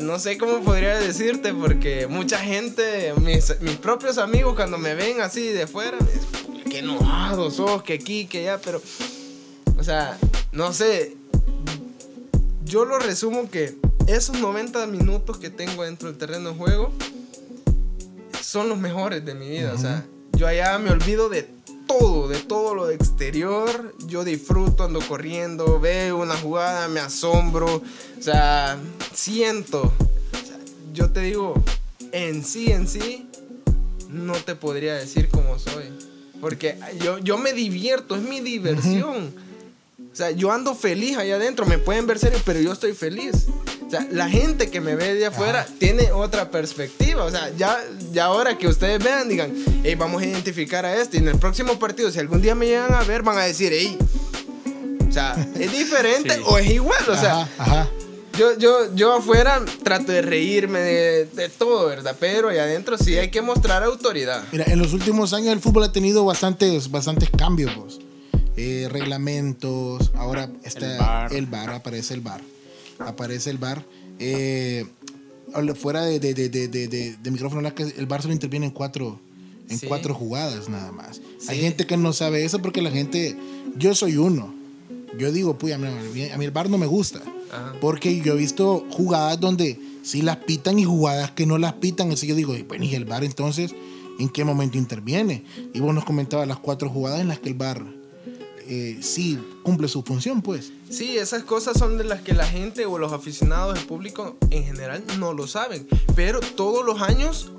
no 0.00 0.18
sé 0.18 0.38
cómo 0.38 0.60
podría 0.60 0.98
decirte 0.98 1.52
porque 1.52 2.06
mucha 2.06 2.38
gente, 2.38 3.14
mis, 3.20 3.60
mis, 3.60 3.76
propios 3.76 4.18
amigos 4.18 4.54
cuando 4.54 4.78
me 4.78 4.94
ven 4.94 5.20
así 5.20 5.48
de 5.48 5.66
fuera, 5.66 5.98
me 5.98 6.62
qué 6.64 6.78
enojado 6.78 7.50
sos, 7.50 7.82
que 7.82 7.94
aquí, 7.94 8.26
que 8.26 8.48
allá, 8.48 8.60
pero, 8.64 8.80
o 9.76 9.82
sea, 9.82 10.16
no 10.52 10.72
sé, 10.72 11.16
yo 12.64 12.84
lo 12.84 12.98
resumo 12.98 13.50
que 13.50 13.76
esos 14.06 14.38
90 14.38 14.86
minutos 14.86 15.38
que 15.38 15.50
tengo 15.50 15.82
dentro 15.82 16.08
del 16.08 16.16
terreno 16.16 16.50
de 16.50 16.56
juego 16.56 16.92
son 18.40 18.68
los 18.68 18.78
mejores 18.78 19.24
de 19.24 19.34
mi 19.34 19.48
vida, 19.48 19.72
o 19.74 19.78
sea, 19.78 20.04
yo 20.32 20.46
allá 20.46 20.78
me 20.78 20.90
olvido 20.90 21.28
de 21.28 21.48
todo, 21.98 22.28
de 22.28 22.38
todo 22.40 22.74
lo 22.74 22.86
de 22.86 22.94
exterior. 22.94 23.94
Yo 24.06 24.24
disfruto, 24.24 24.84
ando 24.84 25.00
corriendo, 25.00 25.80
veo 25.80 26.18
una 26.18 26.36
jugada, 26.36 26.88
me 26.88 27.00
asombro, 27.00 27.76
o 27.76 28.22
sea, 28.22 28.78
siento. 29.14 29.92
yo 30.92 31.10
te 31.10 31.20
digo, 31.20 31.54
en 32.12 32.44
sí, 32.44 32.72
en 32.72 32.86
sí, 32.88 33.26
no 34.08 34.34
te 34.34 34.54
podría 34.54 34.94
decir 34.94 35.28
cómo 35.28 35.58
soy. 35.58 35.84
Porque 36.40 36.76
yo, 37.00 37.18
yo 37.18 37.38
me 37.38 37.52
divierto, 37.52 38.16
es 38.16 38.22
mi 38.22 38.40
diversión. 38.40 39.32
O 40.12 40.16
sea, 40.16 40.30
yo 40.30 40.50
ando 40.50 40.74
feliz 40.74 41.16
allá 41.16 41.36
adentro, 41.36 41.64
me 41.66 41.78
pueden 41.78 42.06
ver 42.06 42.18
serio, 42.18 42.38
pero 42.44 42.60
yo 42.60 42.72
estoy 42.72 42.92
feliz. 42.92 43.46
Sea, 43.92 44.08
la 44.10 44.26
gente 44.26 44.70
que 44.70 44.80
me 44.80 44.94
ve 44.94 45.12
de 45.12 45.26
afuera 45.26 45.66
tiene 45.78 46.12
otra 46.12 46.50
perspectiva. 46.50 47.24
O 47.24 47.30
sea, 47.30 47.50
ya, 47.58 47.78
ya 48.10 48.24
ahora 48.24 48.56
que 48.56 48.66
ustedes 48.66 49.04
vean, 49.04 49.28
digan, 49.28 49.52
hey, 49.84 49.94
vamos 49.96 50.22
a 50.22 50.24
identificar 50.24 50.86
a 50.86 50.96
este. 50.96 51.18
Y 51.18 51.20
en 51.20 51.28
el 51.28 51.38
próximo 51.38 51.78
partido, 51.78 52.10
si 52.10 52.18
algún 52.18 52.40
día 52.40 52.54
me 52.54 52.64
llegan 52.64 52.94
a 52.94 53.02
ver, 53.02 53.22
van 53.22 53.36
a 53.36 53.42
decir, 53.42 53.70
hey, 53.70 53.98
o 55.06 55.12
sea, 55.12 55.36
¿es 55.60 55.70
diferente 55.78 56.40
o 56.46 56.56
es 56.56 56.70
igual? 56.70 57.02
O 57.06 57.14
sea, 57.14 57.46
Yo, 58.38 58.56
yo, 58.56 58.94
yo 58.94 59.12
afuera 59.12 59.62
trato 59.82 60.10
de 60.10 60.22
reírme 60.22 60.78
de, 60.78 61.26
de, 61.26 61.50
todo, 61.50 61.88
¿verdad? 61.88 62.16
Pero 62.18 62.48
allá 62.48 62.62
adentro 62.62 62.96
sí 62.96 63.18
hay 63.18 63.30
que 63.30 63.42
mostrar 63.42 63.82
autoridad. 63.82 64.42
Mira, 64.52 64.64
en 64.68 64.78
los 64.78 64.94
últimos 64.94 65.34
años 65.34 65.52
el 65.52 65.60
fútbol 65.60 65.84
ha 65.84 65.92
tenido 65.92 66.24
bastantes, 66.24 66.90
bastantes 66.90 67.28
cambios. 67.28 67.74
Pues. 67.74 67.98
Eh, 68.56 68.88
reglamentos, 68.90 70.12
ahora 70.14 70.48
está 70.62 71.26
el 71.30 71.44
bar. 71.44 71.70
aparece 71.70 72.14
el 72.14 72.22
bar, 72.22 72.40
aparece 72.98 73.50
el 73.50 73.58
bar. 73.58 73.84
Eh, 74.18 74.86
fuera 75.74 76.04
de, 76.04 76.18
de, 76.18 76.34
de, 76.34 76.68
de, 76.68 77.30
micrófono, 77.30 77.66
el 77.96 78.06
bar 78.06 78.22
solo 78.22 78.32
interviene 78.32 78.66
en 78.66 78.72
cuatro, 78.72 79.20
en 79.68 79.78
cuatro 79.80 80.14
jugadas 80.14 80.68
nada 80.68 80.92
más. 80.92 81.20
Hay 81.48 81.60
gente 81.60 81.86
que 81.86 81.96
no 81.96 82.12
sabe 82.12 82.44
eso 82.44 82.60
porque 82.60 82.82
la 82.82 82.90
gente, 82.90 83.36
yo 83.76 83.94
soy 83.94 84.16
uno. 84.16 84.54
Yo 85.18 85.30
digo, 85.30 85.58
pues 85.58 85.74
a 85.74 85.78
mí, 85.78 86.22
el 86.22 86.50
bar 86.50 86.70
no 86.70 86.78
me 86.78 86.86
gusta. 86.86 87.20
Porque 87.80 88.20
yo 88.22 88.32
he 88.32 88.36
visto 88.36 88.86
jugadas 88.90 89.38
donde 89.38 89.78
sí 90.02 90.22
las 90.22 90.38
pitan 90.38 90.78
y 90.78 90.84
jugadas 90.84 91.32
que 91.32 91.44
no 91.44 91.58
las 91.58 91.74
pitan. 91.74 92.10
Así 92.10 92.26
yo 92.26 92.34
digo, 92.34 92.54
bueno, 92.66 92.84
¿y 92.84 92.94
el 92.94 93.04
bar 93.04 93.24
entonces 93.24 93.74
en 94.18 94.30
qué 94.30 94.44
momento 94.44 94.78
interviene? 94.78 95.44
Y 95.74 95.80
vos 95.80 95.94
nos 95.94 96.04
comentabas 96.04 96.48
las 96.48 96.58
cuatro 96.58 96.88
jugadas 96.88 97.20
en 97.20 97.28
las 97.28 97.40
que 97.40 97.50
el 97.50 97.54
bar 97.54 97.84
eh, 98.68 98.98
sí 99.02 99.38
cumple 99.62 99.88
su 99.88 100.02
función, 100.02 100.42
pues. 100.42 100.72
Sí, 100.90 101.16
esas 101.18 101.42
cosas 101.44 101.78
son 101.78 101.98
de 101.98 102.04
las 102.04 102.22
que 102.22 102.34
la 102.34 102.46
gente 102.46 102.86
o 102.86 102.98
los 102.98 103.12
aficionados, 103.12 103.78
el 103.78 103.86
público 103.86 104.36
en 104.50 104.64
general 104.64 105.02
no 105.18 105.32
lo 105.32 105.46
saben. 105.46 105.88
Pero 106.14 106.40
todos 106.40 106.84
los 106.84 107.00
años 107.00 107.50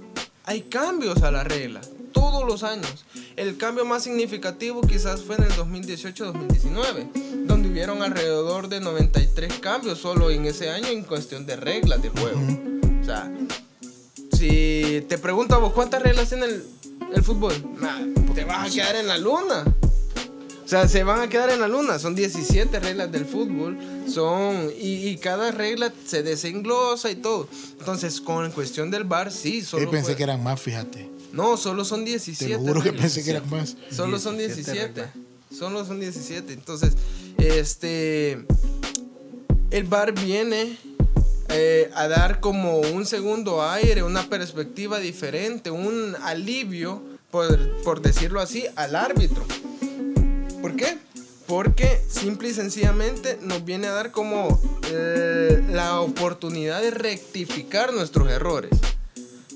hay 0.45 0.61
cambios 0.61 1.23
a 1.23 1.31
la 1.31 1.43
regla. 1.43 1.81
Todos 2.11 2.45
los 2.45 2.63
años. 2.63 3.05
El 3.35 3.57
cambio 3.57 3.85
más 3.85 4.03
significativo 4.03 4.81
quizás 4.81 5.23
fue 5.23 5.35
en 5.35 5.43
el 5.43 5.51
2018-2019, 5.53 7.45
donde 7.45 7.69
hubieron 7.69 8.03
alrededor 8.03 8.69
de 8.69 8.79
93 8.79 9.53
cambios 9.59 9.99
solo 9.99 10.29
en 10.29 10.45
ese 10.45 10.69
año 10.69 10.87
en 10.87 11.03
cuestión 11.03 11.45
de 11.45 11.55
reglas 11.55 12.01
de 12.01 12.09
juego. 12.09 12.39
O 13.01 13.05
sea, 13.05 13.31
si 14.31 15.03
te 15.07 15.17
pregunto 15.17 15.55
a 15.55 15.57
vos 15.57 15.73
cuántas 15.73 16.01
reglas 16.01 16.29
tiene 16.29 16.45
el, 16.45 16.63
el 17.15 17.23
fútbol, 17.23 17.53
te 18.35 18.45
vas 18.45 18.69
a 18.69 18.73
quedar 18.73 18.95
en 18.95 19.07
la 19.07 19.17
luna. 19.17 19.63
O 20.63 20.67
sea, 20.67 20.87
se 20.87 21.03
van 21.03 21.19
a 21.19 21.27
quedar 21.27 21.49
en 21.49 21.59
la 21.59 21.67
luna. 21.67 21.99
Son 21.99 22.15
17 22.15 22.79
reglas 22.79 23.11
del 23.11 23.25
fútbol. 23.25 23.77
Son. 24.07 24.71
Y, 24.79 25.17
cada 25.17 25.51
regla 25.51 25.91
se 26.05 26.23
desenglosa 26.23 27.11
y 27.11 27.15
todo. 27.15 27.47
Entonces, 27.79 28.21
con 28.21 28.49
cuestión 28.51 28.89
del 28.89 29.03
bar, 29.03 29.31
sí. 29.31 29.61
Solo 29.61 29.85
Yo 29.85 29.91
pensé 29.91 30.15
que 30.15 30.23
eran 30.23 30.41
más, 30.41 30.61
fíjate. 30.61 31.09
No, 31.33 31.57
solo 31.57 31.83
son 31.83 32.05
17. 32.05 32.53
Te 32.53 32.59
juro 32.59 32.81
que 32.81 32.93
pensé 32.93 33.23
que 33.23 33.31
eran 33.31 33.49
más. 33.49 33.75
Solo 33.91 34.19
son 34.19 34.37
17. 34.37 35.03
Solo 35.55 35.85
son 35.85 35.99
17. 35.99 36.53
Entonces, 36.53 36.93
este. 37.37 38.45
El 39.69 39.85
bar 39.85 40.13
viene 40.13 40.77
eh, 41.49 41.89
a 41.95 42.07
dar 42.07 42.39
como 42.39 42.79
un 42.79 43.05
segundo 43.05 43.67
aire, 43.67 44.03
una 44.03 44.29
perspectiva 44.29 44.99
diferente, 44.99 45.71
un 45.71 46.15
alivio, 46.21 47.01
por, 47.31 47.83
por 47.83 48.01
decirlo 48.01 48.39
así, 48.39 48.65
al 48.75 48.95
árbitro. 48.95 49.43
¿Por 50.73 50.81
qué? 50.81 50.97
Porque 51.45 52.01
simple 52.09 52.49
y 52.49 52.53
sencillamente 52.55 53.37
nos 53.43 53.63
viene 53.63 53.85
a 53.85 53.91
dar 53.91 54.09
como 54.09 54.59
eh, 54.89 55.63
la 55.69 56.01
oportunidad 56.01 56.81
de 56.81 56.89
rectificar 56.89 57.93
nuestros 57.93 58.27
errores. 58.31 58.71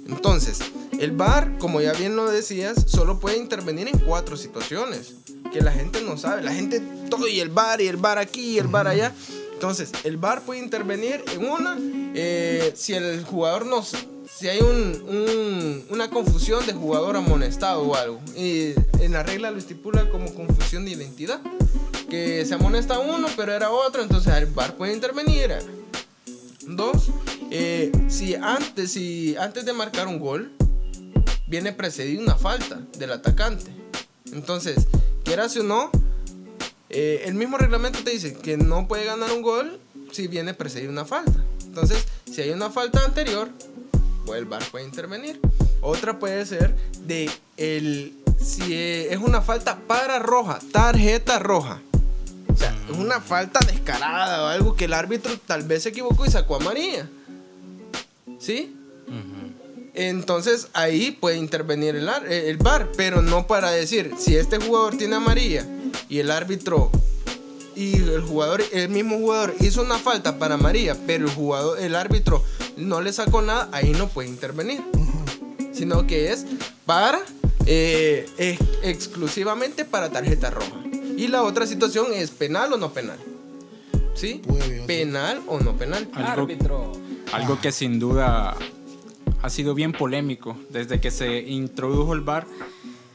Entonces, 0.05 0.59
el 0.99 1.13
VAR, 1.13 1.57
como 1.57 1.81
ya 1.81 1.93
bien 1.93 2.15
lo 2.15 2.29
decías, 2.29 2.85
solo 2.85 3.19
puede 3.19 3.37
intervenir 3.37 3.87
en 3.87 3.97
cuatro 3.97 4.37
situaciones 4.37 5.15
que 5.51 5.61
la 5.61 5.71
gente 5.71 6.01
no 6.01 6.17
sabe. 6.17 6.43
La 6.43 6.53
gente 6.53 6.83
todo 7.09 7.27
y 7.27 7.39
el 7.39 7.49
VAR 7.49 7.81
y 7.81 7.87
el 7.87 7.97
VAR 7.97 8.19
aquí 8.19 8.51
y 8.51 8.57
el 8.59 8.67
VAR 8.67 8.87
allá. 8.87 9.11
Entonces, 9.53 9.89
el 10.03 10.17
VAR 10.17 10.43
puede 10.43 10.59
intervenir 10.59 11.23
en 11.33 11.49
una 11.49 11.79
eh, 11.79 12.73
si 12.75 12.93
el 12.93 13.23
jugador 13.23 13.65
nos 13.65 13.95
si 14.37 14.47
hay 14.47 14.59
un, 14.59 15.85
una 15.89 16.09
confusión 16.09 16.65
de 16.67 16.73
jugador 16.73 17.15
amonestado 17.15 17.81
o 17.81 17.95
algo. 17.95 18.19
Y 18.35 18.73
en 18.99 19.13
la 19.13 19.23
regla 19.23 19.49
lo 19.49 19.57
estipula 19.57 20.09
como 20.09 20.33
confusión 20.33 20.85
de 20.85 20.91
identidad. 20.91 21.41
Que 22.09 22.45
se 22.45 22.53
amonesta 22.53 22.99
uno, 22.99 23.27
pero 23.35 23.53
era 23.53 23.71
otro, 23.71 24.01
entonces 24.01 24.33
el 24.35 24.45
VAR 24.45 24.75
puede 24.75 24.93
intervenir. 24.93 25.51
Dos, 26.61 27.09
eh, 27.49 27.91
si, 28.09 28.35
antes, 28.35 28.91
si 28.91 29.35
antes 29.37 29.65
de 29.65 29.73
marcar 29.73 30.07
un 30.07 30.19
gol 30.19 30.51
viene 31.47 31.73
precedida 31.73 32.21
una 32.21 32.35
falta 32.35 32.81
del 32.97 33.13
atacante. 33.13 33.71
Entonces, 34.33 34.87
quieras 35.23 35.55
o 35.57 35.63
no, 35.63 35.89
eh, 36.89 37.23
el 37.25 37.33
mismo 37.33 37.57
reglamento 37.57 38.03
te 38.03 38.11
dice 38.11 38.33
que 38.33 38.57
no 38.57 38.87
puede 38.87 39.05
ganar 39.05 39.31
un 39.31 39.41
gol 39.41 39.79
si 40.11 40.27
viene 40.27 40.53
precedida 40.53 40.89
una 40.89 41.05
falta. 41.05 41.43
Entonces, 41.65 42.05
si 42.31 42.41
hay 42.41 42.51
una 42.51 42.69
falta 42.69 43.03
anterior, 43.03 43.49
el 44.35 44.45
VAR 44.45 44.63
puede 44.71 44.85
intervenir. 44.85 45.39
Otra 45.81 46.19
puede 46.19 46.45
ser 46.45 46.75
de 47.05 47.29
el 47.57 48.13
si 48.39 48.73
es 48.73 49.17
una 49.17 49.41
falta 49.41 49.77
para 49.87 50.19
roja, 50.19 50.59
tarjeta 50.71 51.39
roja. 51.39 51.81
O 52.53 52.55
sea, 52.55 52.75
es 52.89 52.97
una 52.97 53.19
falta 53.21 53.59
descarada 53.65 54.43
o 54.43 54.47
algo 54.47 54.75
que 54.75 54.85
el 54.85 54.93
árbitro 54.93 55.37
tal 55.45 55.63
vez 55.63 55.83
se 55.83 55.89
equivocó 55.89 56.25
y 56.25 56.31
sacó 56.31 56.55
a 56.55 56.59
María. 56.59 57.09
¿Sí? 58.39 58.75
Entonces 59.93 60.67
ahí 60.73 61.11
puede 61.11 61.37
intervenir 61.37 61.95
el, 61.95 62.07
el 62.29 62.57
VAR, 62.57 62.89
pero 62.95 63.21
no 63.21 63.47
para 63.47 63.71
decir 63.71 64.13
si 64.19 64.35
este 64.35 64.57
jugador 64.57 64.97
tiene 64.97 65.15
amarilla 65.15 65.65
y 66.07 66.19
el 66.19 66.29
árbitro 66.29 66.91
y 67.77 67.95
el 67.97 68.21
jugador, 68.21 68.63
el 68.73 68.89
mismo 68.89 69.17
jugador 69.19 69.53
hizo 69.59 69.83
una 69.83 69.99
falta 69.99 70.39
para 70.39 70.57
María, 70.57 70.97
pero 71.05 71.25
el 71.25 71.31
jugador, 71.31 71.79
el 71.79 71.95
árbitro 71.95 72.43
no 72.75 73.01
le 73.01 73.13
sacó 73.13 73.43
nada, 73.43 73.69
ahí 73.71 73.91
no 73.91 74.07
puede 74.07 74.27
intervenir. 74.29 74.81
Sino 75.71 76.07
que 76.07 76.33
es 76.33 76.47
para 76.87 77.19
eh, 77.67 78.57
exclusivamente 78.81 79.85
para 79.85 80.09
tarjeta 80.09 80.49
roja. 80.49 80.75
Y 81.15 81.27
la 81.27 81.43
otra 81.43 81.67
situación 81.67 82.07
es 82.13 82.31
penal 82.31 82.73
o 82.73 82.77
no 82.77 82.93
penal. 82.93 83.19
¿Sí? 84.15 84.41
Penal 84.87 85.41
o 85.45 85.59
no 85.59 85.77
penal. 85.77 86.09
Algo, 86.13 86.43
árbitro. 86.43 86.91
Algo 87.31 87.61
que 87.61 87.71
sin 87.71 87.99
duda 87.99 88.55
ha 89.43 89.49
sido 89.51 89.75
bien 89.75 89.91
polémico 89.91 90.57
desde 90.71 90.99
que 90.99 91.11
se 91.11 91.41
introdujo 91.41 92.13
el 92.13 92.21
VAR 92.21 92.47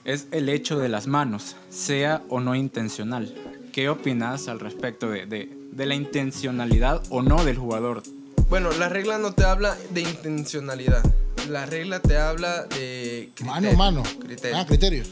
es 0.04 0.28
el 0.30 0.48
hecho 0.48 0.78
de 0.78 0.88
las 0.88 1.08
manos, 1.08 1.56
sea 1.68 2.22
o 2.28 2.38
no 2.38 2.54
intencional. 2.54 3.51
¿Qué 3.73 3.89
opinas 3.89 4.47
al 4.49 4.61
respecto 4.61 5.09
de, 5.09 5.49
la 5.75 5.95
intencionalidad 5.95 7.03
o 7.09 7.23
no 7.23 7.43
del 7.43 7.57
jugador? 7.57 8.03
Bueno, 8.51 8.70
la 8.73 8.91
regla 8.91 9.16
no 9.16 9.33
te 9.33 9.45
habla 9.45 9.79
de 9.91 10.03
intencionalidad. 10.03 11.03
La 11.49 11.64
regla 11.64 12.01
te 12.01 12.18
habla 12.18 12.64
de 12.64 13.31
criterio. 13.35 13.73
Mano, 13.73 13.73
mano. 13.73 14.03
Criterio. 14.20 14.59
Ah, 14.59 14.66
criterio. 14.66 15.05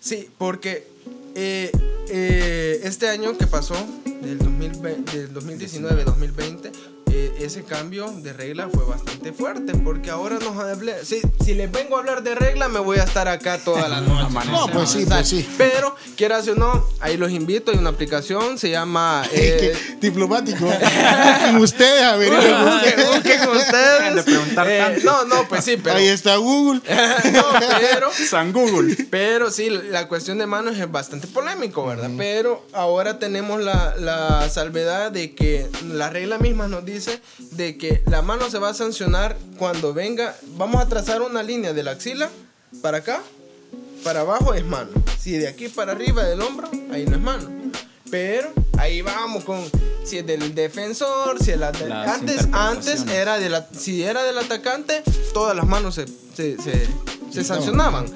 Sí, 0.00 0.30
porque 0.38 0.86
eh, 1.34 1.70
eh, 2.08 2.80
este 2.82 3.10
año 3.10 3.36
que 3.36 3.46
pasó, 3.46 3.74
del, 4.22 4.38
2019-2020, 4.38 6.66
eh, 6.66 6.72
ese 7.48 7.64
cambio 7.64 8.12
de 8.18 8.34
regla 8.34 8.68
fue 8.70 8.84
bastante 8.84 9.32
fuerte, 9.32 9.72
porque 9.74 10.10
ahora 10.10 10.38
nos 10.38 10.54
hablé, 10.58 11.02
si, 11.02 11.22
si 11.42 11.54
les 11.54 11.72
vengo 11.72 11.96
a 11.96 12.00
hablar 12.00 12.22
de 12.22 12.34
regla, 12.34 12.68
me 12.68 12.78
voy 12.78 12.98
a 12.98 13.04
estar 13.04 13.26
acá 13.26 13.56
toda 13.56 13.88
la 13.88 14.02
noche. 14.02 14.34
no, 14.50 14.66
pues 14.66 14.90
sí, 14.90 15.06
pues 15.08 15.26
sí. 15.26 15.48
Pero, 15.56 15.96
quieras 16.14 16.46
o 16.48 16.54
no, 16.54 16.86
ahí 17.00 17.16
los 17.16 17.30
invito, 17.30 17.70
hay 17.70 17.78
una 17.78 17.88
aplicación, 17.88 18.58
se 18.58 18.70
llama... 18.70 19.24
Eh, 19.38 19.72
diplomático. 20.00 20.64
busquen 20.66 21.56
ustedes, 21.58 22.02
a 22.02 22.16
ver. 22.16 22.30
Busquen, 22.30 23.48
ustedes. 23.48 24.26
Eh, 24.26 25.00
no, 25.04 25.24
no, 25.24 25.48
pues 25.48 25.64
sí, 25.64 25.76
pero... 25.82 25.96
Ahí 25.96 26.08
está 26.08 26.36
Google. 26.36 26.80
no, 27.32 27.44
pero... 27.80 28.10
San 28.12 28.52
Google. 28.52 28.96
Pero 29.10 29.50
sí, 29.50 29.70
la 29.70 30.08
cuestión 30.08 30.38
de 30.38 30.46
manos 30.46 30.76
es 30.76 30.90
bastante 30.90 31.28
polémico, 31.28 31.86
¿verdad? 31.86 32.10
Pero 32.16 32.66
ahora 32.72 33.18
tenemos 33.18 33.62
la, 33.62 33.94
la 33.96 34.48
salvedad 34.50 35.12
de 35.12 35.34
que 35.34 35.68
la 35.86 36.10
regla 36.10 36.38
misma 36.38 36.68
nos 36.68 36.84
dice 36.84 37.20
de 37.38 37.78
que 37.78 38.02
la 38.06 38.22
mano 38.22 38.50
se 38.50 38.58
va 38.58 38.70
a 38.70 38.74
sancionar 38.74 39.36
cuando 39.58 39.94
venga, 39.94 40.36
vamos 40.56 40.80
a 40.80 40.88
trazar 40.88 41.22
una 41.22 41.42
línea 41.42 41.72
de 41.72 41.82
la 41.82 41.92
axila 41.92 42.28
para 42.82 42.98
acá, 42.98 43.20
para 44.04 44.20
abajo 44.20 44.54
es 44.54 44.64
mano. 44.64 44.90
Si 45.18 45.32
de 45.32 45.48
aquí 45.48 45.68
para 45.68 45.92
arriba 45.92 46.24
del 46.24 46.40
hombro, 46.40 46.68
ahí 46.92 47.04
no 47.04 47.16
es 47.16 47.22
mano. 47.22 47.48
Pero 48.10 48.52
ahí 48.78 49.02
vamos 49.02 49.44
con 49.44 49.62
si 50.04 50.18
es 50.18 50.26
del 50.26 50.54
defensor, 50.54 51.42
si 51.42 51.50
es 51.50 51.58
la, 51.58 51.68
antes 52.06 52.48
antes 52.52 53.06
era 53.06 53.38
de 53.38 53.50
la 53.50 53.66
si 53.70 54.02
era 54.02 54.22
del 54.24 54.38
atacante, 54.38 55.02
todas 55.34 55.54
las 55.54 55.66
manos 55.66 55.94
se, 55.94 56.06
se, 56.34 57.44
sancionaban. 57.44 58.06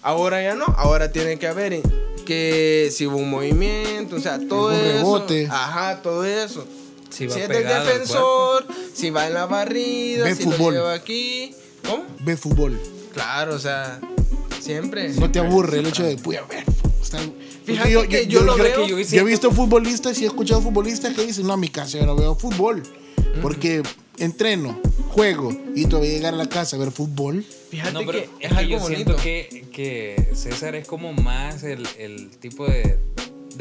Ahora 0.00 0.42
ya 0.42 0.54
no, 0.54 0.64
ahora 0.78 1.12
tiene 1.12 1.38
que 1.38 1.46
haber 1.46 1.82
que 2.24 2.90
si 2.90 3.06
hubo 3.06 3.18
un 3.18 3.30
movimiento, 3.30 4.16
o 4.16 4.20
sea, 4.20 4.38
todo 4.48 4.72
eso. 4.72 5.26
Ajá, 5.50 6.00
todo 6.02 6.24
eso 6.24 6.66
si, 7.12 7.24
es 7.24 7.34
del 7.34 7.66
defensor, 7.66 8.66
si 8.94 9.10
va 9.10 9.26
en 9.26 9.34
la 9.34 9.46
barrida, 9.46 10.24
Ve 10.24 10.34
si 10.34 10.44
fútbol. 10.44 10.74
lo 10.74 10.80
lleva 10.80 10.94
aquí. 10.94 11.54
¿Cómo? 11.86 12.04
Ve 12.20 12.36
fútbol. 12.36 12.80
Claro, 13.12 13.54
o 13.54 13.58
sea, 13.58 14.00
siempre. 14.60 15.10
No 15.10 15.30
te 15.30 15.38
aburre 15.38 15.78
el 15.78 15.86
hecho 15.86 16.02
de, 16.02 16.16
voy 16.16 16.36
a 16.36 16.42
ver. 16.42 16.64
Fíjate 17.64 17.92
yo, 17.92 18.08
que 18.08 18.26
yo, 18.26 18.42
lo 18.42 18.56
veo. 18.56 18.86
Yo, 18.86 18.98
he 18.98 19.24
visto 19.24 19.50
futbolistas 19.52 20.18
y 20.18 20.24
he 20.24 20.26
escuchado 20.26 20.62
futbolistas 20.62 21.14
que 21.14 21.26
dicen, 21.26 21.46
no, 21.46 21.52
a 21.52 21.56
mi 21.56 21.68
casa 21.68 21.98
yo 21.98 22.06
no 22.06 22.16
veo 22.16 22.34
fútbol. 22.34 22.82
Porque 23.40 23.82
entreno, 24.18 24.80
juego 25.08 25.56
y 25.74 25.86
todavía 25.86 26.12
llegar 26.12 26.34
a 26.34 26.36
la 26.36 26.48
casa 26.48 26.76
a 26.76 26.78
ver 26.78 26.90
fútbol. 26.90 27.44
Fíjate 27.70 28.06
que 28.06 28.28
es, 28.40 28.52
algo 28.52 28.78
yo 28.78 28.86
siento 28.86 29.16
que, 29.16 29.66
que, 29.72 30.28
César 30.34 30.74
es 30.74 30.86
como 30.86 31.12
más 31.12 31.62
el, 31.62 31.86
el 31.98 32.30
tipo 32.30 32.66
de, 32.66 32.98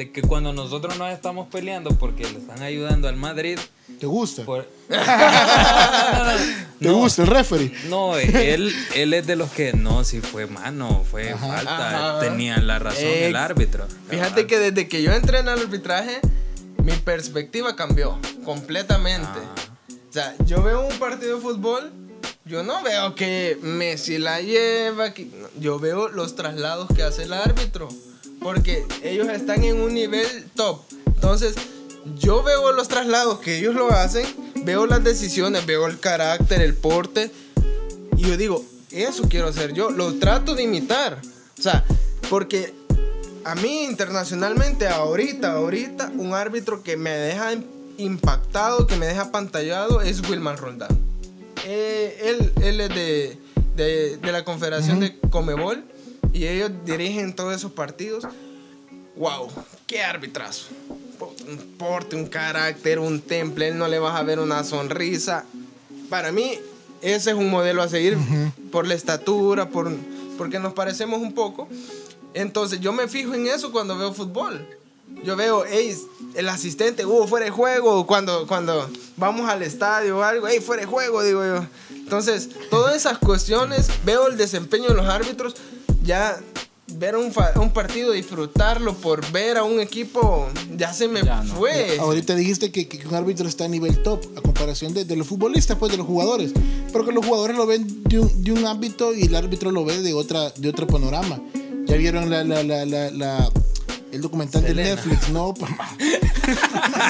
de 0.02 0.12
que 0.12 0.24
cuando 0.24 0.52
nosotros 0.52 0.97
nos 0.97 1.12
estamos 1.14 1.47
peleando 1.49 1.91
porque 1.91 2.24
le 2.24 2.39
están 2.39 2.64
ayudando 2.64 3.08
al 3.08 3.18
Madrid. 3.18 3.60
¿Te 3.99 4.08
gusta? 4.08 4.43
¿Te 6.80 6.89
gusta 6.89 7.22
el 7.22 7.28
referee? 7.28 7.72
No, 7.88 8.18
él, 8.18 8.74
él 8.95 9.14
es 9.14 9.28
de 9.28 9.36
los 9.36 9.52
que 9.52 9.74
no, 9.74 10.04
si 10.04 10.20
fue 10.22 10.47
mano, 10.47 11.06
fue 11.10 11.36
falta. 11.36 12.18
Tenía 12.20 12.58
la 12.58 12.80
razón 12.80 13.04
el 13.06 13.36
árbitro. 13.36 13.86
Fíjate 14.10 14.47
que 14.47 14.58
desde 14.58 14.88
que 14.88 15.04
yo 15.04 15.12
entré 15.14 15.39
en 15.39 15.49
el 15.49 15.60
arbitraje, 15.60 16.20
mi 16.84 16.93
perspectiva 16.93 17.76
cambió 17.76 18.18
completamente. 18.43 19.28
Ah. 19.39 19.56
O 20.10 20.14
sea, 20.14 20.34
yo 20.45 20.64
veo 20.64 20.82
un 20.88 20.97
partido 20.97 21.36
de 21.36 21.41
fútbol, 21.43 21.91
yo 22.45 22.64
no 22.64 22.82
veo 22.82 23.14
que 23.14 23.60
Messi 23.62 24.18
la 24.18 24.41
lleva, 24.41 25.14
que- 25.14 25.30
yo 25.60 25.78
veo 25.80 26.08
los 26.10 26.36
traslados 26.36 26.88
que 26.95 27.04
hace 27.04 27.24
el 27.24 27.34
árbitro, 27.34 27.88
porque 28.42 28.86
ellos 29.04 29.28
están 29.30 29.64
en 29.64 29.80
un 29.80 29.94
nivel 29.94 30.46
top. 30.56 30.82
Entonces, 31.06 31.56
yo 32.18 32.42
veo 32.44 32.72
los 32.72 32.88
traslados 32.88 33.39
que 33.39 33.60
ellos 33.60 33.76
lo 33.76 33.92
hacen, 33.92 34.26
veo 34.66 34.88
las 34.88 35.04
decisiones, 35.04 35.66
veo 35.66 35.88
el 35.88 36.00
carácter, 36.00 36.62
el 36.62 36.74
porte, 36.76 37.32
y 38.18 38.24
yo 38.24 38.38
digo, 38.38 38.66
eso 38.92 39.24
quiero 39.30 39.48
hacer 39.48 39.74
yo, 39.74 39.89
lo 39.92 40.16
trato 40.16 40.56
de 40.56 40.64
imitar. 40.64 41.22
O 41.58 41.62
sea, 41.62 41.86
porque 42.30 42.74
a 43.44 43.56
mí 43.56 43.84
internacionalmente, 43.84 44.88
ahorita, 44.88 45.54
ahorita, 45.54 46.12
un 46.18 46.34
árbitro 46.34 46.84
que 46.84 46.98
me 46.98 47.12
deja 47.12 47.54
im- 47.54 47.66
impactado, 47.98 48.88
que 48.88 48.96
me 48.96 49.06
deja 49.06 49.32
pantallado, 49.32 50.02
es 50.02 50.28
Wilman 50.28 50.58
Roldán. 50.58 50.89
Eh, 51.66 52.20
él, 52.24 52.52
él 52.64 52.82
es 52.82 52.89
de, 52.89 53.38
de, 53.76 54.18
de 54.18 54.32
la 54.32 54.44
Confederación 54.44 55.00
de 55.00 55.20
Comebol 55.30 55.84
y 56.34 56.47
ellos 56.47 56.71
dirigen 56.86 57.36
todos 57.36 57.55
esos 57.55 57.71
partidos. 57.71 58.27
¡Wow! 59.15 59.49
¡Qué 59.88 60.01
arbitrazo! 60.01 60.67
Un 61.47 61.57
porte, 61.77 62.15
un 62.15 62.27
carácter, 62.27 62.99
un 62.99 63.21
temple, 63.21 63.69
él 63.69 63.77
no 63.77 63.88
le 63.88 63.99
vas 63.99 64.19
a 64.19 64.23
ver 64.23 64.39
una 64.39 64.63
sonrisa. 64.63 65.45
Para 66.09 66.32
mí, 66.32 66.59
ese 67.01 67.32
es 67.32 67.36
un 67.36 67.49
modelo 67.49 67.82
a 67.82 67.89
seguir 67.89 68.17
por 68.71 68.88
la 68.88 68.93
estatura, 68.93 69.69
por, 69.69 69.91
porque 70.38 70.59
nos 70.59 70.73
parecemos 70.73 71.21
un 71.21 71.34
poco. 71.34 71.67
Entonces, 72.34 72.79
yo 72.79 72.93
me 72.93 73.07
fijo 73.07 73.34
en 73.34 73.47
eso 73.47 73.71
cuando 73.71 73.97
veo 73.97 74.13
fútbol. 74.13 74.65
Yo 75.23 75.36
veo, 75.36 75.65
hey, 75.67 75.95
el 76.36 76.47
asistente, 76.47 77.05
uh, 77.05 77.27
fuera 77.27 77.45
de 77.45 77.51
juego, 77.51 78.07
cuando, 78.07 78.47
cuando 78.47 78.89
vamos 79.17 79.49
al 79.49 79.61
estadio 79.61 80.17
o 80.17 80.23
algo, 80.23 80.47
hey, 80.47 80.59
fuera 80.59 80.82
de 80.82 80.88
juego, 80.88 81.21
digo 81.21 81.43
yo. 81.43 81.65
Entonces, 81.89 82.49
todas 82.69 82.95
esas 82.95 83.17
cuestiones, 83.19 83.89
veo 84.05 84.27
el 84.27 84.38
desempeño 84.38 84.88
de 84.88 84.95
los 84.95 85.05
árbitros, 85.05 85.55
ya 86.04 86.39
ver 86.95 87.16
un, 87.16 87.32
fa- 87.32 87.54
un 87.60 87.72
partido, 87.72 88.12
disfrutarlo 88.12 88.93
por 88.95 89.30
ver 89.32 89.58
a 89.58 89.64
un 89.64 89.80
equipo, 89.80 90.47
ya 90.76 90.93
se 90.93 91.08
me 91.08 91.24
Ya 91.24 91.41
no. 91.41 91.56
fue. 91.56 91.97
Ahorita 91.99 92.36
dijiste 92.36 92.72
que, 92.72 92.88
que 92.88 93.08
un 93.08 93.16
árbitro 93.16 93.47
está 93.47 93.66
a 93.66 93.68
nivel 93.70 94.04
top 94.04 94.22
a 94.38 94.41
comparación 94.41 94.93
de, 94.93 95.06
de 95.06 95.16
los 95.16 95.26
futbolistas, 95.28 95.78
pues 95.78 95.91
de 95.91 95.97
los 95.97 96.06
jugadores. 96.08 96.52
Porque 96.91 97.12
los 97.14 97.26
jugadores 97.26 97.56
lo 97.56 97.66
ven 97.66 98.04
de 98.04 98.20
un, 98.20 98.43
de 98.43 98.52
un 98.52 98.66
ámbito 98.66 99.14
y 99.16 99.24
el 99.24 99.36
árbitro 99.36 99.72
lo 99.72 99.86
ve 99.86 100.02
de, 100.02 100.14
otra, 100.14 100.49
de 100.49 100.68
otro 100.70 100.86
panorama. 100.88 101.39
¿Ya 101.88 101.95
vieron 101.95 102.30
la, 102.30 102.43
la, 102.43 102.62
la, 102.64 102.86
la, 102.86 103.10
la- 103.12 103.49
el 104.12 104.22
documental 104.22 104.64
de 104.64 104.74
Netflix? 104.76 105.30
No, 105.30 105.53
pa- 105.59 105.68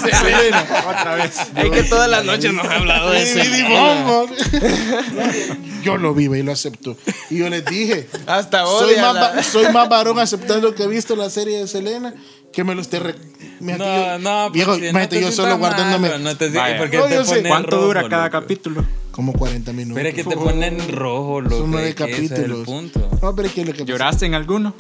Selena. 0.10 0.66
Otra 0.88 1.16
vez. 1.16 1.38
Es 1.56 1.70
que 1.72 1.84
toda 1.84 2.08
la 2.08 2.24
noche 2.24 2.52
nos 2.52 2.66
ha 2.66 2.76
hablado 2.78 3.12
de 3.12 3.24
eso. 3.24 3.40
Yo 5.84 5.98
lo 5.98 6.14
vi 6.14 6.26
y 6.26 6.44
lo 6.44 6.52
acepto. 6.52 6.96
Y 7.30 7.38
yo 7.40 7.50
les 7.50 7.66
dije, 7.66 8.08
Hasta 8.28 8.66
soy 8.66 8.94
odia 8.94 9.14
más, 9.14 9.36
la- 9.36 9.44
soy 9.44 9.72
más 9.74 9.90
varón 9.90 10.20
aceptando 10.20 10.76
que 10.76 10.84
he 10.84 10.88
visto 10.88 11.16
la 11.16 11.30
serie 11.30 11.60
de 11.60 11.68
Selena 11.68 12.14
que 12.54 12.64
me 12.64 12.76
lo 12.76 12.82
esté... 12.82 13.00
re- 13.00 13.16
Imagínate 13.62 13.90
No, 13.90 14.06
yo- 14.06 14.20
no, 14.20 14.50
viejo, 14.52 14.72
pues, 14.72 14.82
sí, 14.82 14.88
imagínate 14.90 15.16
no 15.16 15.20
te 15.22 15.26
yo 15.28 15.32
solo 15.32 15.58
guardándome 15.58 16.10
malo, 16.10 16.24
No 16.24 16.38
te 16.38 16.50
Vaya. 16.50 16.78
porque 16.78 16.98
No, 16.98 17.06
te 17.06 17.22
ponen 17.24 17.48
¿Cuánto 17.48 17.72
rojo, 17.72 17.86
dura 17.86 18.10
cada 18.10 18.26
loco. 18.26 18.40
capítulo? 18.42 18.86
como 19.12 19.34
40 19.34 19.74
minutos. 19.74 19.96
Pero 19.96 20.10
es 20.10 20.16
que 20.16 20.24
te 20.24 20.36
ponen 20.38 20.92
rojo, 20.94 21.42
loco. 21.42 21.58
Son 21.58 21.72
nueve 21.72 21.90
ese 21.90 22.04
es 22.04 22.10
el 22.12 22.30
capítulos. 22.30 22.66
punto. 22.66 23.10
No, 23.22 23.36
pero 23.36 23.48
es 23.48 23.54
que 23.54 23.66
lo 23.66 23.74
que 23.74 23.80
pasa- 23.80 23.86
¿Lloraste 23.92 24.26
en 24.26 24.34
alguno? 24.36 24.74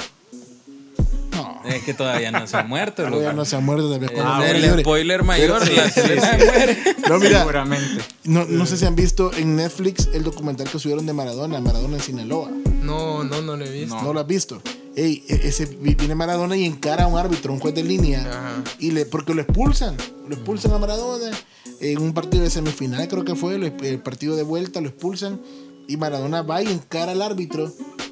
No, 1.63 1.69
Es 1.69 1.83
que 1.83 1.93
todavía 1.93 2.31
no 2.31 2.45
se 2.47 2.57
ha 2.57 2.63
muerto, 2.63 3.03
todavía 3.03 3.33
no 3.33 3.45
se 3.45 3.55
ha 3.55 3.59
muerto. 3.59 3.87
Cuando 3.99 4.23
Ah, 4.25 4.49
el 4.49 4.61
llore. 4.61 4.81
spoiler 4.81 5.23
mayor, 5.23 5.59
Pero- 5.63 5.75
la 5.75 5.89
Selena 5.89 6.31
muere. 6.37 6.77
No, 7.09 7.19
mira, 7.19 7.39
Seguramente. 7.39 8.03
no, 8.25 8.45
no 8.45 8.65
sé 8.65 8.77
si 8.77 8.85
han 8.85 8.95
visto 8.95 9.31
en 9.33 9.55
Netflix 9.55 10.09
el 10.13 10.23
documental 10.23 10.69
que 10.69 10.79
subieron 10.79 11.05
de 11.05 11.13
Maradona, 11.13 11.59
Maradona 11.61 11.97
en 11.97 12.03
Sinaloa. 12.03 12.49
No, 12.81 13.23
no, 13.23 13.41
no 13.41 13.55
lo 13.55 13.65
he 13.65 13.71
visto. 13.71 14.01
No 14.01 14.13
lo 14.13 14.19
has 14.19 14.27
visto. 14.27 14.61
Ey, 14.95 15.23
e- 15.29 15.47
ese 15.47 15.65
viene 15.65 16.15
Maradona 16.15 16.57
y 16.57 16.65
encara 16.65 17.05
a 17.05 17.07
un 17.07 17.17
árbitro, 17.17 17.53
un 17.53 17.59
juez 17.59 17.73
de 17.75 17.83
línea. 17.83 18.21
Ajá. 18.21 18.63
Y 18.79 18.91
le, 18.91 19.05
porque 19.05 19.33
lo 19.33 19.41
expulsan. 19.41 19.95
Lo 20.27 20.35
expulsan 20.35 20.73
a 20.73 20.77
Maradona. 20.79 21.31
En 21.79 21.99
un 21.99 22.13
partido 22.13 22.43
de 22.43 22.49
semifinal, 22.49 23.07
creo 23.07 23.23
que 23.25 23.33
fue, 23.35 23.55
el 23.55 23.99
partido 23.99 24.35
de 24.35 24.43
vuelta, 24.43 24.81
lo 24.81 24.89
expulsan. 24.89 25.39
Y 25.87 25.97
Maradona 25.97 26.41
va 26.43 26.61
y 26.61 26.67
encara 26.67 27.11
al 27.13 27.21
árbitro 27.21 27.71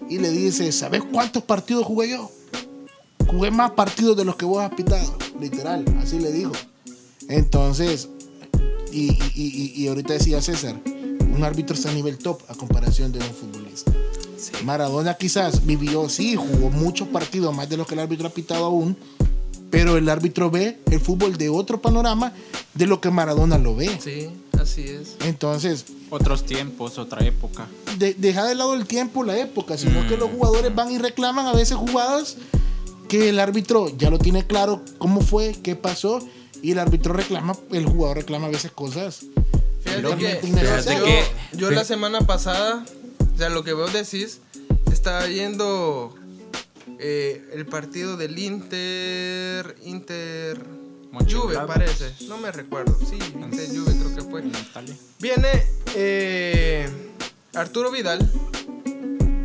y 0.10 0.18
le 0.18 0.32
dice: 0.32 0.72
¿Sabes 0.72 1.02
cuántos 1.12 1.43
partidos 1.43 1.86
jugué 1.86 2.10
yo? 2.10 2.32
Jugué 3.30 3.51
más 3.51 3.71
partidos 3.71 4.17
de 4.17 4.25
los 4.25 4.36
que 4.36 4.45
vos 4.45 4.61
has 4.63 4.73
pitado. 4.73 5.15
Literal, 5.39 5.86
así 6.01 6.19
le 6.19 6.32
dijo. 6.32 6.51
Entonces, 7.27 8.09
y, 8.91 9.11
y- 9.36 9.73
y- 9.75 9.84
y 9.84 9.88
ahorita 9.88 10.13
decía 10.13 10.41
César: 10.41 10.75
un 10.86 11.43
árbitro 11.43 11.75
está 11.75 11.89
a 11.89 11.93
nivel 11.93 12.17
top 12.17 12.41
a 12.47 12.55
comparación 12.55 13.11
de 13.11 13.19
un 13.19 13.25
futbolista. 13.34 13.91
Maradona 14.63 15.15
quizás 15.15 15.65
vivió, 15.65 16.09
sí, 16.09 16.36
jugó 16.36 16.69
muchos 16.69 17.07
partidos, 17.09 17.55
más 17.55 17.69
de 17.69 17.77
los 17.77 17.86
que 17.88 17.93
el 17.93 17.99
árbitro 17.99 18.27
ha 18.27 18.32
pitado 18.32 18.65
aún, 18.65 18.97
pero 19.69 19.97
el 19.97 20.09
árbitro 20.09 20.49
ve 20.49 20.80
el 20.89 20.99
fútbol 20.99 21.38
de 21.38 21.49
otro 21.49 21.82
panorama 21.82 22.34
de 22.73 22.88
lo 22.88 22.99
que 23.01 23.11
Maradona 23.11 23.57
lo 23.57 23.75
ve. 23.75 23.89
Sí, 24.01 24.30
así 24.59 24.82
es. 24.84 25.15
Entonces, 25.25 25.86
Otros 26.09 26.43
tiempos, 26.45 26.97
otra 26.97 27.23
época. 27.25 27.67
de- 27.99 28.15
deja 28.15 28.45
de 28.45 28.55
lado 28.55 28.73
el 28.73 28.86
tiempo, 28.88 29.23
la 29.23 29.38
época, 29.38 29.77
sino 29.77 30.07
que 30.07 30.17
los 30.17 30.32
jugadores 30.32 30.73
van 30.73 30.91
y 30.91 30.97
reclaman 30.97 31.45
a 31.45 31.53
veces 31.53 31.77
jugadas 31.77 32.38
que 33.10 33.28
el 33.30 33.39
árbitro 33.39 33.91
ya 33.97 34.10
lo 34.10 34.18
tiene 34.20 34.47
claro 34.47 34.82
cómo 34.99 35.20
fue, 35.22 35.55
qué 35.62 35.76
pasó, 35.76 36.20
y 36.62 36.72
el 36.72 36.80
árbitro 36.80 37.12
reclama, 37.14 37.57
el 37.72 37.86
jugador 37.86 38.18
reclama 38.18 38.47
a 38.47 38.49
veces 38.51 38.72
cosas. 38.72 39.26
Fíjate 39.84 40.01
que, 40.18 40.39
yo, 40.99 41.05
que- 41.05 41.57
yo 41.57 41.72
la 41.72 41.84
semana 41.84 42.22
pasada, 42.22 42.86
o 43.34 43.38
sea, 43.38 43.49
lo 43.49 43.64
que 43.64 43.74
vos 43.74 43.91
decís, 43.93 44.39
estaba 44.91 45.26
yendo 45.28 46.14
eh, 46.99 47.49
el 47.53 47.66
partido 47.66 48.18
del 48.18 48.38
Inter, 48.38 49.76
Inter, 49.84 50.62
Juve 51.30 51.55
parece, 51.66 52.12
no 52.28 52.38
me 52.38 52.51
recuerdo, 52.51 52.95
sí, 53.10 53.18
Inter 53.41 53.68
Juve 53.70 53.93
creo 53.97 54.16
que 54.16 54.22
fue. 54.30 54.43
Viene 55.20 55.47
eh, 55.95 56.88
Arturo 57.55 57.89
Vidal, 57.91 58.20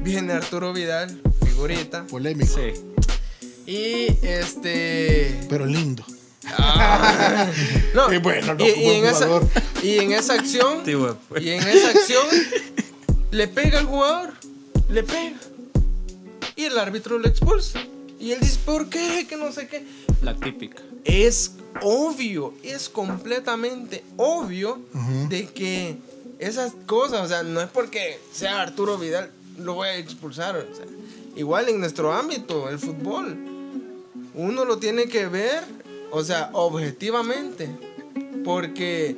viene 0.02 0.32
Arturo 0.34 0.72
Vidal, 0.72 1.20
figurita, 1.46 2.04
Polémico, 2.06 2.52
Sí. 2.54 2.72
Y 3.66 4.06
este... 4.22 5.46
pero 5.48 5.66
lindo. 5.66 6.04
Ah, 6.46 7.50
no, 7.94 8.12
Y 8.12 8.18
bueno, 8.18 8.54
no, 8.54 8.64
y, 8.64 8.68
y 8.68 8.90
en 8.90 9.06
esa, 9.06 9.28
y 9.82 9.98
en 9.98 10.12
esa 10.12 10.34
acción, 10.34 10.82
pues. 11.28 11.42
y 11.42 11.50
en 11.50 11.66
esa 11.66 11.90
acción 11.90 12.26
le 13.30 13.48
pega 13.48 13.78
al 13.78 13.86
jugador, 13.86 14.34
le 14.88 15.02
pega, 15.02 15.36
y 16.56 16.64
el 16.64 16.78
árbitro 16.78 17.18
lo 17.18 17.28
expulsa. 17.28 17.80
Y 18.20 18.32
él 18.32 18.40
dice, 18.40 18.58
¿por 18.64 18.88
qué? 18.88 19.26
Que 19.28 19.36
no 19.36 19.52
sé 19.52 19.66
qué. 19.66 19.84
La 20.22 20.34
típica. 20.34 20.82
Es 21.04 21.52
obvio, 21.82 22.54
es 22.62 22.88
completamente 22.88 24.04
obvio 24.16 24.80
de 25.28 25.46
que 25.46 25.98
esas 26.38 26.72
cosas, 26.86 27.22
o 27.22 27.28
sea, 27.28 27.42
no 27.42 27.60
es 27.60 27.68
porque 27.68 28.18
sea 28.32 28.62
Arturo 28.62 28.98
Vidal, 28.98 29.30
lo 29.58 29.74
voy 29.74 29.88
a 29.88 29.96
expulsar. 29.96 30.56
o 30.56 30.74
sea, 30.74 30.86
igual 31.36 31.68
en 31.68 31.80
nuestro 31.80 32.12
ámbito, 32.12 32.68
el 32.70 32.78
fútbol, 32.78 33.36
uno 34.34 34.64
lo 34.64 34.78
tiene 34.78 35.06
que 35.06 35.26
ver, 35.26 35.62
o 36.10 36.22
sea, 36.22 36.50
objetivamente. 36.52 37.68
Porque, 38.44 39.16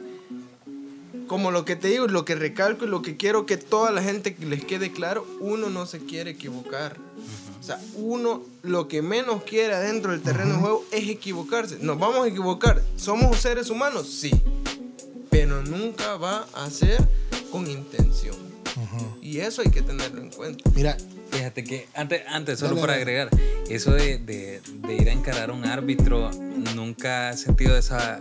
como 1.26 1.50
lo 1.50 1.64
que 1.64 1.76
te 1.76 1.88
digo, 1.88 2.06
lo 2.06 2.24
que 2.24 2.34
recalco 2.34 2.84
y 2.84 2.88
lo 2.88 3.02
que 3.02 3.16
quiero 3.16 3.46
que 3.46 3.56
toda 3.56 3.90
la 3.90 4.02
gente 4.02 4.36
les 4.40 4.64
quede 4.64 4.92
claro, 4.92 5.26
uno 5.40 5.68
no 5.70 5.86
se 5.86 5.98
quiere 6.00 6.32
equivocar. 6.32 6.96
O 7.58 7.62
sea, 7.62 7.80
uno 7.96 8.42
lo 8.62 8.86
que 8.86 9.02
menos 9.02 9.42
quiere 9.42 9.74
adentro 9.74 10.12
del 10.12 10.22
terreno 10.22 10.54
de 10.54 10.60
juego 10.60 10.84
es 10.92 11.08
equivocarse. 11.08 11.78
Nos 11.80 11.98
vamos 11.98 12.24
a 12.24 12.28
equivocar. 12.28 12.80
¿Somos 12.96 13.38
seres 13.38 13.70
humanos? 13.70 14.08
Sí. 14.08 14.30
Pero 15.30 15.62
nunca 15.62 16.16
va 16.16 16.46
a 16.54 16.70
ser 16.70 17.04
con 17.50 17.68
intención. 17.68 18.36
Y 19.20 19.38
eso 19.38 19.62
hay 19.62 19.70
que 19.70 19.82
tenerlo 19.82 20.20
en 20.20 20.30
cuenta. 20.30 20.70
Mira, 20.74 20.96
Fíjate 21.36 21.64
que 21.64 21.86
antes, 21.94 22.22
antes 22.28 22.58
solo 22.58 22.74
Dale, 22.74 22.80
para 22.80 22.92
dale. 22.94 23.02
agregar, 23.02 23.30
eso 23.68 23.92
de, 23.92 24.18
de- 24.18 24.60
de 24.86 24.94
ir 24.94 25.08
a 25.08 25.12
encarar 25.12 25.50
a 25.50 25.52
un 25.52 25.64
árbitro, 25.66 26.30
nunca 26.74 27.30
he 27.30 27.36
sentido 27.36 27.76
esa, 27.76 28.20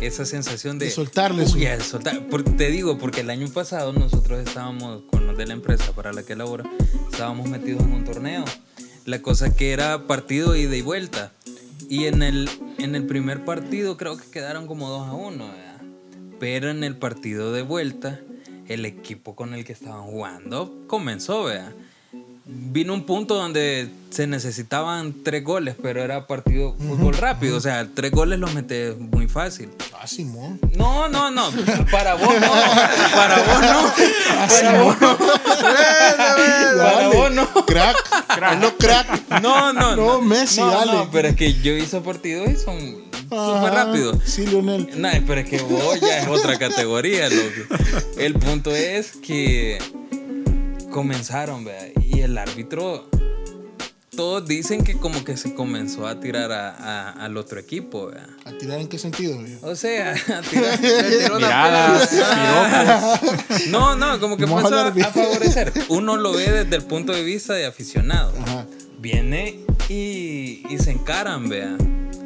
esa 0.00 0.24
sensación 0.24 0.78
de... 0.78 0.86
De 0.86 0.90
soltarle 0.90 1.44
Uy, 1.44 1.66
soltar. 1.82 2.18
Te 2.56 2.70
digo, 2.70 2.98
porque 2.98 3.20
el 3.20 3.30
año 3.30 3.48
pasado 3.48 3.92
nosotros 3.92 4.40
estábamos 4.46 5.02
con 5.10 5.26
los 5.26 5.36
de 5.36 5.46
la 5.46 5.52
empresa 5.52 5.92
para 5.94 6.12
la 6.12 6.22
que 6.22 6.34
labora, 6.36 6.64
estábamos 7.10 7.48
metidos 7.48 7.82
en 7.82 7.92
un 7.92 8.04
torneo. 8.04 8.44
La 9.06 9.22
cosa 9.22 9.54
que 9.54 9.72
era 9.72 10.06
partido 10.06 10.56
ida 10.56 10.76
y 10.76 10.82
vuelta. 10.82 11.32
Y 11.88 12.04
en 12.04 12.22
el, 12.22 12.48
en 12.78 12.94
el 12.94 13.06
primer 13.06 13.44
partido 13.44 13.96
creo 13.96 14.16
que 14.16 14.30
quedaron 14.30 14.66
como 14.66 14.88
2 14.88 15.08
a 15.08 15.12
1, 15.12 15.44
¿verdad? 15.46 15.80
Pero 16.38 16.70
en 16.70 16.84
el 16.84 16.96
partido 16.96 17.52
de 17.52 17.62
vuelta, 17.62 18.20
el 18.68 18.84
equipo 18.86 19.34
con 19.34 19.54
el 19.54 19.64
que 19.64 19.72
estaban 19.72 20.02
jugando 20.04 20.84
comenzó, 20.86 21.44
¿verdad? 21.44 21.72
Vino 22.50 22.94
un 22.94 23.04
punto 23.04 23.34
donde 23.34 23.90
se 24.10 24.26
necesitaban 24.26 25.22
tres 25.22 25.44
goles, 25.44 25.76
pero 25.80 26.02
era 26.02 26.26
partido 26.26 26.74
fútbol 26.74 27.14
rápido. 27.14 27.56
O 27.56 27.60
sea, 27.60 27.88
tres 27.94 28.10
goles 28.10 28.38
los 28.38 28.52
metes 28.54 28.98
muy 28.98 29.28
fácil. 29.28 29.70
Ah, 30.00 30.06
Simón. 30.06 30.58
No, 30.76 31.08
no, 31.08 31.30
no. 31.30 31.50
Para 31.90 32.14
vos 32.14 32.34
no. 32.40 32.50
Para 33.14 33.42
vos 33.42 33.60
no. 33.60 33.92
Para 34.48 34.82
vos 34.82 35.00
no. 35.00 35.16
Para 36.76 37.08
vos 37.08 37.30
no. 37.32 37.66
Crack. 37.66 37.96
crack. 38.34 38.60
No, 38.60 38.76
crack. 38.76 39.40
No, 39.40 39.72
no. 39.72 39.96
No, 39.96 40.20
Messi, 40.20 40.60
no, 40.60 40.70
dale. 40.70 40.92
No, 40.92 41.10
pero 41.10 41.28
es 41.28 41.36
que 41.36 41.54
yo 41.54 41.72
hice 41.72 42.00
partidos 42.00 42.48
y 42.50 42.56
son 42.56 42.78
súper 43.28 43.72
rápidos. 43.72 44.18
Sí, 44.24 44.46
Lionel. 44.46 44.90
No, 44.96 45.08
pero 45.26 45.40
es 45.40 45.48
que 45.48 45.62
vos 45.62 46.00
ya 46.00 46.18
es 46.18 46.28
otra 46.28 46.58
categoría, 46.58 47.28
loco. 47.28 47.74
El 48.18 48.34
punto 48.34 48.74
es 48.74 49.12
que 49.12 49.78
comenzaron, 50.90 51.64
¿verdad? 51.64 51.99
Y 52.20 52.22
el 52.22 52.36
árbitro, 52.36 53.08
todos 54.14 54.46
dicen 54.46 54.84
que 54.84 54.98
como 54.98 55.24
que 55.24 55.38
se 55.38 55.54
comenzó 55.54 56.06
a 56.06 56.20
tirar 56.20 56.52
a, 56.52 56.68
a, 56.68 57.12
al 57.12 57.38
otro 57.38 57.58
equipo, 57.58 58.08
¿verdad? 58.08 58.28
¿A 58.44 58.52
tirar 58.58 58.78
en 58.78 58.88
qué 58.88 58.98
sentido? 58.98 59.36
Güey? 59.36 59.56
O 59.62 59.74
sea, 59.74 60.10
a 60.28 60.42
tirar... 60.42 60.78
Miradas, 61.34 62.10
piropos. 62.10 63.68
No, 63.68 63.96
no, 63.96 64.20
como 64.20 64.36
que 64.36 64.44
empezó 64.44 64.74
a, 64.74 64.88
a, 64.88 64.92
favorecer. 64.92 65.72
Uno 65.88 66.18
lo 66.18 66.34
ve 66.34 66.50
desde 66.50 66.76
el 66.76 66.82
punto 66.82 67.14
de 67.14 67.22
vista 67.22 67.54
de 67.54 67.64
aficionado. 67.64 68.34
Ajá. 68.38 68.66
Viene 68.98 69.64
y, 69.88 70.62
y 70.68 70.78
se 70.78 70.90
encaran, 70.90 71.48
vea. 71.48 71.74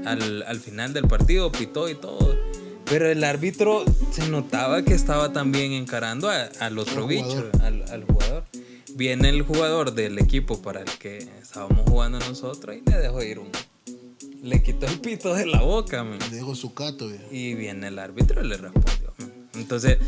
Al, 0.07 0.43
al 0.43 0.59
final 0.59 0.93
del 0.93 1.07
partido, 1.07 1.53
pitó 1.53 1.89
y 1.89 1.95
todo. 1.95 2.37
Pero 2.85 3.09
el 3.09 3.23
árbitro 3.23 3.85
se 4.11 4.29
notaba 4.29 4.83
que 4.83 4.95
estaba 4.95 5.33
también 5.33 5.71
encarando 5.71 6.29
a, 6.29 6.49
al 6.59 6.81
otro 6.81 7.07
bicho, 7.07 7.49
al, 7.63 7.85
al, 7.93 8.03
jugador. 8.03 8.43
Viene 8.95 9.29
el 9.29 9.43
jugador 9.43 9.93
del 9.95 10.19
equipo 10.19 10.63
para 10.63 10.81
el 10.81 10.91
que 10.99 11.19
estábamos 11.43 11.89
jugando 11.89 12.19
nosotros 12.21 12.77
y 12.77 12.89
le 12.89 12.99
dejó 12.99 13.23
ir 13.23 13.41
un. 13.41 13.51
Le 14.43 14.63
quitó 14.63 14.87
el 14.87 15.01
pito 15.01 15.35
de 15.35 15.47
la 15.47 15.63
boca, 15.63 16.05
man. 16.05 16.19
Le 16.31 16.37
dejó 16.37 16.55
su 16.55 16.75
cato, 16.75 17.07
güey. 17.07 17.21
Y 17.31 17.55
viene 17.55 17.89
el 17.89 17.99
árbitro 17.99 18.45
y 18.45 18.49
le 18.49 18.57
respondió. 18.57 19.13
Man. 19.19 19.49
Entonces, 19.55 19.99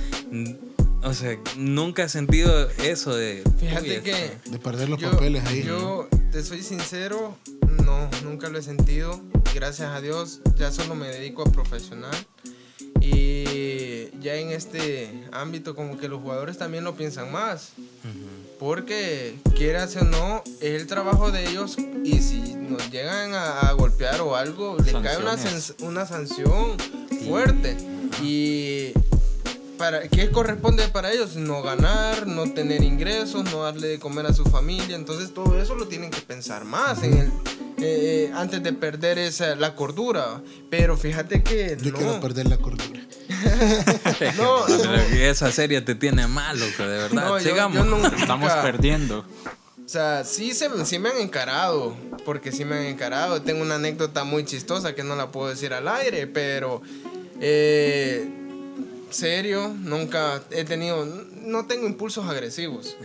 o 1.02 1.14
sea, 1.14 1.38
nunca 1.56 2.04
he 2.04 2.08
sentido 2.08 2.68
eso 2.84 3.14
de. 3.14 3.42
Fíjate 3.58 4.02
que. 4.02 4.30
De 4.50 4.58
perder 4.58 4.88
los 4.88 5.00
yo, 5.00 5.10
papeles 5.10 5.44
ahí. 5.46 5.64
Yo, 5.64 6.08
te 6.30 6.42
soy 6.42 6.62
sincero, 6.62 7.36
no, 7.84 8.10
nunca 8.24 8.48
lo 8.48 8.58
he 8.58 8.62
sentido. 8.62 9.20
Gracias 9.54 9.88
a 9.88 10.00
Dios, 10.00 10.42
ya 10.56 10.70
solo 10.70 10.94
me 10.94 11.08
dedico 11.08 11.42
a 11.42 11.50
profesional. 11.50 12.14
Y 13.00 13.45
ya 14.20 14.34
en 14.34 14.50
este 14.50 15.24
ámbito 15.32 15.74
como 15.74 15.98
que 15.98 16.08
los 16.08 16.20
jugadores 16.20 16.58
también 16.58 16.84
lo 16.84 16.94
piensan 16.94 17.30
más. 17.30 17.72
Uh 17.76 17.80
-huh. 17.80 18.58
Porque 18.58 19.34
quieras 19.54 19.96
o 19.96 20.04
no, 20.04 20.42
es 20.60 20.80
el 20.80 20.86
trabajo 20.86 21.30
de 21.30 21.48
ellos 21.48 21.76
y 22.04 22.22
si 22.22 22.54
nos 22.54 22.90
llegan 22.90 23.34
a, 23.34 23.60
a 23.60 23.72
golpear 23.72 24.20
o 24.22 24.34
algo, 24.34 24.76
le 24.78 24.92
cae 24.92 25.18
una, 25.18 25.36
una 25.80 26.06
sanción 26.06 26.76
fuerte. 27.28 27.76
Y 28.22 28.92
para, 29.76 30.08
¿qué 30.08 30.30
corresponde 30.30 30.88
para 30.88 31.12
ellos? 31.12 31.36
No 31.36 31.62
ganar, 31.62 32.26
no 32.26 32.50
tener 32.52 32.82
ingresos, 32.82 33.44
no 33.52 33.62
darle 33.62 33.88
de 33.88 33.98
comer 33.98 34.26
a 34.26 34.32
su 34.32 34.44
familia. 34.44 34.96
Entonces 34.96 35.34
todo 35.34 35.60
eso 35.60 35.74
lo 35.74 35.86
tienen 35.86 36.10
que 36.10 36.20
pensar 36.20 36.64
más 36.64 37.02
en 37.02 37.18
el, 37.18 37.32
eh, 37.78 38.32
antes 38.34 38.62
de 38.62 38.72
perder 38.72 39.18
esa, 39.18 39.54
la 39.54 39.74
cordura. 39.74 40.40
Pero 40.70 40.96
fíjate 40.96 41.42
que. 41.42 41.76
Yo 41.80 41.92
no. 41.92 41.98
quiero 41.98 42.20
perder 42.20 42.48
la 42.48 42.58
cordura. 42.58 43.00
No, 44.36 44.66
no. 44.68 44.94
Esa 44.94 45.50
serie 45.52 45.80
te 45.80 45.94
tiene 45.94 46.26
malo, 46.26 46.64
de 46.78 46.86
verdad. 46.86 47.10
No, 47.28 47.38
yo, 47.38 47.48
Sigamos. 47.50 47.76
yo 47.76 47.84
nunca- 47.84 48.14
Estamos 48.16 48.52
perdiendo. 48.54 49.24
O 49.84 49.88
sea, 49.88 50.24
sí, 50.24 50.52
se, 50.52 50.68
sí 50.84 50.98
me 50.98 51.10
han 51.10 51.18
encarado, 51.18 51.96
porque 52.24 52.50
sí 52.50 52.64
me 52.64 52.76
han 52.76 52.84
encarado. 52.86 53.40
Tengo 53.42 53.62
una 53.62 53.76
anécdota 53.76 54.24
muy 54.24 54.44
chistosa 54.44 54.94
que 54.94 55.04
no 55.04 55.14
la 55.14 55.30
puedo 55.30 55.48
decir 55.48 55.72
al 55.72 55.86
aire, 55.86 56.26
pero 56.26 56.82
eh, 57.40 58.28
serio, 59.10 59.72
nunca 59.78 60.42
he 60.50 60.64
tenido, 60.64 61.06
no 61.42 61.66
tengo 61.66 61.86
impulsos 61.86 62.28
agresivos. 62.28 62.96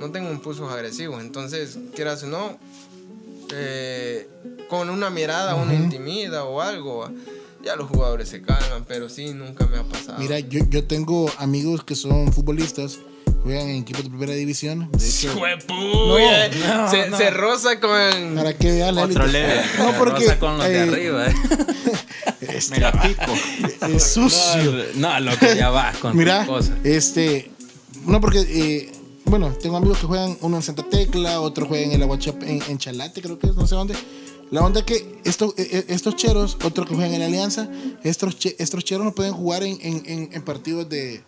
No 0.00 0.10
tengo 0.10 0.30
impulsos 0.30 0.70
agresivos, 0.72 1.22
entonces, 1.22 1.78
quieras 1.94 2.22
o 2.24 2.26
no, 2.26 2.58
eh, 3.54 4.28
con 4.68 4.90
una 4.90 5.08
mirada 5.10 5.54
uno 5.54 5.72
intimida 5.72 6.44
o 6.44 6.60
algo, 6.60 7.08
ya 7.66 7.74
los 7.74 7.88
jugadores 7.88 8.28
se 8.28 8.40
calman, 8.42 8.84
pero 8.86 9.08
sí, 9.08 9.34
nunca 9.34 9.66
me 9.66 9.78
ha 9.78 9.82
pasado. 9.82 10.18
Mira, 10.20 10.38
yo, 10.38 10.60
yo 10.70 10.84
tengo 10.84 11.28
amigos 11.38 11.82
que 11.82 11.96
son 11.96 12.32
futbolistas, 12.32 13.00
juegan 13.42 13.68
en 13.68 13.82
equipos 13.82 14.04
de 14.04 14.10
primera 14.10 14.34
división. 14.34 14.88
De 14.92 15.08
hecho, 15.08 15.32
¡Hijo 15.32 15.46
de 15.46 15.56
puya! 15.56 16.48
no, 16.48 16.90
se, 16.90 17.10
no. 17.10 17.16
se 17.16 17.30
roza 17.30 17.80
con... 17.80 18.36
para 18.36 18.56
que 18.56 18.70
vean 18.70 18.94
la 18.94 19.02
Otro 19.02 19.26
leve. 19.26 19.62
No, 19.78 19.90
Se 19.90 19.98
porque 19.98 20.20
roza 20.20 20.38
con 20.38 20.58
los 20.58 20.66
de 20.68 20.76
eh, 20.76 20.80
arriba. 20.80 21.26
¿eh? 21.26 21.34
este, 22.40 22.76
pico. 22.76 23.32
es 23.88 24.12
sucio. 24.12 24.84
No, 24.94 25.18
lo 25.18 25.36
que 25.36 25.56
ya 25.56 25.70
vas 25.70 25.96
con 25.96 26.16
Mira, 26.16 26.46
este, 26.84 27.50
no 28.04 28.20
porque, 28.20 28.38
eh, 28.48 28.92
bueno, 29.24 29.52
tengo 29.60 29.76
amigos 29.76 29.98
que 29.98 30.06
juegan 30.06 30.38
uno 30.40 30.58
en 30.58 30.62
Santa 30.62 30.84
Tecla, 30.84 31.40
otro 31.40 31.66
juega 31.66 31.84
en 31.84 31.92
el 31.92 32.02
Aguachap, 32.02 32.40
en, 32.44 32.62
en 32.68 32.78
Chalate, 32.78 33.20
creo 33.20 33.40
que 33.40 33.48
es, 33.48 33.56
no 33.56 33.66
sé 33.66 33.74
dónde. 33.74 33.96
La 34.50 34.62
onda 34.62 34.80
es 34.80 34.86
que 34.86 35.20
estos, 35.24 35.54
eh, 35.58 35.68
eh, 35.72 35.84
estos 35.88 36.14
cheros, 36.16 36.56
otros 36.64 36.88
que 36.88 36.94
juegan 36.94 37.12
en 37.14 37.20
la 37.20 37.26
Alianza, 37.26 37.68
estos, 38.04 38.36
estos 38.58 38.84
cheros 38.84 39.04
no 39.04 39.14
pueden 39.14 39.32
jugar 39.32 39.62
en, 39.64 39.78
en, 39.82 40.28
en- 40.32 40.42
partidos 40.42 40.88
de 40.88 41.22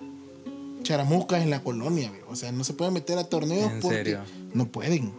charamuscas 0.83 1.43
en 1.43 1.51
la 1.51 1.63
colonia, 1.63 2.13
o 2.31 2.37
sea, 2.37 2.53
no 2.53 2.63
se 2.65 2.73
pueden 2.75 2.95
meter 2.95 3.19
a 3.19 3.25
torneos 3.25 3.73
¿En 3.73 3.81
porque 3.81 3.97
serio? 3.99 4.21
no 4.55 4.69
pueden. 4.69 5.13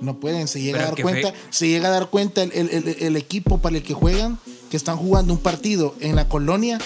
No 0.00 0.18
pueden, 0.18 0.48
se 0.48 0.60
llega 0.60 0.78
Pero 0.78 0.88
a 0.88 0.90
dar 0.94 1.02
cuenta, 1.02 1.30
fe- 1.32 1.38
se 1.50 1.68
llega 1.68 1.88
a 1.88 1.90
dar 1.92 2.10
cuenta 2.10 2.42
el, 2.42 2.52
el- 2.52 2.68
el- 2.70 2.88
el 3.02 3.16
equipo 3.16 3.58
para 3.58 3.76
el 3.76 3.82
que 3.84 3.94
juegan, 3.94 4.38
que 4.70 4.76
están 4.76 4.96
jugando 4.96 5.32
un 5.32 5.38
partido 5.38 5.94
en 6.00 6.16
la 6.16 6.28
colonia, 6.28 6.78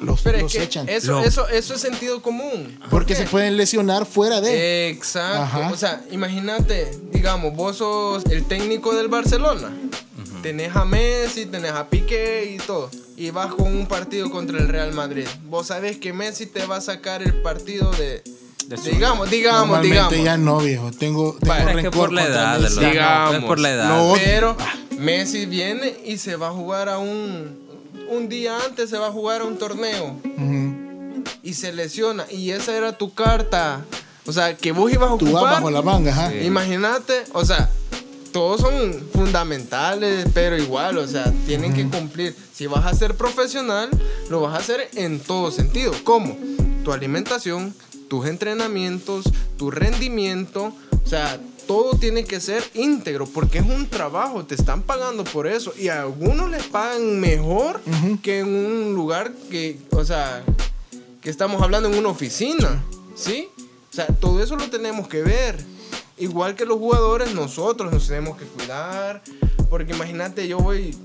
los, 0.00 0.22
Pero 0.22 0.38
los 0.40 0.52
es 0.54 0.58
que 0.58 0.64
echan. 0.64 0.88
eso, 0.88 1.20
eso, 1.22 1.48
eso 1.48 1.74
es 1.74 1.80
sentido 1.80 2.22
común. 2.22 2.78
Porque 2.90 3.14
¿Por 3.14 3.24
se 3.24 3.30
pueden 3.30 3.56
lesionar 3.56 4.06
fuera 4.06 4.40
de. 4.40 4.88
Exacto. 4.88 5.42
Ajá. 5.42 5.70
O 5.72 5.76
sea, 5.76 6.02
imagínate, 6.10 6.90
digamos, 7.12 7.54
vos 7.54 7.76
sos 7.78 8.24
el 8.26 8.46
técnico 8.46 8.94
del 8.94 9.08
Barcelona. 9.08 9.70
Tenés 10.42 10.76
a 10.76 10.84
Messi, 10.84 11.46
tenés 11.46 11.72
a 11.72 11.88
Piqué 11.88 12.54
y 12.54 12.58
todo. 12.58 12.90
Y 13.16 13.30
vas 13.30 13.52
con 13.54 13.66
un 13.66 13.86
partido 13.86 14.30
contra 14.30 14.58
el 14.58 14.68
Real 14.68 14.92
Madrid. 14.92 15.26
Vos 15.48 15.66
sabés 15.68 15.96
que 15.98 16.12
Messi 16.12 16.46
te 16.46 16.64
va 16.64 16.76
a 16.76 16.80
sacar 16.80 17.22
el 17.22 17.42
partido 17.42 17.90
de. 17.92 18.22
Digamos, 18.84 19.30
digamos, 19.30 19.68
Normalmente 19.80 20.14
digamos. 20.16 20.24
ya 20.24 20.36
no, 20.36 20.58
viejo. 20.58 20.90
Tengo, 20.92 21.36
tengo 21.40 21.54
Vale, 21.54 21.62
Es 21.62 21.68
que 21.68 21.74
rencor 21.82 21.92
por 21.92 22.12
la 22.12 22.24
edad, 22.26 22.60
Messi. 22.60 22.80
Digamos. 22.84 23.34
es 23.36 23.44
por 23.44 23.58
la 23.58 23.70
edad. 23.72 24.12
Pero 24.22 24.56
Messi 24.98 25.46
viene 25.46 25.96
y 26.04 26.18
se 26.18 26.36
va 26.36 26.48
a 26.48 26.52
jugar 26.52 26.88
a 26.88 26.98
un. 26.98 27.67
Un 28.10 28.28
día 28.28 28.58
antes 28.64 28.90
se 28.90 28.98
va 28.98 29.08
a 29.08 29.12
jugar 29.12 29.42
a 29.42 29.44
un 29.44 29.58
torneo. 29.58 30.16
Y 31.42 31.54
se 31.54 31.72
lesiona. 31.72 32.26
Y 32.30 32.50
esa 32.50 32.76
era 32.76 32.96
tu 32.96 33.14
carta. 33.14 33.84
O 34.26 34.32
sea, 34.32 34.56
que 34.56 34.72
vos 34.72 34.92
ibas 34.92 35.12
a 35.12 35.16
Tú 35.16 35.26
vas 35.26 35.34
ocupar. 35.34 35.54
bajo 35.54 35.70
la 35.70 35.82
manga. 35.82 36.34
Imagínate, 36.42 37.24
o 37.32 37.44
sea, 37.44 37.70
todos 38.32 38.60
son 38.60 38.94
fundamentales, 39.12 40.26
pero 40.34 40.56
igual, 40.58 40.98
o 40.98 41.06
sea, 41.06 41.32
tienen 41.46 41.72
que 41.72 41.88
cumplir. 41.88 42.36
Si 42.52 42.66
vas 42.66 42.84
a 42.84 42.94
ser 42.94 43.14
profesional, 43.14 43.88
lo 44.28 44.42
vas 44.42 44.54
a 44.54 44.58
hacer 44.58 44.90
en 44.96 45.20
todo 45.20 45.50
sentido. 45.50 45.92
¿Cómo? 46.04 46.36
Tu 46.84 46.92
alimentación, 46.92 47.74
tus 48.08 48.26
entrenamientos, 48.26 49.24
tu 49.56 49.70
rendimiento, 49.70 50.72
o 51.04 51.08
sea, 51.08 51.40
todo 51.68 51.96
tiene 51.98 52.24
que 52.24 52.40
ser 52.40 52.64
íntegro 52.74 53.26
porque 53.26 53.58
es 53.58 53.64
un 53.66 53.86
trabajo, 53.86 54.44
te 54.44 54.54
están 54.56 54.82
pagando 54.82 55.22
por 55.22 55.46
eso 55.46 55.72
y 55.78 55.88
a 55.88 56.00
algunos 56.02 56.50
les 56.50 56.64
pagan 56.64 57.20
mejor 57.20 57.80
que 58.22 58.40
en 58.40 58.48
un 58.48 58.94
lugar 58.94 59.32
que, 59.50 59.78
o 59.92 60.04
sea, 60.04 60.42
que 61.20 61.30
estamos 61.30 61.62
hablando 61.62 61.88
en 61.90 61.96
una 61.98 62.08
oficina, 62.08 62.82
¿sí? 63.14 63.48
O 63.92 63.94
sea, 63.94 64.06
todo 64.06 64.42
eso 64.42 64.56
lo 64.56 64.68
tenemos 64.70 65.06
que 65.08 65.22
ver. 65.22 65.56
Igual 66.16 66.56
que 66.56 66.64
los 66.64 66.78
jugadores, 66.78 67.34
nosotros 67.34 67.92
nos 67.92 68.08
tenemos 68.08 68.36
que 68.38 68.44
cuidar. 68.46 69.22
Porque 69.70 69.92
imagínate, 69.92 70.48
yo 70.48 70.58
voy 70.58 70.96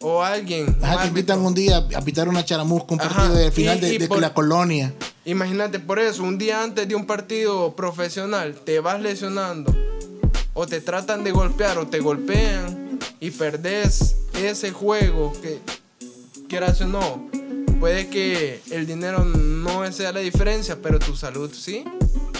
o 0.00 0.22
alguien. 0.22 0.76
Ajá, 0.82 1.02
te 1.02 1.08
invitan 1.08 1.40
un 1.40 1.54
día 1.54 1.86
a 1.94 2.00
pitar 2.02 2.28
una 2.28 2.44
charamusca, 2.44 2.94
un 2.94 3.00
Ajá, 3.00 3.08
partido 3.14 3.34
del 3.36 3.52
final 3.52 3.78
y- 3.78 3.80
de, 3.80 3.94
y 3.94 3.98
de 3.98 4.08
por- 4.08 4.20
la 4.20 4.34
colonia. 4.34 4.92
Imagínate 5.24 5.78
por 5.78 5.98
eso, 5.98 6.22
un 6.24 6.36
día 6.38 6.62
antes 6.62 6.88
de 6.88 6.94
un 6.94 7.06
partido 7.06 7.74
profesional 7.76 8.54
te 8.64 8.80
vas 8.80 9.00
lesionando 9.00 9.72
o 10.54 10.66
te 10.66 10.80
tratan 10.80 11.24
de 11.24 11.32
golpear 11.32 11.78
o 11.78 11.86
te 11.86 12.00
golpean 12.00 12.98
y 13.20 13.30
perdés 13.30 14.16
ese 14.34 14.72
juego 14.72 15.32
que 15.40 15.60
quieras 16.48 16.80
o 16.80 16.86
no. 16.86 17.28
Puede 17.78 18.08
que 18.08 18.60
el 18.70 18.86
dinero 18.86 19.24
no 19.24 19.90
sea 19.92 20.12
la 20.12 20.20
diferencia, 20.20 20.80
pero 20.82 20.98
tu 20.98 21.16
salud 21.16 21.50
sí. 21.52 21.84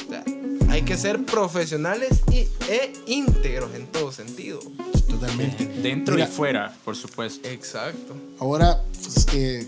O 0.07 0.11
sea, 0.11 0.25
hay 0.69 0.83
que 0.83 0.97
ser 0.97 1.25
profesionales 1.25 2.21
y, 2.31 2.47
e 2.69 2.93
íntegros 3.07 3.75
en 3.75 3.87
todo 3.87 4.13
sentido. 4.13 4.61
Totalmente. 5.09 5.67
Dentro 5.67 6.15
Mira, 6.15 6.29
y 6.29 6.31
fuera, 6.31 6.77
por 6.85 6.95
supuesto. 6.95 7.49
Exacto. 7.49 8.15
Ahora, 8.39 8.83
pues, 8.93 9.27
eh, 9.33 9.67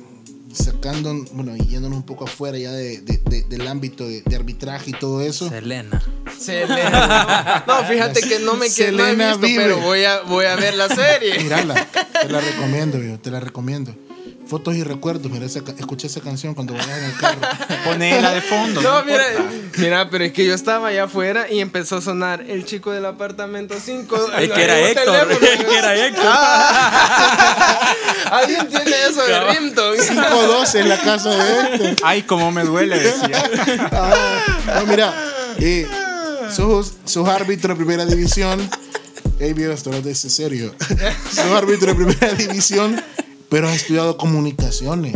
sacando, 0.54 1.14
bueno, 1.32 1.56
y 1.56 1.66
yéndonos 1.66 1.96
un 1.98 2.04
poco 2.04 2.24
afuera 2.24 2.56
ya 2.58 2.72
de- 2.72 3.00
de- 3.00 3.18
de- 3.24 3.42
del 3.44 3.66
ámbito 3.68 4.06
de, 4.06 4.22
de 4.24 4.36
arbitraje 4.36 4.90
y 4.90 4.92
todo 4.94 5.20
eso. 5.22 5.48
Selena. 5.48 6.02
Selena. 6.38 7.64
No, 7.66 7.84
fíjate 7.84 8.20
que 8.20 8.38
no 8.40 8.54
me 8.54 8.68
quedé 8.70 9.14
visto, 9.14 9.40
pero 9.40 9.78
voy 9.78 10.04
a, 10.04 10.20
voy 10.22 10.46
a 10.46 10.56
ver 10.56 10.74
la 10.74 10.88
serie. 10.88 11.38
Mírala, 11.42 11.86
te 12.22 12.28
la 12.28 12.40
recomiendo, 12.52 12.98
yo, 12.98 13.18
te 13.18 13.30
la 13.30 13.40
recomiendo 13.40 13.94
fotos 14.46 14.74
y 14.74 14.82
recuerdos. 14.82 15.30
Mira, 15.30 15.46
esa, 15.46 15.60
escuché 15.78 16.06
esa 16.06 16.20
canción 16.20 16.54
cuando 16.54 16.74
vayas 16.74 16.98
en 16.98 17.04
el 17.04 17.16
carro. 17.16 17.40
Ponela 17.84 18.32
de 18.32 18.40
fondo. 18.42 18.80
No, 18.82 19.04
mira, 19.04 19.24
mira, 19.78 20.10
pero 20.10 20.24
es 20.24 20.32
que 20.32 20.44
yo 20.46 20.54
estaba 20.54 20.88
allá 20.88 21.04
afuera 21.04 21.50
y 21.50 21.60
empezó 21.60 21.96
a 21.96 22.00
sonar 22.00 22.44
el 22.48 22.64
chico 22.64 22.90
del 22.92 23.06
apartamento 23.06 23.74
5. 23.82 24.16
Es 24.38 24.50
que 24.50 24.62
era 24.62 24.78
Héctor. 24.80 25.32
Es 25.32 25.64
que 25.64 25.78
era 25.78 26.06
Héctor. 26.06 26.32
Alguien 28.30 28.68
tiene 28.68 28.96
eso 29.08 29.24
de 29.24 29.40
Rimton. 29.52 29.96
5-2 29.96 30.74
en 30.76 30.88
la 30.88 31.00
casa 31.00 31.30
de 31.30 31.60
Héctor. 31.60 31.96
Ay, 32.02 32.22
cómo 32.22 32.50
me 32.50 32.64
duele, 32.64 32.98
decía. 32.98 33.42
Ah, 33.92 34.80
no, 34.80 34.86
mira, 34.86 35.14
eh, 35.58 35.86
sos, 36.50 36.94
sos 37.04 37.28
árbitro 37.28 37.74
de 37.74 37.76
primera 37.76 38.04
división. 38.04 38.68
Hey, 39.38 39.54
viejo, 39.54 39.72
esto 39.72 39.90
no 39.90 39.96
es 39.96 40.18
serio. 40.18 40.74
sos 41.30 41.46
árbitro 41.46 41.88
de 41.88 41.94
primera 41.94 42.32
división 42.34 43.02
pero 43.52 43.68
has 43.68 43.76
estudiado 43.76 44.16
comunicaciones. 44.16 45.14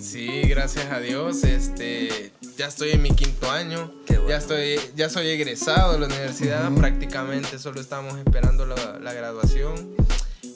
Sí, 0.00 0.42
gracias 0.48 0.90
a 0.90 0.98
Dios. 0.98 1.44
Este, 1.44 2.32
ya 2.58 2.66
estoy 2.66 2.90
en 2.90 3.00
mi 3.00 3.12
quinto 3.12 3.48
año. 3.48 3.92
Ya 4.28 4.38
estoy, 4.38 4.74
ya 4.96 5.08
soy 5.08 5.28
egresado 5.28 5.92
de 5.92 6.00
la 6.00 6.06
universidad. 6.06 6.68
Prácticamente 6.72 7.60
solo 7.60 7.80
estamos 7.80 8.18
esperando 8.18 8.66
la, 8.66 9.12
graduación. 9.12 9.94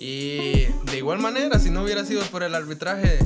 Y 0.00 0.64
de 0.86 0.96
igual 0.96 1.20
manera, 1.20 1.60
si 1.60 1.70
no 1.70 1.84
hubiera 1.84 2.04
sido 2.04 2.20
por 2.32 2.42
el 2.42 2.52
arbitraje, 2.52 3.20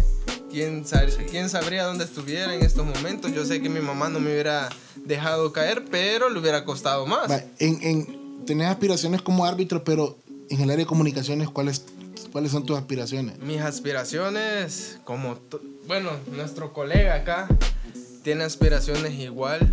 ¿quién, 0.51 0.84
¿quién 1.30 1.49
sabría 1.49 1.84
dónde 1.84 2.05
estuviera 2.05 2.55
en 2.55 2.62
estos 2.62 2.84
momentos? 2.84 3.32
Yo 3.32 3.47
sé 3.47 3.62
que 3.62 3.70
mi 3.70 3.80
mamá 3.80 4.11
no 4.11 4.20
me 4.20 4.30
hubiera 4.32 4.68
dejado 4.97 5.51
caer, 5.55 5.86
pero 5.91 6.28
le 6.28 6.39
hubiera 6.39 6.66
costado 6.66 7.07
más. 7.07 7.30
En, 7.59 7.82
en, 7.82 8.45
tenés 8.45 8.68
aspiraciones 8.68 9.22
como 9.22 9.47
árbitro, 9.47 9.82
pero 9.82 10.18
en 10.51 10.61
el 10.61 10.68
área 10.68 10.84
de 10.84 10.86
comunicaciones, 10.86 11.49
¿cuál 11.49 11.68
es 11.68 11.86
¿Cuáles 12.33 12.53
son 12.53 12.64
tus 12.64 12.76
aspiraciones? 12.76 13.39
Mis 13.39 13.61
aspiraciones, 13.61 14.99
como, 15.05 15.39
bueno, 15.87 16.11
nuestro 16.33 16.72
colega 16.72 17.14
acá 17.14 17.49
tiene 18.22 18.45
aspiraciones 18.45 19.18
igual 19.18 19.72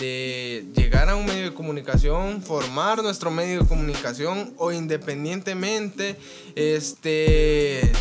de 0.00 0.66
llegar 0.74 1.08
a 1.08 1.16
un 1.16 1.26
medio 1.26 1.44
de 1.44 1.54
comunicación, 1.54 2.42
formar 2.42 3.02
nuestro 3.02 3.30
medio 3.30 3.62
de 3.62 3.68
comunicación 3.68 4.52
o 4.56 4.72
independientemente, 4.72 6.16
este, 6.56 7.92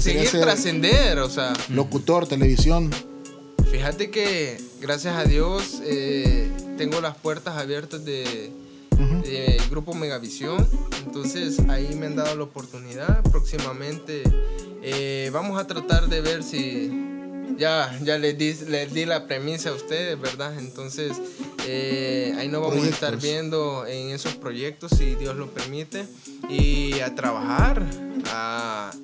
seguir 0.00 0.28
trascender, 0.30 1.18
o 1.20 1.30
sea. 1.30 1.52
Locutor, 1.70 2.26
televisión. 2.26 2.90
Fíjate 3.70 4.10
que, 4.10 4.60
gracias 4.80 5.16
a 5.16 5.24
Dios, 5.24 5.80
eh, 5.84 6.50
tengo 6.76 7.00
las 7.00 7.16
puertas 7.16 7.56
abiertas 7.56 8.04
de 8.04 8.52
del 9.38 9.68
grupo 9.68 9.94
Megavisión. 9.94 10.66
Entonces 11.04 11.58
ahí 11.68 11.94
me 11.94 12.06
han 12.06 12.16
dado 12.16 12.36
la 12.36 12.44
oportunidad. 12.44 13.22
Próximamente 13.30 14.22
eh, 14.82 15.30
vamos 15.32 15.60
a 15.60 15.66
tratar 15.66 16.08
de 16.08 16.20
ver 16.20 16.42
si 16.42 16.90
ya, 17.56 17.96
ya 18.02 18.18
les, 18.18 18.36
di, 18.36 18.54
les 18.68 18.92
di 18.92 19.04
la 19.04 19.26
premisa 19.26 19.70
a 19.70 19.72
ustedes, 19.72 20.20
¿verdad? 20.20 20.58
Entonces 20.58 21.20
eh, 21.66 22.34
ahí 22.38 22.48
nos 22.48 22.62
vamos 22.62 22.84
a 22.84 22.88
estar 22.88 23.16
viendo 23.16 23.86
en 23.86 24.10
esos 24.10 24.34
proyectos 24.34 24.92
si 24.96 25.14
Dios 25.14 25.36
lo 25.36 25.48
permite 25.48 26.06
y 26.48 27.00
a 27.00 27.14
trabajar. 27.14 27.84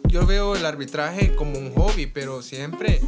yo 0.08 0.26
veo 0.26 0.56
el 0.56 0.66
arbitraje 0.66 1.34
como 1.34 1.58
un 1.58 1.72
hobby, 1.74 2.06
pero 2.06 2.42
siempre 2.42 3.00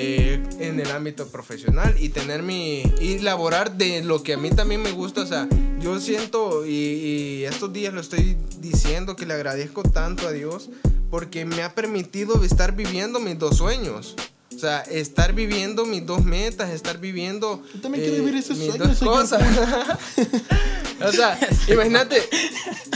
eh, 0.00 0.40
en 0.60 0.78
el 0.78 0.90
ámbito 0.92 1.26
profesional 1.26 1.96
y 1.98 2.10
tener 2.10 2.44
mi 2.44 2.82
y 3.00 3.18
laborar 3.18 3.76
de 3.76 4.04
lo 4.04 4.22
que 4.22 4.34
a 4.34 4.38
mí 4.38 4.50
también 4.50 4.80
me 4.80 4.92
gusta 4.92 5.22
o 5.22 5.26
sea 5.26 5.48
yo 5.80 5.98
siento 5.98 6.64
y, 6.64 7.42
estos 7.44 7.72
días 7.72 7.92
lo 7.92 8.00
estoy 8.00 8.36
diciendo 8.60 9.16
que 9.16 9.26
le 9.26 9.34
agradezco 9.34 9.82
tanto 9.82 10.28
a 10.28 10.32
Dios 10.32 10.70
porque 11.10 11.44
me 11.44 11.64
ha 11.64 11.74
permitido 11.74 12.44
estar 12.44 12.76
viviendo 12.76 13.18
mis 13.18 13.38
dos 13.40 13.56
sueños 13.56 14.14
o 14.58 14.60
sea, 14.60 14.80
estar 14.80 15.34
viviendo 15.34 15.86
mis 15.86 16.04
dos 16.04 16.24
metas, 16.24 16.70
estar 16.70 16.98
viviendo. 16.98 17.62
Yo 17.72 17.80
también 17.80 18.02
quiero 18.02 18.24
vivir 18.24 18.40
esos 18.40 18.58
mis 18.58 18.76
dos 18.76 18.98
cosas. 18.98 19.40
o 21.00 21.12
sea, 21.12 21.38
imagínate, 21.68 22.20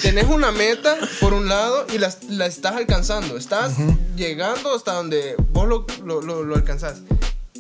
tenés 0.03 0.27
una 0.27 0.51
meta 0.51 0.99
por 1.21 1.33
un 1.33 1.49
lado 1.49 1.87
y 1.95 1.99
la, 1.99 2.13
la 2.31 2.47
estás 2.47 2.75
alcanzando. 2.75 3.37
Estás 3.37 3.75
llegando 4.17 4.75
hasta 4.75 4.95
donde 4.95 5.37
vos 5.53 5.69
lo, 5.69 5.87
lo, 6.05 6.21
lo, 6.21 6.43
lo 6.43 6.57
alcanzás. 6.57 7.03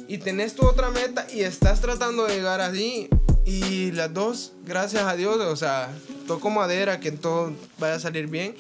Y 0.09 0.19
tenés 0.19 0.57
tu 0.57 0.67
otra 0.67 0.91
meta 0.91 1.29
y 1.33 1.43
estás 1.43 1.81
tratando 1.81 2.27
de 2.27 2.35
llegar 2.35 2.61
allí. 2.61 3.09
Y 3.45 3.93
las 3.93 4.13
dos, 4.13 4.51
gracias 4.65 5.05
a 5.05 5.15
Dios, 5.15 5.37
o 5.37 5.55
sea, 5.55 5.91
toco 6.23 6.51
madera, 6.51 7.01
que 7.01 7.13
todo 7.13 7.53
vaya 7.79 7.95
a 7.95 8.01
salir 8.01 8.27
bien. 8.27 8.55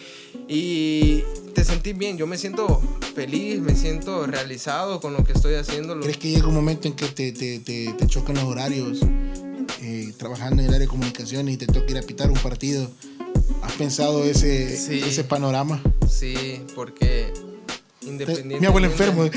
Y 0.48 1.22
te 1.54 1.64
sentís 1.64 1.96
bien, 1.96 2.18
yo 2.18 2.26
me 2.26 2.38
siento 2.38 2.80
feliz, 3.14 3.60
me 3.60 3.74
siento 3.74 4.26
realizado 4.26 5.00
con 5.00 5.12
lo 5.12 5.24
que 5.24 5.32
estoy 5.32 5.54
haciendo. 5.54 5.98
¿Crees 6.00 6.18
que 6.18 6.30
llega 6.30 6.46
un 6.46 6.54
momento 6.54 6.88
en 6.88 6.94
que 6.94 7.06
te, 7.06 7.32
te, 7.32 7.58
te, 7.58 7.92
te 7.92 8.06
chocan 8.06 8.36
los 8.36 8.44
horarios? 8.44 9.00
Eh, 9.80 10.12
trabajando 10.16 10.62
en 10.62 10.68
el 10.68 10.74
área 10.74 10.80
de 10.80 10.88
comunicaciones 10.88 11.54
y 11.54 11.56
te 11.56 11.66
toca 11.66 11.90
ir 11.90 11.98
a 11.98 12.02
pitar 12.02 12.30
un 12.30 12.38
partido. 12.38 12.88
¿Has 13.62 13.72
pensado 13.72 14.24
ese, 14.24 14.74
ese 14.74 15.24
panorama? 15.24 15.82
Sí, 16.08 16.62
porque 16.74 17.32
independientemente... 18.02 18.60
Mi 18.60 18.66
abuelo 18.66 18.86
enfermo. 18.86 19.28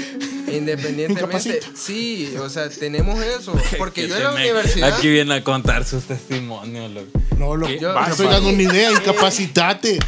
Independientemente, 0.48 1.60
sí, 1.76 2.36
o 2.40 2.50
sea, 2.50 2.70
tenemos 2.70 3.20
eso. 3.22 3.54
Porque 3.78 4.08
yo 4.08 4.16
en 4.16 4.24
la 4.24 4.34
universidad. 4.34 4.94
Aquí 4.94 5.10
viene 5.10 5.36
a 5.36 5.44
contar 5.44 5.86
sus 5.86 6.04
testimonios, 6.06 6.92
No, 7.38 7.56
lo, 7.56 7.68
yo 7.70 8.00
estoy 8.08 8.28
dando 8.28 8.50
una 8.50 8.62
idea, 8.62 8.92
incapacitate. 8.92 10.00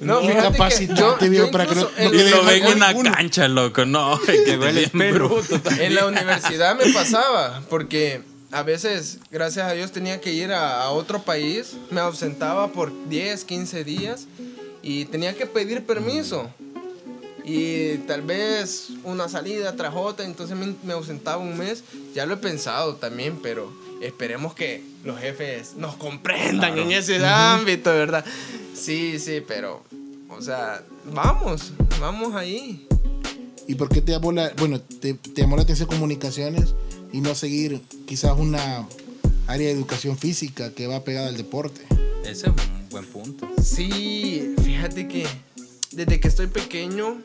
No, 0.00 0.22
incapacitate, 0.22 1.28
viejo, 1.28 1.50
para 1.50 1.66
que 1.66 1.74
no, 1.74 1.82
no 1.82 2.12
Lo 2.12 2.44
ven 2.44 2.64
en 2.66 2.80
la 2.80 2.94
cancha, 3.02 3.48
loco, 3.48 3.84
no, 3.84 4.20
que 4.26 4.56
duele 4.56 4.90
bruto 4.92 5.60
En 5.78 5.94
la 5.94 6.06
universidad 6.06 6.76
me 6.76 6.92
pasaba, 6.92 7.62
porque 7.70 8.22
a 8.52 8.62
veces, 8.62 9.18
gracias 9.30 9.70
a 9.70 9.72
Dios, 9.72 9.92
tenía 9.92 10.20
que 10.20 10.32
ir 10.32 10.52
a, 10.52 10.82
a 10.82 10.90
otro 10.90 11.22
país, 11.22 11.76
me 11.90 12.00
ausentaba 12.00 12.68
por 12.68 12.92
10, 13.08 13.44
15 13.44 13.84
días 13.84 14.26
y 14.82 15.06
tenía 15.06 15.34
que 15.34 15.46
pedir 15.46 15.84
permiso 15.84 16.50
y 17.48 17.98
tal 18.08 18.22
vez 18.22 18.88
una 19.04 19.28
salida 19.28 19.76
tras 19.76 19.94
otra, 19.94 20.26
entonces 20.26 20.56
me, 20.82 20.92
ausentaba 20.92 21.38
un 21.38 21.56
mes. 21.56 21.84
Ya 22.12 22.26
lo 22.26 22.34
he 22.34 22.36
pensado 22.38 22.96
también, 22.96 23.38
pero 23.40 23.72
esperemos 24.02 24.52
que 24.52 24.82
los 25.04 25.20
jefes 25.20 25.76
nos 25.76 25.94
comprendan 25.94 26.76
en 26.76 26.90
ese 26.90 27.24
ámbito, 27.24 27.90
¿verdad? 27.90 28.24
Sí, 28.74 29.20
sí, 29.20 29.44
pero, 29.46 29.84
o 30.28 30.42
sea, 30.42 30.82
vamos, 31.14 31.72
vamos 32.00 32.34
ahí. 32.34 32.88
¿Y 33.68 33.76
por 33.76 33.90
qué 33.90 34.02
te 34.02 34.10
llamó 34.10 34.32
la, 34.32 34.52
bueno, 34.58 34.80
te, 34.80 35.14
te 35.14 35.42
llamó 35.42 35.54
la 35.54 35.62
atención 35.62 35.88
comunicaciones 35.88 36.74
y 37.12 37.20
no 37.20 37.36
seguir 37.36 37.80
quizás 38.06 38.36
una 38.36 38.88
área 39.46 39.68
de 39.68 39.72
educación 39.72 40.18
física 40.18 40.72
que 40.72 40.88
va 40.88 41.04
pegada 41.04 41.28
al 41.28 41.36
deporte? 41.36 41.80
Ese 42.22 42.32
es 42.32 42.44
un 42.48 42.88
buen 42.90 43.06
punto. 43.06 43.48
Sí, 43.62 44.52
fíjate 44.64 45.06
que 45.06 45.26
desde 45.96 46.20
que 46.20 46.28
estoy 46.28 46.46
pequeño 46.46 47.16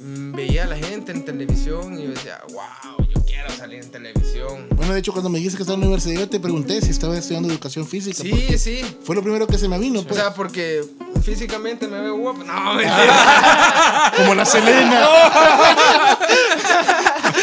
mm, 0.00 0.32
veía 0.32 0.64
a 0.64 0.66
la 0.66 0.76
gente 0.76 1.12
en 1.12 1.24
televisión 1.24 1.96
y 1.96 2.02
yo 2.02 2.10
decía, 2.10 2.40
wow, 2.48 3.06
yo 3.14 3.24
quiero 3.24 3.48
salir 3.50 3.80
en 3.80 3.92
televisión. 3.92 4.66
Bueno, 4.70 4.92
de 4.92 4.98
hecho, 4.98 5.12
cuando 5.12 5.30
me 5.30 5.38
dijiste 5.38 5.58
que 5.58 5.62
estaba 5.62 5.76
en 5.76 5.82
la 5.82 5.86
universidad, 5.86 6.18
yo 6.18 6.28
te 6.28 6.40
pregunté 6.40 6.82
si 6.82 6.90
estaba 6.90 7.16
estudiando 7.16 7.48
educación 7.48 7.86
física. 7.86 8.20
Sí, 8.20 8.58
sí. 8.58 8.84
Fue 9.04 9.14
lo 9.14 9.22
primero 9.22 9.46
que 9.46 9.56
se 9.56 9.68
me 9.68 9.78
vino. 9.78 10.00
O 10.00 10.04
pues. 10.04 10.16
sea, 10.20 10.34
porque 10.34 10.82
físicamente 11.22 11.86
me 11.86 12.00
veo 12.00 12.16
guapo. 12.16 12.42
No, 12.42 12.74
mentira. 12.74 14.12
Como 14.16 14.34
la 14.34 14.44
Selena. 14.44 15.08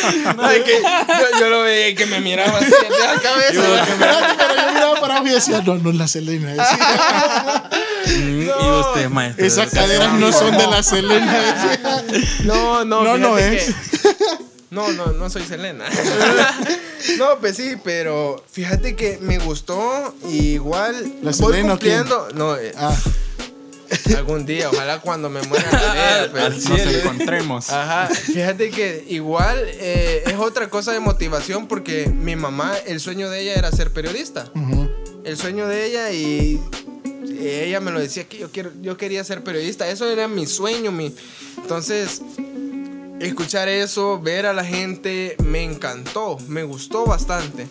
que 0.65 0.81
yo, 1.39 1.49
lo 1.49 1.61
veía 1.63 1.95
que 1.95 2.05
me 2.05 2.19
miraba 2.19 2.57
así 2.57 2.69
de 2.69 2.89
la 2.99 3.21
cabeza. 3.21 3.53
Yo, 3.53 3.61
yo 3.61 4.73
miraba 4.73 4.99
para 4.99 5.13
abajo 5.15 5.27
y 5.27 5.31
decía, 5.31 5.61
no, 5.61 5.75
no 5.75 5.89
es 5.89 5.95
la 5.95 6.09
Selena. 6.09 6.53
Y 8.07 8.49
usted, 8.49 9.09
maestro. 9.09 9.45
Esas 9.45 9.71
caderas 9.71 10.13
no 10.13 10.31
son 10.31 10.57
de 10.57 10.67
la 10.67 10.83
Selena. 10.91 12.03
no, 12.45 12.85
no, 12.85 13.03
no, 13.03 13.17
no 13.17 13.37
es. 13.37 13.73
No, 14.69 14.89
no, 14.93 15.07
no 15.07 15.29
soy 15.29 15.43
Selena. 15.43 15.85
no, 17.17 17.39
pues 17.39 17.57
sí, 17.57 17.73
pero 17.83 18.41
fíjate 18.49 18.95
que 18.95 19.17
me 19.21 19.37
gustó. 19.37 20.15
igual. 20.29 21.15
¿La 21.21 21.31
voy 21.31 21.53
Selena 21.53 21.71
cumpliendo. 21.71 22.29
No, 22.33 22.55
eh, 22.55 22.71
ah. 22.77 22.95
Algún 24.15 24.45
día, 24.45 24.69
ojalá 24.69 24.99
cuando 24.99 25.29
me 25.29 25.41
muera 25.43 25.69
la 25.71 26.29
pues. 26.31 26.65
nos 26.69 26.79
encontremos. 26.79 27.69
Ajá. 27.69 28.07
Fíjate 28.07 28.69
que 28.69 29.03
igual 29.09 29.57
eh, 29.65 30.23
es 30.25 30.35
otra 30.35 30.69
cosa 30.69 30.93
de 30.93 30.99
motivación 30.99 31.67
porque 31.67 32.07
mi 32.07 32.35
mamá, 32.35 32.73
el 32.85 32.99
sueño 32.99 33.29
de 33.29 33.41
ella 33.41 33.55
era 33.55 33.71
ser 33.71 33.91
periodista. 33.91 34.49
El 35.23 35.37
sueño 35.37 35.67
de 35.67 35.85
ella 35.85 36.11
y 36.11 36.61
ella 37.47 37.79
me 37.79 37.91
lo 37.91 37.99
decía 37.99 38.27
que 38.27 38.37
yo, 38.37 38.51
quiero, 38.51 38.71
yo 38.81 38.97
quería 38.97 39.23
ser 39.23 39.43
periodista. 39.43 39.89
Eso 39.89 40.09
era 40.09 40.27
mi 40.27 40.45
sueño. 40.45 40.91
Mi... 40.91 41.13
Entonces, 41.57 42.21
escuchar 43.19 43.69
eso, 43.69 44.19
ver 44.19 44.45
a 44.45 44.53
la 44.53 44.65
gente, 44.65 45.35
me 45.43 45.63
encantó, 45.63 46.37
me 46.47 46.63
gustó 46.63 47.05
bastante. 47.05 47.67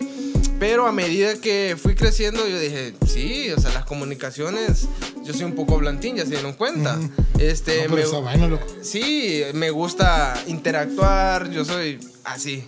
Pero 0.58 0.86
a 0.86 0.92
medida 0.92 1.34
que 1.40 1.76
fui 1.80 1.94
creciendo, 1.94 2.46
yo 2.46 2.58
dije, 2.58 2.94
sí, 3.06 3.50
o 3.50 3.58
sea, 3.58 3.72
las 3.72 3.86
comunicaciones, 3.86 4.88
yo 5.24 5.32
soy 5.32 5.44
un 5.44 5.54
poco 5.54 5.78
blantín, 5.78 6.16
ya 6.16 6.24
se 6.24 6.32
dieron 6.32 6.52
cuenta. 6.52 6.98
Este, 7.38 7.88
No, 7.88 7.96
me, 7.96 8.04
bueno, 8.04 8.48
loco. 8.48 8.66
Sí, 8.82 9.42
me 9.54 9.70
gusta 9.70 10.34
interactuar, 10.46 11.50
yo 11.50 11.64
soy 11.64 11.98
así, 12.24 12.62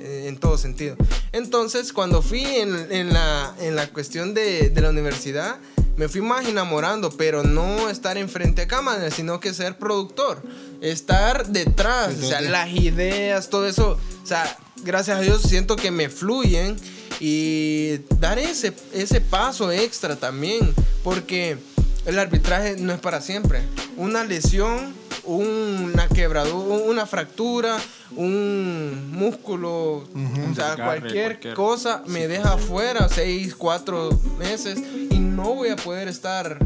en 0.00 0.38
todo 0.38 0.56
sentido. 0.56 0.96
Entonces, 1.32 1.92
cuando 1.92 2.22
fui 2.22 2.42
en, 2.42 2.90
en 2.90 3.12
la, 3.12 3.54
en 3.60 3.76
la 3.76 3.88
cuestión 3.88 4.32
de, 4.32 4.70
de 4.70 4.80
la 4.80 4.88
universidad, 4.88 5.58
me 5.96 6.08
fui 6.08 6.20
más 6.20 6.46
enamorando, 6.46 7.10
pero 7.10 7.42
no 7.42 7.88
estar 7.88 8.18
enfrente 8.18 8.62
a 8.62 8.68
cámara, 8.68 9.10
sino 9.10 9.40
que 9.40 9.54
ser 9.54 9.78
productor, 9.78 10.42
estar 10.80 11.46
detrás, 11.46 12.14
o 12.22 12.28
sea, 12.28 12.40
las 12.40 12.70
ideas, 12.70 13.48
todo 13.48 13.66
eso, 13.66 13.98
o 14.22 14.26
sea, 14.26 14.58
gracias 14.82 15.18
a 15.18 15.20
Dios 15.22 15.42
siento 15.42 15.76
que 15.76 15.90
me 15.90 16.08
fluyen 16.08 16.76
y 17.18 17.98
dar 18.20 18.38
ese, 18.38 18.74
ese 18.92 19.20
paso 19.20 19.72
extra 19.72 20.16
también, 20.16 20.74
porque 21.02 21.56
el 22.04 22.18
arbitraje 22.18 22.76
no 22.78 22.92
es 22.92 23.00
para 23.00 23.20
siempre. 23.20 23.62
Una 23.96 24.24
lesión, 24.24 24.94
una 25.26 26.08
quebradura, 26.08 26.84
una 26.84 27.06
fractura, 27.06 27.76
un 28.16 29.10
músculo, 29.12 30.04
o 30.04 30.54
sea, 30.54 30.76
cualquier, 30.76 31.24
cualquier- 31.32 31.54
cosa 31.54 32.02
me 32.06 32.28
deja 32.28 32.54
afuera 32.54 33.08
seis, 33.08 33.54
cuatro 33.54 34.10
meses 34.38 34.78
y 35.10 35.18
no 35.18 35.54
voy 35.54 35.68
a 35.70 35.76
poder 35.76 36.08
estar. 36.08 36.58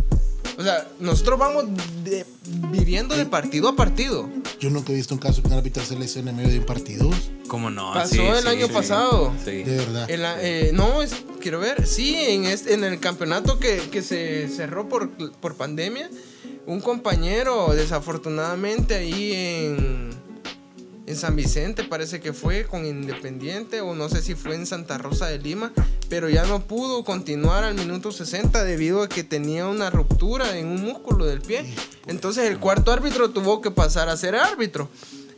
O 0.58 0.62
sea, 0.62 0.86
nosotros 0.98 1.38
vamos 1.38 1.64
de- 2.04 2.26
viviendo 2.70 3.16
de 3.16 3.24
partido 3.24 3.68
a 3.68 3.76
partido. 3.76 4.28
Yo 4.58 4.68
nunca 4.68 4.92
he 4.92 4.94
visto 4.96 5.14
un 5.14 5.20
caso 5.20 5.40
que 5.40 5.48
un 5.48 5.54
árbitro 5.54 5.82
se 5.82 5.98
lesione 5.98 6.30
en 6.30 6.36
medio 6.36 6.50
de 6.50 6.58
un 6.58 6.66
partido. 6.66 7.08
¿Cómo 7.48 7.70
no? 7.70 7.94
Pasó 7.94 8.14
Sí, 8.16 8.20
el 8.20 8.42
sí, 8.42 8.48
año 8.48 8.66
sí. 8.66 8.72
pasado. 8.72 9.32
Sí. 9.42 9.62
De 9.62 9.76
verdad. 9.76 10.10
En 10.10 10.20
la- 10.22 10.36
eh, 10.42 10.70
no, 10.74 11.00
es, 11.00 11.12
quiero 11.40 11.60
ver. 11.60 11.86
Sí, 11.86 12.14
en, 12.14 12.44
este, 12.44 12.74
en 12.74 12.84
el 12.84 13.00
campeonato 13.00 13.58
que, 13.58 13.78
que 13.90 14.02
se 14.02 14.48
cerró 14.48 14.86
por, 14.88 15.08
por 15.38 15.54
pandemia, 15.56 16.10
un 16.70 16.80
compañero, 16.80 17.74
desafortunadamente, 17.74 18.94
ahí 18.94 19.32
en, 19.32 20.10
en 21.04 21.16
San 21.16 21.34
Vicente, 21.34 21.82
parece 21.82 22.20
que 22.20 22.32
fue 22.32 22.64
con 22.64 22.86
Independiente, 22.86 23.80
o 23.80 23.96
no 23.96 24.08
sé 24.08 24.22
si 24.22 24.36
fue 24.36 24.54
en 24.54 24.66
Santa 24.66 24.96
Rosa 24.96 25.26
de 25.26 25.38
Lima, 25.38 25.72
pero 26.08 26.28
ya 26.28 26.44
no 26.44 26.60
pudo 26.60 27.02
continuar 27.02 27.64
al 27.64 27.74
minuto 27.74 28.12
60 28.12 28.62
debido 28.62 29.02
a 29.02 29.08
que 29.08 29.24
tenía 29.24 29.66
una 29.66 29.90
ruptura 29.90 30.56
en 30.56 30.68
un 30.68 30.80
músculo 30.80 31.26
del 31.26 31.40
pie. 31.40 31.64
Entonces 32.06 32.48
el 32.48 32.60
cuarto 32.60 32.92
árbitro 32.92 33.30
tuvo 33.30 33.60
que 33.60 33.72
pasar 33.72 34.08
a 34.08 34.16
ser 34.16 34.36
árbitro. 34.36 34.88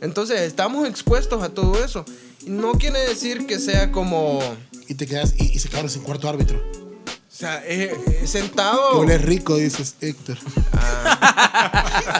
Entonces 0.01 0.41
estamos 0.41 0.87
expuestos 0.87 1.41
a 1.41 1.49
todo 1.49 1.83
eso. 1.83 2.05
No 2.45 2.73
quiere 2.73 2.99
decir 2.99 3.47
que 3.47 3.57
sea 3.57 3.91
como... 3.91 4.39
Y 4.87 4.93
te 4.95 5.07
quedas 5.07 5.33
y 5.39 5.57
se 5.57 5.69
quedaron 5.69 5.89
sin 5.89 6.03
cuarto 6.03 6.29
árbitro. 6.29 6.82
O 7.33 7.35
sea, 7.35 7.63
eh, 7.65 7.97
Que 8.21 8.27
sentado. 8.27 8.99
huele 8.99 9.17
rico, 9.17 9.57
dices 9.57 9.95
Héctor. 9.99 10.37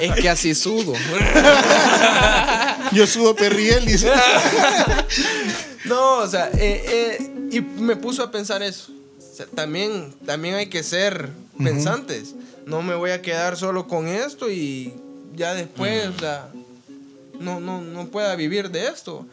Es 0.01 0.11
que 0.15 0.27
así 0.29 0.55
sudo. 0.55 0.93
Yo 2.93 3.05
sudo 3.05 3.35
perriel, 3.35 3.85
dice. 3.85 4.11
No, 5.85 6.17
o 6.17 6.27
sea, 6.27 6.49
eh, 6.57 6.83
eh, 7.19 7.31
y 7.51 7.61
me 7.61 7.95
puso 7.95 8.23
a 8.23 8.31
pensar 8.31 8.63
eso. 8.63 8.91
O 9.19 9.35
sea, 9.35 9.45
también, 9.47 10.13
también 10.25 10.55
hay 10.55 10.67
que 10.67 10.81
ser 10.81 11.29
pensantes. 11.61 12.33
No 12.65 12.81
me 12.81 12.95
voy 12.95 13.11
a 13.11 13.21
quedar 13.21 13.55
solo 13.57 13.87
con 13.87 14.07
esto 14.07 14.49
y 14.49 14.93
ya 15.35 15.53
después, 15.53 16.07
o 16.07 16.19
sea, 16.19 16.49
no, 17.39 17.59
no, 17.59 17.81
no 17.81 18.07
pueda 18.07 18.35
vivir 18.35 18.69
de 18.71 18.87
esto. 18.87 19.25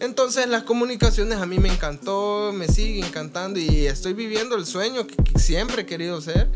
Entonces 0.00 0.48
las 0.48 0.62
comunicaciones 0.62 1.38
a 1.38 1.46
mí 1.46 1.58
me 1.58 1.72
encantó, 1.72 2.52
me 2.54 2.68
sigue 2.68 3.00
encantando 3.04 3.58
y 3.58 3.86
estoy 3.86 4.12
viviendo 4.12 4.56
el 4.56 4.64
sueño 4.64 5.06
que, 5.06 5.16
que 5.16 5.38
siempre 5.38 5.82
he 5.82 5.86
querido 5.86 6.20
ser. 6.20 6.48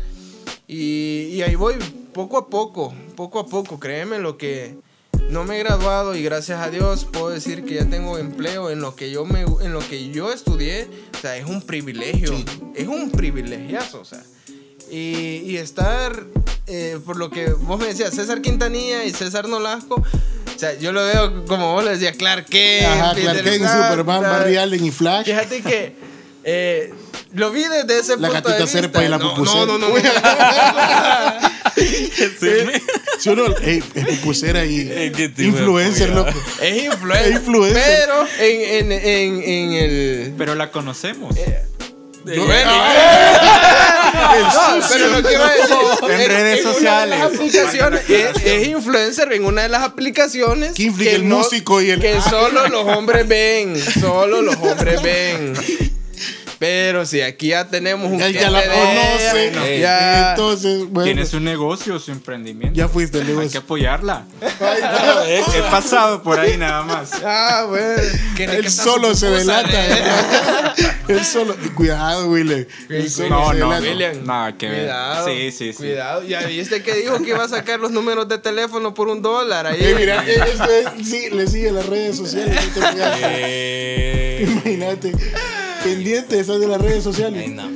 Y, 0.67 1.29
y 1.33 1.41
ahí 1.41 1.55
voy 1.55 1.75
poco 2.13 2.37
a 2.37 2.47
poco, 2.47 2.93
poco 3.15 3.39
a 3.39 3.47
poco, 3.47 3.79
créeme 3.79 4.19
lo 4.19 4.37
que 4.37 4.77
no 5.29 5.43
me 5.43 5.55
he 5.55 5.59
graduado 5.59 6.15
y 6.15 6.23
gracias 6.23 6.59
a 6.59 6.69
Dios 6.69 7.05
puedo 7.05 7.29
decir 7.29 7.65
que 7.65 7.75
ya 7.75 7.89
tengo 7.89 8.17
empleo 8.17 8.69
en 8.69 8.81
lo 8.81 8.95
que 8.95 9.11
yo 9.11 9.25
me 9.25 9.41
en 9.41 9.73
lo 9.73 9.79
que 9.79 10.09
yo 10.09 10.31
estudié, 10.31 10.87
o 11.17 11.21
sea, 11.21 11.35
es 11.37 11.45
un 11.45 11.61
privilegio, 11.61 12.33
es 12.75 12.87
un 12.87 13.11
privilegiazo, 13.11 14.01
o 14.01 14.05
sea. 14.05 14.23
Y, 14.91 15.41
y 15.45 15.57
estar, 15.57 16.25
eh, 16.67 16.99
por 17.03 17.17
lo 17.17 17.29
que 17.31 17.49
vos 17.49 17.79
me 17.79 17.87
decías, 17.87 18.13
César 18.13 18.41
Quintanilla 18.41 19.05
y 19.05 19.11
César 19.11 19.47
Nolasco, 19.47 20.03
o 20.55 20.59
sea, 20.59 20.77
yo 20.79 20.91
lo 20.91 21.03
veo 21.05 21.45
como 21.45 21.73
vos 21.73 21.83
le 21.83 21.91
decías, 21.91 22.15
Clark 22.17 22.45
Kent, 22.45 22.85
Ajá, 22.87 23.13
Peter 23.15 23.31
Clark 23.41 23.43
Kent, 23.43 23.65
Superman, 23.67 24.21
Barry 24.21 24.57
Allen 24.57 24.85
y 24.85 24.91
Flash. 24.91 25.25
Fíjate 25.25 25.61
que 25.61 25.95
eh, 26.43 26.93
lo 27.33 27.51
vi 27.51 27.63
desde 27.63 27.99
ese 27.99 28.17
La 28.17 28.27
punto 28.29 28.49
de 28.49 28.55
gatita 28.55 28.57
vista. 28.57 28.67
Serpa 28.67 29.03
y 29.03 29.07
la 29.07 29.17
no, 29.17 29.29
pupusera. 29.33 29.65
no, 29.65 29.77
no, 29.77 29.89
no. 29.89 29.95
Si 33.19 33.29
uno, 33.29 33.45
es 33.61 33.83
pupusera 33.83 34.65
y 34.65 34.81
Eh, 34.91 35.09
de 35.35 35.43
influencer, 35.45 36.09
loco. 36.09 36.31
Es 36.61 36.83
influencer. 36.83 37.31
Es 37.31 37.35
influencer. 37.39 37.83
Pero 37.85 38.27
en, 38.39 38.91
en, 38.91 38.91
en, 38.91 39.43
en 39.43 39.73
el. 39.73 40.33
Pero 40.37 40.55
la 40.55 40.71
conocemos. 40.71 41.35
Yo- 41.35 41.43
Bueno, 42.45 42.69
Ah, 42.71 43.89
el 43.89 43.92
no, 44.53 44.87
pero 44.89 45.07
lo 45.07 45.23
que 45.27 45.33
iba 45.33 45.47
a 45.47 45.51
decir. 45.53 45.75
En 46.03 46.29
redes 46.29 46.61
una 46.61 46.69
de 46.69 46.73
sociales. 46.73 47.19
las 47.19 47.33
aplicaciones, 47.33 48.09
es, 48.09 48.43
es 48.45 48.67
influencer 48.67 49.33
en 49.33 49.45
una 49.45 49.63
de 49.63 49.69
las 49.69 49.83
aplicaciones. 49.83 50.73
Que 50.73 50.83
influye 50.83 51.15
el 51.15 51.23
músico 51.23 51.81
y 51.81 51.89
el- 51.91 51.99
Que 51.99 52.21
solo 52.29 52.67
los 52.67 52.85
hombres 52.85 53.27
ven. 53.27 53.75
Solo 53.99 54.41
los 54.41 54.55
hombres 54.57 55.01
ven. 55.01 55.53
Pero 56.63 57.05
si 57.05 57.19
aquí 57.19 57.49
ya 57.49 57.67
tenemos 57.67 58.09
un. 58.09 58.21
Él 58.21 58.31
ya 58.31 58.49
la 58.49 58.61
de 58.61 58.67
conoce. 58.69 59.47
ella, 59.75 59.75
ya- 59.81 60.29
Entonces, 60.29 60.85
bueno. 60.89 61.03
Tiene 61.03 61.25
su 61.25 61.41
negocio, 61.41 61.99
su 61.99 62.11
emprendimiento. 62.11 62.77
Ya 62.77 62.87
fuiste 62.87 63.17
el 63.17 63.23
Hay 63.23 63.27
que 63.33 63.37
negocio. 63.37 63.59
apoyarla. 63.59 64.23
he, 65.27 65.39
he 65.39 65.61
pasado 65.69 66.23
por 66.23 66.39
ahí 66.39 66.55
nada 66.55 66.83
más. 66.83 67.11
Ah, 67.25 67.65
bueno. 67.67 68.01
¿Quiere 68.37 68.55
Él 68.59 68.71
solo 68.71 69.13
se 69.13 69.29
delata. 69.29 69.67
eh? 69.73 70.03
Él 71.09 71.25
solo. 71.25 71.53
Cuidado, 71.75 72.29
Willy. 72.29 72.65
Él 72.87 73.09
solo 73.11 73.29
No, 73.29 73.51
se 73.51 73.57
no, 73.59 73.69
delata. 73.71 73.81
William, 73.81 74.25
Nada 74.25 74.57
que 74.57 74.69
ver. 74.69 74.79
Cuidado. 74.83 75.27
Sí, 75.27 75.51
sí, 75.51 75.73
sí. 75.73 75.77
Cuidado. 75.77 76.23
Ya 76.23 76.43
viste 76.43 76.81
que 76.81 76.95
dijo 76.95 77.21
que 77.21 77.31
iba 77.31 77.43
a 77.43 77.49
sacar 77.49 77.81
los 77.81 77.91
números 77.91 78.29
de 78.29 78.37
teléfono 78.37 78.93
por 78.93 79.09
un 79.09 79.21
dólar 79.21 79.67
ahí. 79.67 79.79
Eh, 79.81 79.95
mira, 79.99 80.23
eh, 80.25 80.39
esto 80.49 80.63
es- 80.71 81.07
sí, 81.09 81.29
le 81.29 81.45
sigue 81.45 81.73
las 81.73 81.85
redes 81.87 82.15
sociales. 82.15 82.57
Eh, 83.35 84.45
Imagínate. 84.49 85.11
Pendiente 85.83 86.39
estás 86.39 86.59
de 86.59 86.67
las 86.67 86.81
redes 86.81 87.03
sociales. 87.03 87.43
ay, 87.45 87.49
no. 87.53 87.69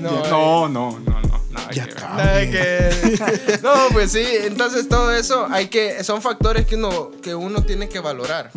No, 0.00 0.68
No, 0.68 0.68
no, 0.68 0.98
no, 0.98 1.70
Ya 1.72 1.86
que 1.86 3.58
No, 3.62 3.72
pues 3.92 4.12
sí, 4.12 4.24
entonces 4.44 4.88
todo 4.88 5.12
eso 5.14 5.46
hay 5.50 5.68
que 5.68 6.02
son 6.04 6.22
factores 6.22 6.66
que 6.66 6.76
uno 6.76 7.10
que 7.22 7.34
uno 7.34 7.62
tiene 7.64 7.88
que 7.88 8.00
valorar. 8.00 8.50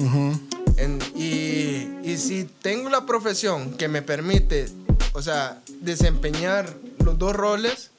En- 0.78 1.00
y, 1.16 1.88
y 2.10 2.18
si 2.18 2.46
tengo 2.46 2.90
la 2.90 3.06
profesión 3.06 3.74
que 3.76 3.88
me 3.88 4.02
permite, 4.02 4.68
o 5.14 5.22
sea, 5.22 5.62
desempeñar 5.82 6.74
los 7.04 7.18
dos 7.20 7.36
roles, 7.36 7.92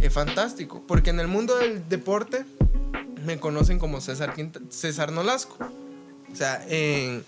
es 0.00 0.12
fantástico. 0.12 0.82
Porque 0.86 1.10
en 1.10 1.20
el 1.20 1.26
mundo 1.28 1.56
del 1.58 1.86
deporte 1.88 2.44
me 3.26 3.38
conocen 3.38 3.78
como 3.78 4.00
César, 4.00 4.34
Quinta- 4.34 4.60
César 4.70 5.12
Nolasco. 5.12 5.56
O 6.32 6.36
sea, 6.36 6.64
en, 6.68 7.22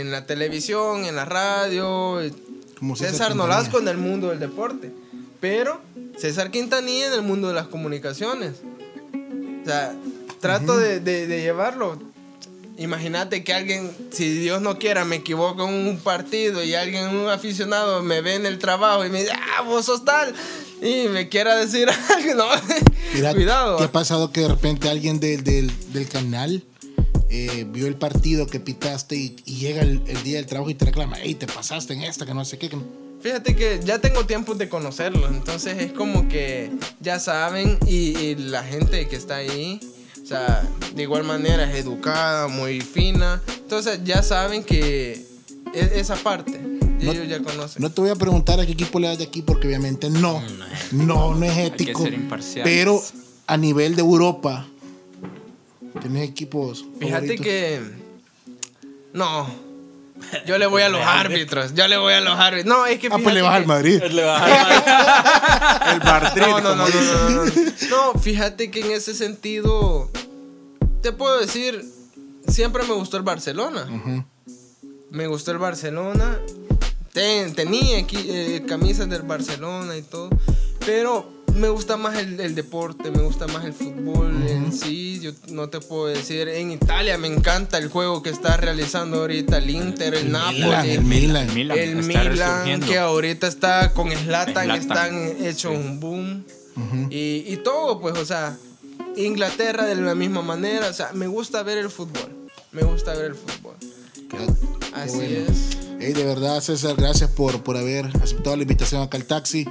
en 0.00 0.10
la 0.10 0.24
televisión, 0.26 1.04
en 1.04 1.16
la 1.16 1.24
radio, 1.26 2.18
Como 2.78 2.96
César. 2.96 3.36
Nolasco 3.36 3.78
en 3.78 3.88
el 3.88 3.98
mundo 3.98 4.28
del 4.30 4.38
deporte. 4.40 4.90
Pero 5.40 5.80
César 6.16 6.50
Quintanilla 6.50 7.08
en 7.08 7.12
el 7.12 7.22
mundo 7.22 7.48
de 7.48 7.54
las 7.54 7.66
comunicaciones. 7.66 8.52
O 9.62 9.66
sea, 9.66 9.94
trato 10.40 10.78
de, 10.78 11.00
de- 11.00 11.26
de 11.26 11.40
llevarlo. 11.42 11.98
Imagínate 12.78 13.44
que 13.44 13.52
alguien, 13.52 13.90
si 14.10 14.30
Dios 14.30 14.62
no 14.62 14.78
quiera, 14.78 15.04
me 15.04 15.16
equivoco 15.16 15.68
en 15.68 15.74
un 15.88 15.98
partido 15.98 16.64
y 16.64 16.74
alguien, 16.74 17.08
un 17.14 17.28
aficionado, 17.28 18.02
me 18.02 18.22
ve 18.22 18.36
en 18.36 18.46
el 18.46 18.58
trabajo 18.58 19.04
y 19.04 19.10
me 19.10 19.20
dice, 19.20 19.32
ah, 19.34 19.60
vos 19.62 19.84
sos 19.84 20.04
tal. 20.06 20.32
Y 20.80 21.06
me 21.08 21.28
quiera 21.28 21.54
decir 21.56 21.88
algo, 22.16 22.34
no. 22.34 22.46
Mira, 23.14 23.34
Cuidado. 23.34 23.76
¿Qué 23.76 23.84
ha 23.84 23.92
pasado 23.92 24.32
que 24.32 24.40
de 24.40 24.48
repente 24.48 24.88
alguien 24.88 25.20
del, 25.20 25.44
del, 25.44 25.70
del 25.92 26.08
canal 26.08 26.64
eh, 27.34 27.66
vio 27.68 27.86
el 27.86 27.94
partido 27.96 28.46
que 28.46 28.60
pitaste 28.60 29.16
y, 29.16 29.36
y 29.46 29.54
llega 29.56 29.80
el, 29.82 30.02
el 30.06 30.22
día 30.22 30.36
del 30.36 30.46
trabajo 30.46 30.70
y 30.70 30.74
te 30.74 30.84
reclama, 30.84 31.16
hey, 31.22 31.34
te 31.34 31.46
pasaste 31.46 31.94
en 31.94 32.02
esta, 32.02 32.26
que 32.26 32.34
no 32.34 32.44
sé 32.44 32.58
qué. 32.58 32.68
que 32.68 32.76
no-". 32.76 32.84
Fíjate 33.22 33.54
que 33.56 33.80
ya 33.84 33.98
tengo 34.00 34.26
tiempo 34.26 34.54
de 34.54 34.68
conocerlos, 34.68 35.30
entonces 35.30 35.78
es 35.80 35.92
como 35.92 36.28
que 36.28 36.70
ya 37.00 37.18
saben 37.18 37.78
y, 37.86 38.16
y 38.18 38.34
la 38.34 38.62
gente 38.64 39.06
que 39.08 39.16
está 39.16 39.36
ahí, 39.36 39.80
o 40.22 40.26
sea, 40.26 40.68
de 40.94 41.02
igual 41.02 41.24
manera 41.24 41.70
es 41.70 41.76
educada, 41.84 42.48
muy 42.48 42.80
fina, 42.80 43.40
entonces 43.46 44.00
ya 44.04 44.22
saben 44.22 44.64
que 44.64 45.24
e- 45.72 45.90
esa 45.94 46.16
parte, 46.16 46.58
No- 46.58 47.12
ellos 47.12 47.28
ya 47.28 47.40
conocen. 47.42 47.80
No 47.80 47.90
te 47.90 48.00
voy 48.00 48.10
a 48.10 48.16
preguntar 48.16 48.58
a 48.60 48.66
qué 48.66 48.72
equipo 48.72 48.98
le 49.00 49.06
das 49.08 49.18
de 49.18 49.24
aquí 49.24 49.40
porque 49.42 49.68
obviamente 49.68 50.10
no. 50.10 50.42
No, 50.92 51.34
no 51.34 51.44
es 51.46 51.56
ético. 51.58 52.04
Pero 52.64 53.02
a 53.46 53.56
nivel 53.56 53.94
de 53.96 54.02
Europa, 54.02 54.66
¿tenés 56.00 56.28
equipos 56.28 56.84
Fíjate 56.98 57.20
favoritos? 57.36 57.44
que... 57.46 57.80
No, 59.12 59.46
Yo 60.46 60.56
le 60.58 60.66
voy 60.66 60.82
a 60.82 60.88
los 60.88 61.00
árbitros. 61.02 61.74
Yo 61.74 61.86
le 61.88 61.96
voy 61.98 62.14
a 62.14 62.20
los 62.20 62.38
árbitros. 62.38 62.66
No, 62.66 62.86
es 62.86 62.98
que. 62.98 63.08
Ah, 63.08 63.18
pues 63.22 63.34
le 63.34 63.42
vas 63.42 63.54
al 63.56 63.66
Madrid. 63.66 64.00
Le 64.02 64.24
vas 64.24 64.42
a- 64.46 65.92
El 65.92 65.98
Madrid. 65.98 66.40
No, 66.42 66.60
no, 66.60 66.76
no, 66.76 66.84
como 66.84 67.02
no, 67.02 67.30
no, 67.30 67.44
no. 67.44 67.52
No, 67.90 68.20
fíjate 68.20 68.70
que 68.70 68.80
en 68.80 68.92
ese 68.92 69.14
sentido. 69.14 70.10
Te 71.02 71.12
puedo 71.12 71.38
decir. 71.40 71.84
Siempre 72.48 72.82
me 72.84 72.94
gustó 72.94 73.16
el 73.18 73.22
Barcelona. 73.22 73.86
Me 75.10 75.26
gustó 75.26 75.50
el 75.50 75.58
Barcelona. 75.58 76.38
Ten- 77.12 77.54
tenía 77.54 77.98
aquí, 77.98 78.16
eh, 78.28 78.62
camisas 78.66 79.08
del 79.10 79.22
Barcelona 79.22 79.96
y 79.96 80.02
todo. 80.02 80.30
Pero 80.86 81.30
me 81.54 81.68
gusta 81.68 81.96
más 81.96 82.18
el, 82.18 82.38
el 82.40 82.54
deporte, 82.54 83.10
me 83.10 83.22
gusta 83.22 83.46
más 83.46 83.64
el 83.64 83.72
fútbol 83.72 84.46
en 84.48 84.72
sí. 84.72 85.20
Yo 85.20 85.32
no 85.50 85.68
te 85.68 85.80
puedo 85.80 86.06
decir. 86.06 86.48
En 86.48 86.72
Italia 86.72 87.18
me 87.18 87.28
encanta 87.28 87.78
el 87.78 87.88
juego 87.88 88.22
que 88.22 88.30
está 88.30 88.56
realizando 88.56 89.20
ahorita 89.20 89.58
el 89.58 89.70
Inter, 89.70 90.14
el, 90.14 90.32
Napoli. 90.32 90.62
Milan, 90.62 90.86
el 90.86 91.02
Milan. 91.02 91.54
Milan 91.54 91.78
el 91.78 91.96
Milan, 91.96 92.80
que 92.80 92.98
ahorita 92.98 93.46
está 93.46 93.92
con 93.92 94.10
Zlatan, 94.10 94.70
están 94.72 95.44
hechos 95.44 95.72
un 95.76 96.00
boom. 96.00 96.44
y, 97.10 97.44
y 97.46 97.60
todo, 97.62 98.00
pues, 98.00 98.16
o 98.18 98.24
sea, 98.24 98.56
Inglaterra 99.16 99.84
de 99.86 99.94
la 99.96 100.14
misma 100.14 100.42
manera. 100.42 100.88
O 100.88 100.92
sea, 100.92 101.12
me 101.12 101.26
gusta 101.26 101.62
ver 101.62 101.78
el 101.78 101.90
fútbol. 101.90 102.30
Me 102.72 102.82
gusta 102.82 103.14
ver 103.14 103.26
el 103.26 103.34
fútbol. 103.34 103.74
Así 104.94 105.16
bueno. 105.16 105.50
es. 105.50 105.81
Ey, 106.02 106.14
de 106.14 106.24
verdad, 106.24 106.60
César, 106.60 106.96
gracias 106.96 107.30
por, 107.30 107.62
por 107.62 107.76
haber 107.76 108.10
aceptado 108.20 108.56
la 108.56 108.62
invitación 108.62 109.02
acá 109.02 109.16
al 109.16 109.24
taxi. 109.24 109.68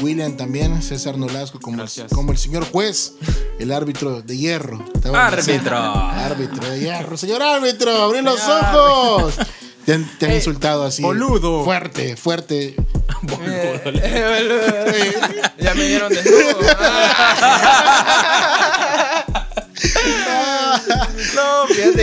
William 0.00 0.36
también, 0.36 0.80
César 0.80 1.18
Nolasco, 1.18 1.58
como, 1.58 1.82
el, 1.82 1.88
como 2.14 2.30
el 2.30 2.38
señor 2.38 2.64
juez, 2.70 3.14
el 3.58 3.72
árbitro 3.72 4.22
de 4.22 4.36
hierro. 4.36 4.84
Árbitro. 5.12 5.76
Árbitro 5.76 6.70
de 6.70 6.78
hierro. 6.78 7.16
Señor 7.16 7.42
árbitro, 7.42 7.90
abrí 8.00 8.22
los 8.22 8.40
ojos. 8.46 9.34
Te 9.84 9.94
han, 9.94 10.18
te 10.18 10.26
han 10.26 10.34
insultado 10.34 10.84
así. 10.84 11.02
boludo. 11.02 11.64
Fuerte, 11.64 12.16
fuerte. 12.16 12.76
Eh, 13.24 15.14
ya 15.60 15.74
me 15.74 15.86
dieron 15.86 16.12
desnudo. 16.12 16.58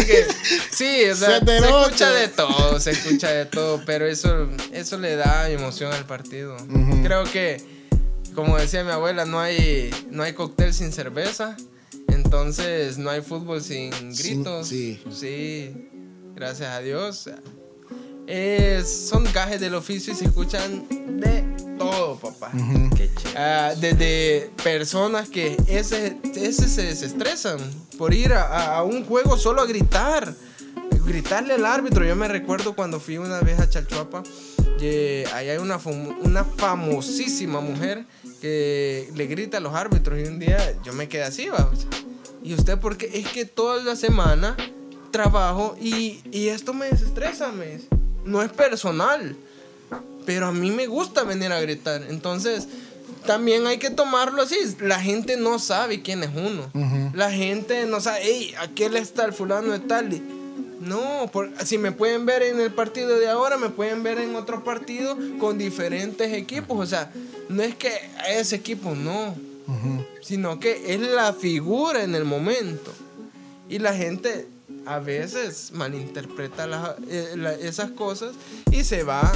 que 0.09 0.25
sí, 0.71 1.09
o 1.09 1.15
sea, 1.15 1.39
Se 1.39 1.57
escucha 1.57 2.11
de 2.11 2.27
todo, 2.27 2.79
se 2.79 2.91
escucha 2.91 3.29
de 3.31 3.45
todo, 3.45 3.81
pero 3.85 4.05
eso, 4.05 4.49
eso 4.71 4.97
le 4.97 5.15
da 5.15 5.49
emoción 5.49 5.93
al 5.93 6.05
partido. 6.05 6.57
Creo 7.03 7.23
que, 7.25 7.61
como 8.35 8.57
decía 8.57 8.83
mi 8.83 8.91
abuela, 8.91 9.25
no 9.25 9.39
hay, 9.39 9.89
no 10.09 10.23
hay 10.23 10.33
cóctel 10.33 10.73
sin 10.73 10.91
cerveza, 10.91 11.55
entonces 12.07 12.97
no 12.97 13.09
hay 13.09 13.21
fútbol 13.21 13.61
sin 13.61 13.91
Sin- 13.93 14.13
gritos. 14.15 14.67
sí. 14.67 15.01
sí, 15.11 15.89
gracias 16.35 16.69
a 16.69 16.79
Dios. 16.81 17.29
Es- 18.31 19.07
son 19.09 19.23
gajes 19.33 19.59
del 19.59 19.73
oficio 19.73 20.13
y 20.13 20.15
se 20.15 20.25
escuchan 20.25 20.85
de 21.19 21.43
todo, 21.79 22.15
papá. 22.19 22.51
Qué 22.95 23.09
chévere. 23.15 23.39
Ah, 23.39 23.73
desde 23.79 24.51
personas 24.63 25.29
que 25.29 25.57
ese, 25.67 26.15
ese 26.35 26.67
se 26.69 26.83
desestresan 26.83 27.57
por 27.97 28.13
ir 28.13 28.33
a, 28.33 28.75
a 28.75 28.83
un 28.83 29.03
juego 29.03 29.35
solo 29.37 29.61
a 29.61 29.65
gritar, 29.65 30.35
gritarle 31.05 31.55
al 31.55 31.65
árbitro. 31.65 32.05
Yo 32.05 32.15
me 32.15 32.27
recuerdo 32.27 32.75
cuando 32.75 32.99
fui 32.99 33.17
una 33.17 33.39
vez 33.41 33.59
a 33.59 33.67
Chalchuapa, 33.67 34.21
que 34.77 35.25
ahí 35.33 35.49
hay 35.49 35.57
una, 35.57 35.77
una 36.21 36.43
famosísima 36.43 37.61
mujer 37.61 38.05
que 38.41 39.09
le 39.15 39.25
grita 39.25 39.57
a 39.57 39.59
los 39.59 39.73
árbitros 39.73 40.19
y 40.19 40.23
un 40.23 40.37
día 40.37 40.77
yo 40.83 40.93
me 40.93 41.09
quedé 41.09 41.23
así, 41.23 41.47
va. 41.49 41.71
Y 42.43 42.53
usted, 42.53 42.77
porque 42.77 43.09
es 43.13 43.27
que 43.27 43.45
toda 43.45 43.83
la 43.83 43.95
semana 43.95 44.55
trabajo 45.11 45.75
y, 45.81 46.21
y 46.31 46.49
esto 46.49 46.73
me 46.75 46.85
desestresa, 46.89 47.51
me 47.51 47.65
dice. 47.77 47.87
No 48.29 48.41
es 48.41 48.51
personal 48.51 49.35
pero 50.25 50.45
a 50.45 50.51
mí 50.51 50.69
me 50.69 50.85
gusta 50.85 51.23
venir 51.23 51.51
a 51.51 51.59
gritar. 51.59 52.03
Entonces, 52.07 52.67
también 53.25 53.65
hay 53.65 53.79
que 53.79 53.89
tomarlo 53.89 54.43
así. 54.43 54.55
La 54.79 54.99
gente 54.99 55.37
no 55.37 55.57
sabe 55.57 56.03
quién 56.03 56.21
es 56.23 56.29
uno. 56.35 56.69
La 57.15 57.31
gente 57.31 57.87
no 57.87 57.99
sabe, 57.99 58.19
hey, 58.21 58.53
aquel 58.59 58.95
está 58.95 59.25
el 59.25 59.33
fulano 59.33 59.71
de 59.71 59.79
tal. 59.79 60.21
No, 60.81 61.31
por- 61.33 61.49
si 61.65 61.79
me 61.79 61.91
pueden 61.91 62.27
ver 62.27 62.43
en 62.43 62.59
el 62.61 62.71
partido 62.71 63.17
de 63.17 63.27
ahora, 63.27 63.57
me 63.57 63.69
pueden 63.69 64.03
ver 64.03 64.19
en 64.19 64.35
otro 64.35 64.63
partido 64.63 65.17
con 65.39 65.57
diferentes 65.57 66.31
equipos. 66.31 66.77
O 66.79 66.85
sea, 66.85 67.11
no 67.47 67.63
es 67.63 67.73
que 67.73 67.91
ese 68.29 68.57
equipo 68.57 68.93
no, 68.93 69.33
sino 70.21 70.59
que 70.59 70.93
es 70.93 70.99
la 71.01 71.33
figura 71.33 72.03
en 72.03 72.13
el 72.13 72.25
momento. 72.25 72.93
Y 73.67 73.79
la 73.79 73.95
gente 73.95 74.47
a 74.89 74.99
veces 74.99 75.71
malinterpreta 75.73 76.65
las- 76.67 76.95
eh, 77.09 77.33
la- 77.37 77.53
esas 77.53 77.91
cosas 77.91 78.31
y 78.71 78.83
se 78.83 79.03
va 79.03 79.31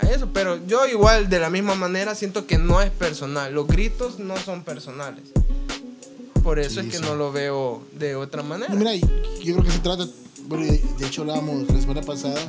a 0.00 0.06
eso. 0.08 0.28
Pero 0.32 0.58
yo 0.66 0.86
igual, 0.86 1.28
de 1.28 1.38
la 1.38 1.48
misma 1.48 1.74
manera, 1.76 2.14
siento 2.14 2.46
que 2.46 2.58
no 2.58 2.80
es 2.82 2.90
personal. 2.90 3.54
Los 3.54 3.68
gritos 3.68 4.18
no 4.18 4.36
son 4.36 4.64
personales. 4.64 5.24
Por 6.42 6.58
eso 6.58 6.80
Sí, 6.80 6.86
es 6.88 6.92
que 6.92 6.98
sí. 6.98 7.04
no 7.04 7.14
lo 7.14 7.30
veo 7.32 7.82
de 7.98 8.14
otra 8.16 8.42
manera. 8.42 8.74
Mira, 8.74 8.94
yo 8.94 9.06
creo 9.54 9.62
que 9.62 9.70
se 9.70 9.78
trata, 9.80 10.06
bueno, 10.46 10.64
de, 10.64 10.82
de 10.98 11.06
hecho 11.06 11.22
hablábamos 11.22 11.68
la 11.68 11.80
semana 11.80 12.00
pasada, 12.02 12.40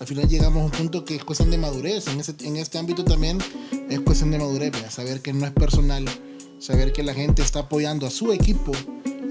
al 0.00 0.06
final 0.06 0.28
llegamos 0.28 0.62
a 0.62 0.64
un 0.64 0.70
punto 0.70 1.04
que 1.04 1.16
es 1.16 1.24
cuestión 1.24 1.50
de 1.50 1.58
madurez, 1.58 2.06
en, 2.08 2.18
ese, 2.20 2.34
en 2.40 2.56
este 2.56 2.78
ámbito 2.78 3.04
también 3.04 3.38
es 3.88 4.00
cuestión 4.00 4.30
de 4.30 4.38
madurez, 4.38 4.72
¿verdad? 4.72 4.90
saber 4.90 5.20
que 5.20 5.32
no 5.32 5.44
es 5.46 5.52
personal, 5.52 6.04
saber 6.58 6.92
que 6.92 7.02
la 7.02 7.14
gente 7.14 7.42
está 7.42 7.60
apoyando 7.60 8.06
a 8.06 8.10
su 8.10 8.32
equipo, 8.32 8.72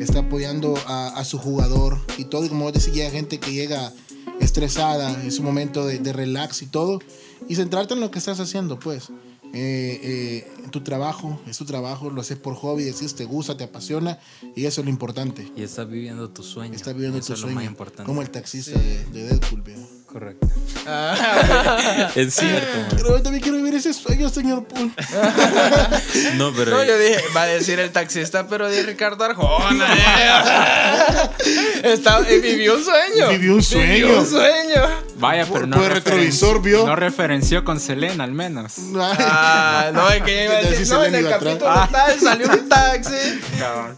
está 0.03 0.19
apoyando 0.19 0.75
a, 0.87 1.09
a 1.09 1.25
su 1.25 1.37
jugador 1.37 1.97
y 2.17 2.25
todo, 2.25 2.45
y 2.45 2.49
como 2.49 2.65
vos 2.65 2.73
decís, 2.73 3.01
hay 3.01 3.11
gente 3.11 3.39
que 3.39 3.51
llega 3.51 3.91
estresada, 4.39 5.23
es 5.23 5.39
un 5.39 5.45
momento 5.45 5.85
de, 5.85 5.99
de 5.99 6.13
relax 6.13 6.61
y 6.61 6.67
todo, 6.67 6.99
y 7.47 7.55
centrarte 7.55 7.93
en 7.93 7.99
lo 7.99 8.11
que 8.11 8.19
estás 8.19 8.39
haciendo, 8.39 8.79
pues. 8.79 9.09
Eh, 9.53 9.99
eh, 10.01 10.51
en 10.63 10.71
tu 10.71 10.79
trabajo, 10.79 11.37
es 11.45 11.57
tu 11.57 11.65
trabajo, 11.65 12.09
lo 12.09 12.21
haces 12.21 12.37
por 12.37 12.55
hobby, 12.55 12.83
decís 12.85 13.15
te 13.15 13.25
gusta, 13.25 13.57
te 13.57 13.65
apasiona 13.65 14.17
y 14.55 14.63
eso 14.63 14.79
es 14.79 14.85
lo 14.85 14.91
importante. 14.91 15.51
Y 15.57 15.63
estás 15.63 15.89
viviendo 15.89 16.29
tu 16.29 16.41
sueño. 16.41 16.73
Está 16.73 16.93
viviendo 16.93 17.17
Eso 17.17 17.27
tu 17.27 17.33
es 17.33 17.39
sueño. 17.41 17.55
lo 17.55 17.61
más 17.61 17.69
importante. 17.69 18.03
Como 18.05 18.21
el 18.21 18.29
taxista 18.29 18.79
de, 18.79 19.03
de 19.07 19.23
Deadpool, 19.23 19.61
veo. 19.61 20.00
Correcto. 20.11 20.47
Ah, 20.87 22.09
Es 22.15 22.33
cierto, 22.35 22.77
man. 22.77 22.87
Pero 22.97 23.17
yo 23.17 23.21
también 23.23 23.41
quiero 23.41 23.57
vivir 23.57 23.75
ese 23.75 23.93
sueño, 23.93 24.27
señor 24.29 24.65
Pool. 24.65 24.91
No, 26.35 26.51
pero. 26.53 26.71
no, 26.71 26.83
yo 26.83 26.97
dije, 26.97 27.21
va 27.35 27.43
a 27.43 27.45
decir 27.47 27.79
el 27.79 27.91
taxista, 27.91 28.47
pero 28.47 28.67
de 28.69 28.83
Ricardo 28.83 29.23
Arjona. 29.23 29.87
eh. 29.95 31.29
Está- 31.83 32.19
eh, 32.27 32.39
vivió 32.39 32.75
un 32.75 32.83
sueño. 32.83 33.29
Vivió 33.29 33.53
un 33.55 33.63
sueño. 33.63 33.93
Vivió 33.93 34.19
un 34.19 34.27
sueño. 34.27 34.81
Vaya, 35.17 35.45
Por- 35.45 35.61
pero 35.61 35.67
no, 35.67 35.89
retrovisor 35.89 36.61
vio. 36.61 36.85
no 36.85 36.95
referenció 36.95 37.63
con 37.63 37.79
Selena 37.79 38.23
al 38.23 38.33
menos. 38.33 38.73
Ah, 38.97 39.91
no, 39.93 40.09
es 40.09 40.23
que 40.23 40.35
ya 40.35 40.43
iba 40.45 40.53
a 40.53 40.57
¿Qué 40.57 40.61
tal 40.63 40.71
decir, 40.71 40.85
si 40.87 40.91
no, 40.93 41.05
en 41.05 41.15
el 41.15 41.29
capítulo 41.29 41.87
tal 41.91 42.19
salió 42.19 42.47
un 42.51 42.69
taxi. 42.69 43.41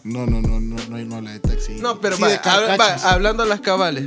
No, 0.03 0.25
no, 0.25 0.41
no, 0.41 0.59
no, 0.59 0.59
no, 0.59 0.97
no 1.05 1.15
habla 1.15 1.31
de 1.31 1.39
taxi. 1.39 1.73
No, 1.75 1.99
pero 1.99 2.17
Sí, 2.17 2.21
va, 2.23 2.27
de 2.29 2.39
hab- 2.39 2.45
va, 2.61 2.67
carcachas. 2.67 3.05
hablando 3.05 3.43
a 3.43 3.45
las 3.45 3.61
cabales. 3.61 4.05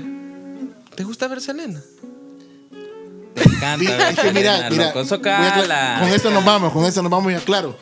¿Te 0.96 1.04
gusta 1.04 1.28
ver 1.28 1.40
Selena? 1.40 1.82
Te 3.34 3.42
encanta. 3.42 3.76
Mira, 3.76 3.96
ver 4.16 4.72
mira. 4.72 4.88
Eso 5.00 5.20
con 5.20 6.08
esto 6.08 6.30
nos 6.30 6.44
vamos, 6.44 6.72
con 6.72 6.84
esto 6.84 7.02
nos 7.02 7.10
vamos 7.10 7.32
ya 7.32 7.40
claro. 7.40 7.76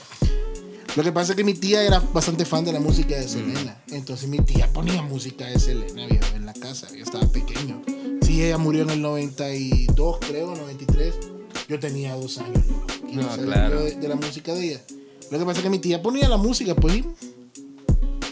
Lo 0.96 1.02
que 1.02 1.12
pasa 1.12 1.32
es 1.32 1.36
que 1.36 1.44
mi 1.44 1.54
tía 1.54 1.82
era 1.82 2.00
bastante 2.00 2.44
fan 2.44 2.64
de 2.64 2.72
la 2.72 2.80
música 2.80 3.16
de 3.16 3.28
Selena. 3.28 3.82
Entonces 3.88 4.28
mi 4.28 4.38
tía 4.38 4.72
ponía 4.72 5.02
música 5.02 5.44
de 5.46 5.58
Selena 5.58 6.06
viejo, 6.06 6.26
en 6.34 6.46
la 6.46 6.52
casa. 6.54 6.88
Yo 6.94 7.04
estaba 7.04 7.26
pequeño. 7.28 7.82
Sí, 8.22 8.44
ella 8.44 8.58
murió 8.58 8.82
en 8.82 8.90
el 8.90 9.02
92, 9.02 10.18
creo, 10.20 10.54
93. 10.54 11.14
Yo 11.68 11.78
tenía 11.78 12.14
dos 12.14 12.38
años, 12.38 12.64
no, 13.10 13.26
claro. 13.38 13.82
de, 13.82 13.94
de 13.94 14.08
la 14.08 14.16
música 14.16 14.52
de 14.52 14.64
ella. 14.64 14.80
Lo 15.30 15.38
que 15.38 15.44
pasa 15.44 15.58
es 15.58 15.64
que 15.64 15.70
mi 15.70 15.78
tía 15.78 16.02
ponía 16.02 16.28
la 16.28 16.36
música, 16.36 16.74
pues. 16.74 17.02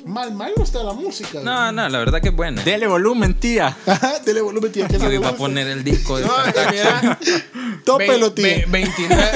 Mal, 0.04 0.32
mal 0.34 0.52
no 0.56 0.64
está 0.64 0.82
la 0.82 0.92
música. 0.92 1.40
No, 1.42 1.70
no, 1.72 1.88
la 1.88 1.98
verdad 1.98 2.20
que 2.20 2.28
es 2.28 2.34
buena. 2.36 2.62
Dele 2.62 2.86
volumen, 2.86 3.34
tía. 3.34 3.76
Ajá, 3.86 4.18
dele 4.24 4.40
volumen, 4.40 4.72
tía. 4.72 4.88
Que 4.88 4.98
Yo 4.98 5.10
iba 5.12 5.28
a 5.28 5.36
poner 5.36 5.66
el 5.68 5.84
disco 5.84 6.18
de 6.18 6.24
No, 6.26 6.32
mira, 6.70 7.18
Tópelo, 7.84 8.32
tía. 8.32 8.46
ve- 8.46 8.64
29, 8.68 9.32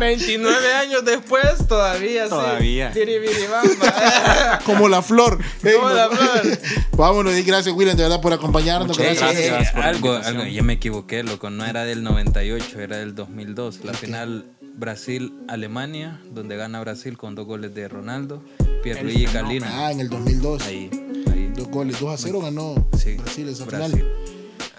29 0.00 0.72
años 0.74 1.04
después, 1.04 1.66
todavía 1.68 2.24
sí. 2.24 2.30
Todavía. 2.30 2.92
Como 4.64 4.88
la 4.88 5.02
flor. 5.02 5.38
Ey, 5.62 5.74
Como 5.74 5.90
la 5.90 6.08
flor. 6.10 6.58
Vámonos, 6.96 7.34
y 7.34 7.42
gracias, 7.42 7.74
William, 7.74 7.96
de 7.96 8.04
verdad, 8.04 8.20
por 8.20 8.32
acompañarnos. 8.32 8.96
Muchas 8.98 9.18
Gracias. 9.18 9.46
gracias 9.46 9.68
ey, 9.68 9.74
por 9.74 9.82
algo, 9.84 10.14
algo, 10.14 10.44
ya 10.44 10.62
me 10.62 10.74
equivoqué, 10.74 11.22
loco. 11.22 11.50
No 11.50 11.64
era 11.66 11.84
del 11.84 12.02
98, 12.02 12.80
era 12.80 12.96
del 12.98 13.14
2002. 13.14 13.84
La 13.84 13.92
final 13.94 14.44
Brasil-Alemania, 14.82 16.20
donde 16.34 16.56
gana 16.56 16.80
Brasil 16.80 17.16
con 17.16 17.34
dos 17.36 17.46
goles 17.46 17.72
de 17.74 17.86
Ronaldo, 17.88 18.42
Pierluigi 18.82 19.26
Calino. 19.26 19.66
Ah, 19.68 19.92
en 19.92 20.00
el 20.00 20.08
2002. 20.08 20.66
Ahí, 20.66 20.90
ahí. 21.32 21.52
Dos 21.54 21.68
goles, 21.68 22.00
2 22.00 22.12
a 22.12 22.16
0 22.16 22.40
ganó 22.40 22.74
Sí, 22.98 23.14
Brasil 23.16 23.48
esa 23.48 23.64
Brasil. 23.64 23.92
final. 24.00 24.12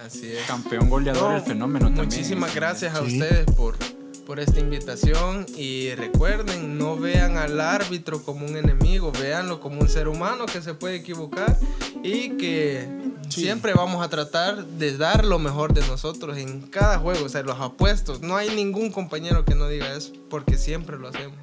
Así 0.05 0.31
es. 0.31 0.45
Campeón 0.45 0.89
goleador, 0.89 1.31
No, 1.31 1.37
el 1.37 1.41
fenómeno 1.43 1.85
también. 1.87 2.05
Muchísimas 2.05 2.53
gracias 2.53 2.93
a 2.95 3.05
Sí. 3.05 3.13
ustedes 3.21 3.45
por, 3.55 3.77
por 4.25 4.39
esta 4.39 4.59
invitación 4.59 5.45
y 5.55 5.93
recuerden, 5.95 6.77
no 6.77 6.97
vean 6.97 7.37
al 7.37 7.59
árbitro 7.59 8.23
como 8.23 8.45
un 8.45 8.57
enemigo, 8.57 9.11
véanlo 9.11 9.59
como 9.59 9.81
un 9.81 9.89
ser 9.89 10.07
humano 10.07 10.45
que 10.45 10.61
se 10.61 10.73
puede 10.73 10.95
equivocar 10.95 11.57
y 12.03 12.37
que 12.37 13.03
Siempre 13.29 13.73
vamos 13.73 14.03
a 14.05 14.09
tratar 14.09 14.63
de 14.63 14.95
dar 14.95 15.25
lo 15.25 15.39
mejor 15.39 15.73
de 15.73 15.81
nosotros 15.87 16.37
en 16.37 16.61
cada 16.61 16.99
juego, 16.99 17.25
o 17.25 17.29
sea, 17.29 17.41
los 17.41 17.59
apuestos. 17.59 18.21
No 18.21 18.35
hay 18.35 18.55
ningún 18.55 18.91
compañero 18.91 19.43
que 19.43 19.55
no 19.55 19.67
diga 19.67 19.95
eso, 19.95 20.13
porque 20.29 20.57
siempre 20.57 20.99
lo 20.99 21.07
hacemos. 21.07 21.37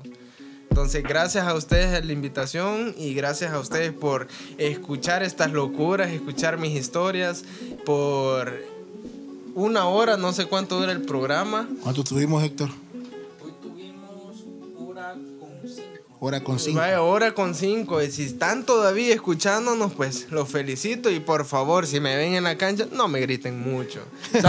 Entonces, 0.68 1.02
gracias 1.02 1.48
a 1.48 1.54
ustedes 1.54 1.98
por 1.98 2.04
la 2.06 2.12
invitación 2.12 2.94
y 2.96 3.12
gracias 3.14 3.52
a 3.52 3.58
ustedes 3.58 3.92
por 3.92 4.28
escuchar 4.56 5.24
estas 5.24 5.50
locuras, 5.50 6.10
escuchar 6.10 6.58
mis 6.58 6.78
historias, 6.78 7.44
por 7.84 8.52
una 9.54 9.86
hora, 9.86 10.16
no 10.16 10.32
sé 10.32 10.46
cuánto 10.46 10.78
dura 10.78 10.92
el 10.92 11.02
programa. 11.02 11.68
¿Cuánto 11.82 12.04
tuvimos, 12.04 12.42
Héctor? 12.42 12.70
Hora 16.22 16.44
con 16.44 16.58
cinco. 16.58 16.80
Vaya, 16.80 17.00
hora 17.00 17.32
con 17.32 17.54
cinco. 17.54 18.02
Y 18.02 18.10
si 18.10 18.24
están 18.24 18.66
todavía 18.66 19.14
escuchándonos, 19.14 19.94
pues 19.94 20.26
los 20.30 20.50
felicito. 20.50 21.10
Y 21.10 21.18
por 21.18 21.46
favor, 21.46 21.86
si 21.86 21.98
me 21.98 22.14
ven 22.14 22.34
en 22.34 22.44
la 22.44 22.58
cancha, 22.58 22.86
no 22.92 23.08
me 23.08 23.20
griten 23.20 23.58
mucho. 23.58 24.00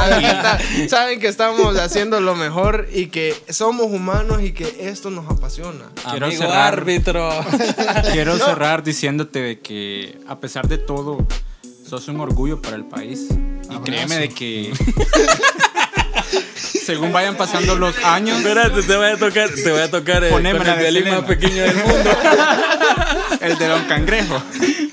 Saben, 0.90 1.22
que, 1.22 1.28
estamos 1.30 1.78
haciendo 1.78 2.20
lo 2.20 2.36
mejor 2.36 2.90
y 2.92 3.08
que 3.08 3.34
somos 3.48 3.88
humanos 3.88 4.42
y 4.44 4.52
que 4.52 4.90
esto 4.90 5.10
nos 5.12 5.32
apasiona. 5.32 5.86
Quiero 6.12 6.30
cerrar, 6.32 6.74
árbitro. 6.74 7.30
Quiero 8.12 8.38
cerrar 8.38 8.84
diciéndote 8.84 9.40
de 9.42 9.60
que, 9.62 10.20
a 10.28 10.42
pesar 10.42 10.68
de 10.68 10.78
todo, 10.78 11.26
sos 11.88 12.10
un 12.10 12.20
orgullo 12.20 12.62
para 12.62 12.76
el 12.76 12.84
país. 12.84 13.30
Y 13.72 13.84
créeme 13.84 14.18
de 14.18 14.30
que. 14.30 14.74
según 16.82 17.14
vayan 17.14 17.38
pasando 17.38 17.76
los 17.76 17.98
años. 18.04 18.40
Espérate, 18.40 18.82
te 18.84 18.98
voy 18.98 19.08
a 19.08 19.18
tocar, 19.18 19.50
te 19.50 19.72
voy 19.72 19.82
a 19.82 19.90
tocar 19.90 20.24
el, 20.24 20.46
el 20.46 21.06
más 21.06 21.24
pequeño 21.24 21.64
del 21.64 21.76
mundo. 21.76 22.10
el 23.42 23.58
de 23.58 23.68
Don 23.68 23.84
Cangrejo. 23.86 24.42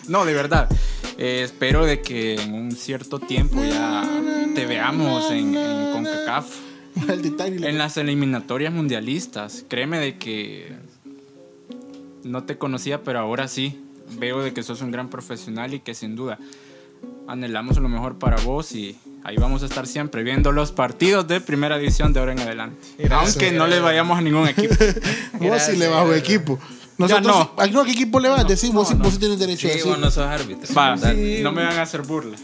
No, 0.07 0.25
de 0.25 0.35
verdad. 0.35 0.69
Eh, 1.17 1.43
espero 1.43 1.85
de 1.85 2.01
que 2.01 2.37
en 2.37 2.55
un 2.55 2.73
cierto 2.73 3.19
tiempo 3.19 3.65
ya 3.65 4.09
te 4.55 4.67
veamos 4.67 5.31
en, 5.33 5.57
en 5.57 5.93
CONCACAF. 5.93 6.47
En 7.09 7.79
las 7.79 7.97
eliminatorias 7.97 8.73
mundialistas. 8.73 9.65
Créeme 9.69 9.99
de 9.99 10.19
que 10.19 10.73
no 12.23 12.45
te 12.45 12.59
conocía, 12.59 13.03
pero 13.03 13.19
ahora 13.19 13.49
sí. 13.49 13.83
Veo 14.19 14.41
de 14.41 14.55
que 14.55 14.63
sos 14.63 14.81
un 14.81 14.91
gran 14.91 15.11
profesional 15.11 15.75
y 15.75 15.81
que 15.81 15.95
sin 15.95 16.17
duda 16.17 16.39
anhelamos 17.27 17.77
lo 17.79 17.89
mejor 17.89 18.19
para 18.19 18.37
vos 18.39 18.73
y 18.73 18.97
ahí 19.25 19.37
vamos 19.37 19.63
a 19.63 19.67
estar 19.67 19.87
siempre 19.87 20.23
viendo 20.23 20.53
los 20.53 20.73
partidos 20.73 21.29
de 21.29 21.41
primera 21.41 21.79
división 21.79 22.13
de 22.13 22.21
ahora 22.21 22.33
en 22.33 22.41
adelante. 22.41 22.77
Aunque 23.11 23.53
no 23.53 23.67
le 23.67 23.81
vayamos 23.81 24.19
a 24.19 24.21
ningún 24.21 24.49
equipo. 24.49 24.75
vos 25.41 25.63
sí 25.63 25.77
le 25.77 25.89
vas 25.89 26.01
a 26.01 26.05
un 26.05 26.15
equipo. 26.15 26.59
Nosotros, 26.99 27.27
no. 27.57 27.63
¿A 27.63 27.85
qué 27.85 27.93
equipo 27.93 28.19
le 28.19 28.29
vas? 28.29 28.45
Decís, 28.45 28.73
vos, 28.73 28.89
sí 28.89 29.19
tienes 29.19 29.39
derecho 29.39 29.69
a 29.69 29.71
decir. 29.71 29.85
Sí, 29.85 29.89
vos 29.89 29.99
no 30.01 30.11
sos 30.11 30.27
árbitro. 30.27 30.75
Va, 30.75 30.97
no 30.97 31.53
me 31.53 31.65
van 31.65 31.79
a 31.79 31.83
hacer 31.83 32.03
burla. 32.03 32.37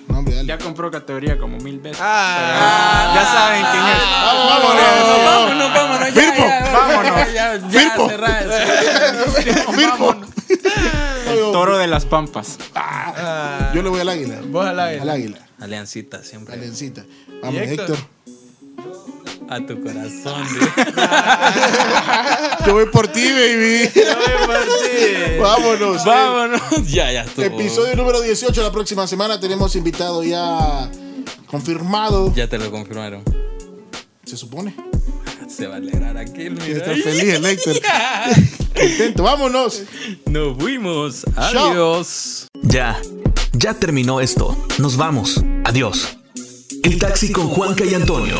ya 0.44 0.58
compró 0.58 0.92
categoría 0.92 1.36
como 1.38 1.58
mil 1.58 1.80
veces. 1.80 1.98
Ah, 2.00 3.12
ya 3.16 3.24
saben 3.26 3.64
quién 3.72 3.84
es. 3.84 3.98
Vámonos, 4.50 4.84
vámonos, 5.24 5.74
vámonos. 5.74 6.08
Firpo. 6.10 6.44
Vámonos. 6.72 7.32
Ya, 7.34 7.60
Firpo. 7.68 8.08
Firpo. 9.72 10.16
Toro 11.54 11.78
de 11.78 11.86
las 11.86 12.04
pampas. 12.04 12.58
Ah, 12.74 13.70
yo 13.72 13.80
le 13.80 13.88
voy 13.88 14.00
al 14.00 14.08
águila. 14.08 14.40
Vos 14.48 14.66
al 14.66 14.80
águila. 14.80 15.02
Al 15.02 15.10
águila. 15.10 15.38
Aliancita, 15.60 16.24
siempre. 16.24 16.52
Aliancita. 16.52 17.04
Vamos, 17.40 17.62
Héctor. 17.62 17.96
A 19.48 19.64
tu 19.64 19.80
corazón. 19.80 20.42
Yo 22.66 22.72
voy 22.72 22.86
por 22.86 23.06
ti, 23.06 23.28
baby. 23.30 23.88
Yo 23.94 24.02
voy 24.16 24.46
por 24.46 24.64
ti. 24.64 25.38
Vámonos. 25.40 26.04
Vámonos. 26.04 26.88
Ya, 26.88 27.12
ya 27.12 27.22
estuvo. 27.22 27.44
Episodio 27.44 27.94
número 27.94 28.20
18. 28.20 28.60
La 28.60 28.72
próxima 28.72 29.06
semana 29.06 29.38
tenemos 29.38 29.76
invitado 29.76 30.24
ya 30.24 30.90
confirmado. 31.46 32.34
Ya 32.34 32.48
te 32.48 32.58
lo 32.58 32.68
confirmaron. 32.72 33.22
Se 34.24 34.36
supone. 34.36 34.74
Se 35.54 35.68
va 35.68 35.74
a 35.74 35.78
alegrar 35.78 36.16
aquí. 36.16 36.46
Está 36.46 36.94
feliz 36.96 37.34
el 37.34 37.44
Héctor. 37.44 37.76
Contento. 38.74 39.22
Vámonos. 39.22 39.82
Nos 40.26 40.58
fuimos. 40.58 41.24
Adiós. 41.36 42.48
Ya. 42.62 43.00
Ya 43.52 43.74
terminó 43.74 44.20
esto. 44.20 44.56
Nos 44.78 44.96
vamos. 44.96 45.40
Adiós. 45.64 46.18
El 46.82 46.98
taxi 46.98 47.30
con 47.30 47.48
Juanca 47.48 47.84
y 47.84 47.94
Antonio. 47.94 48.36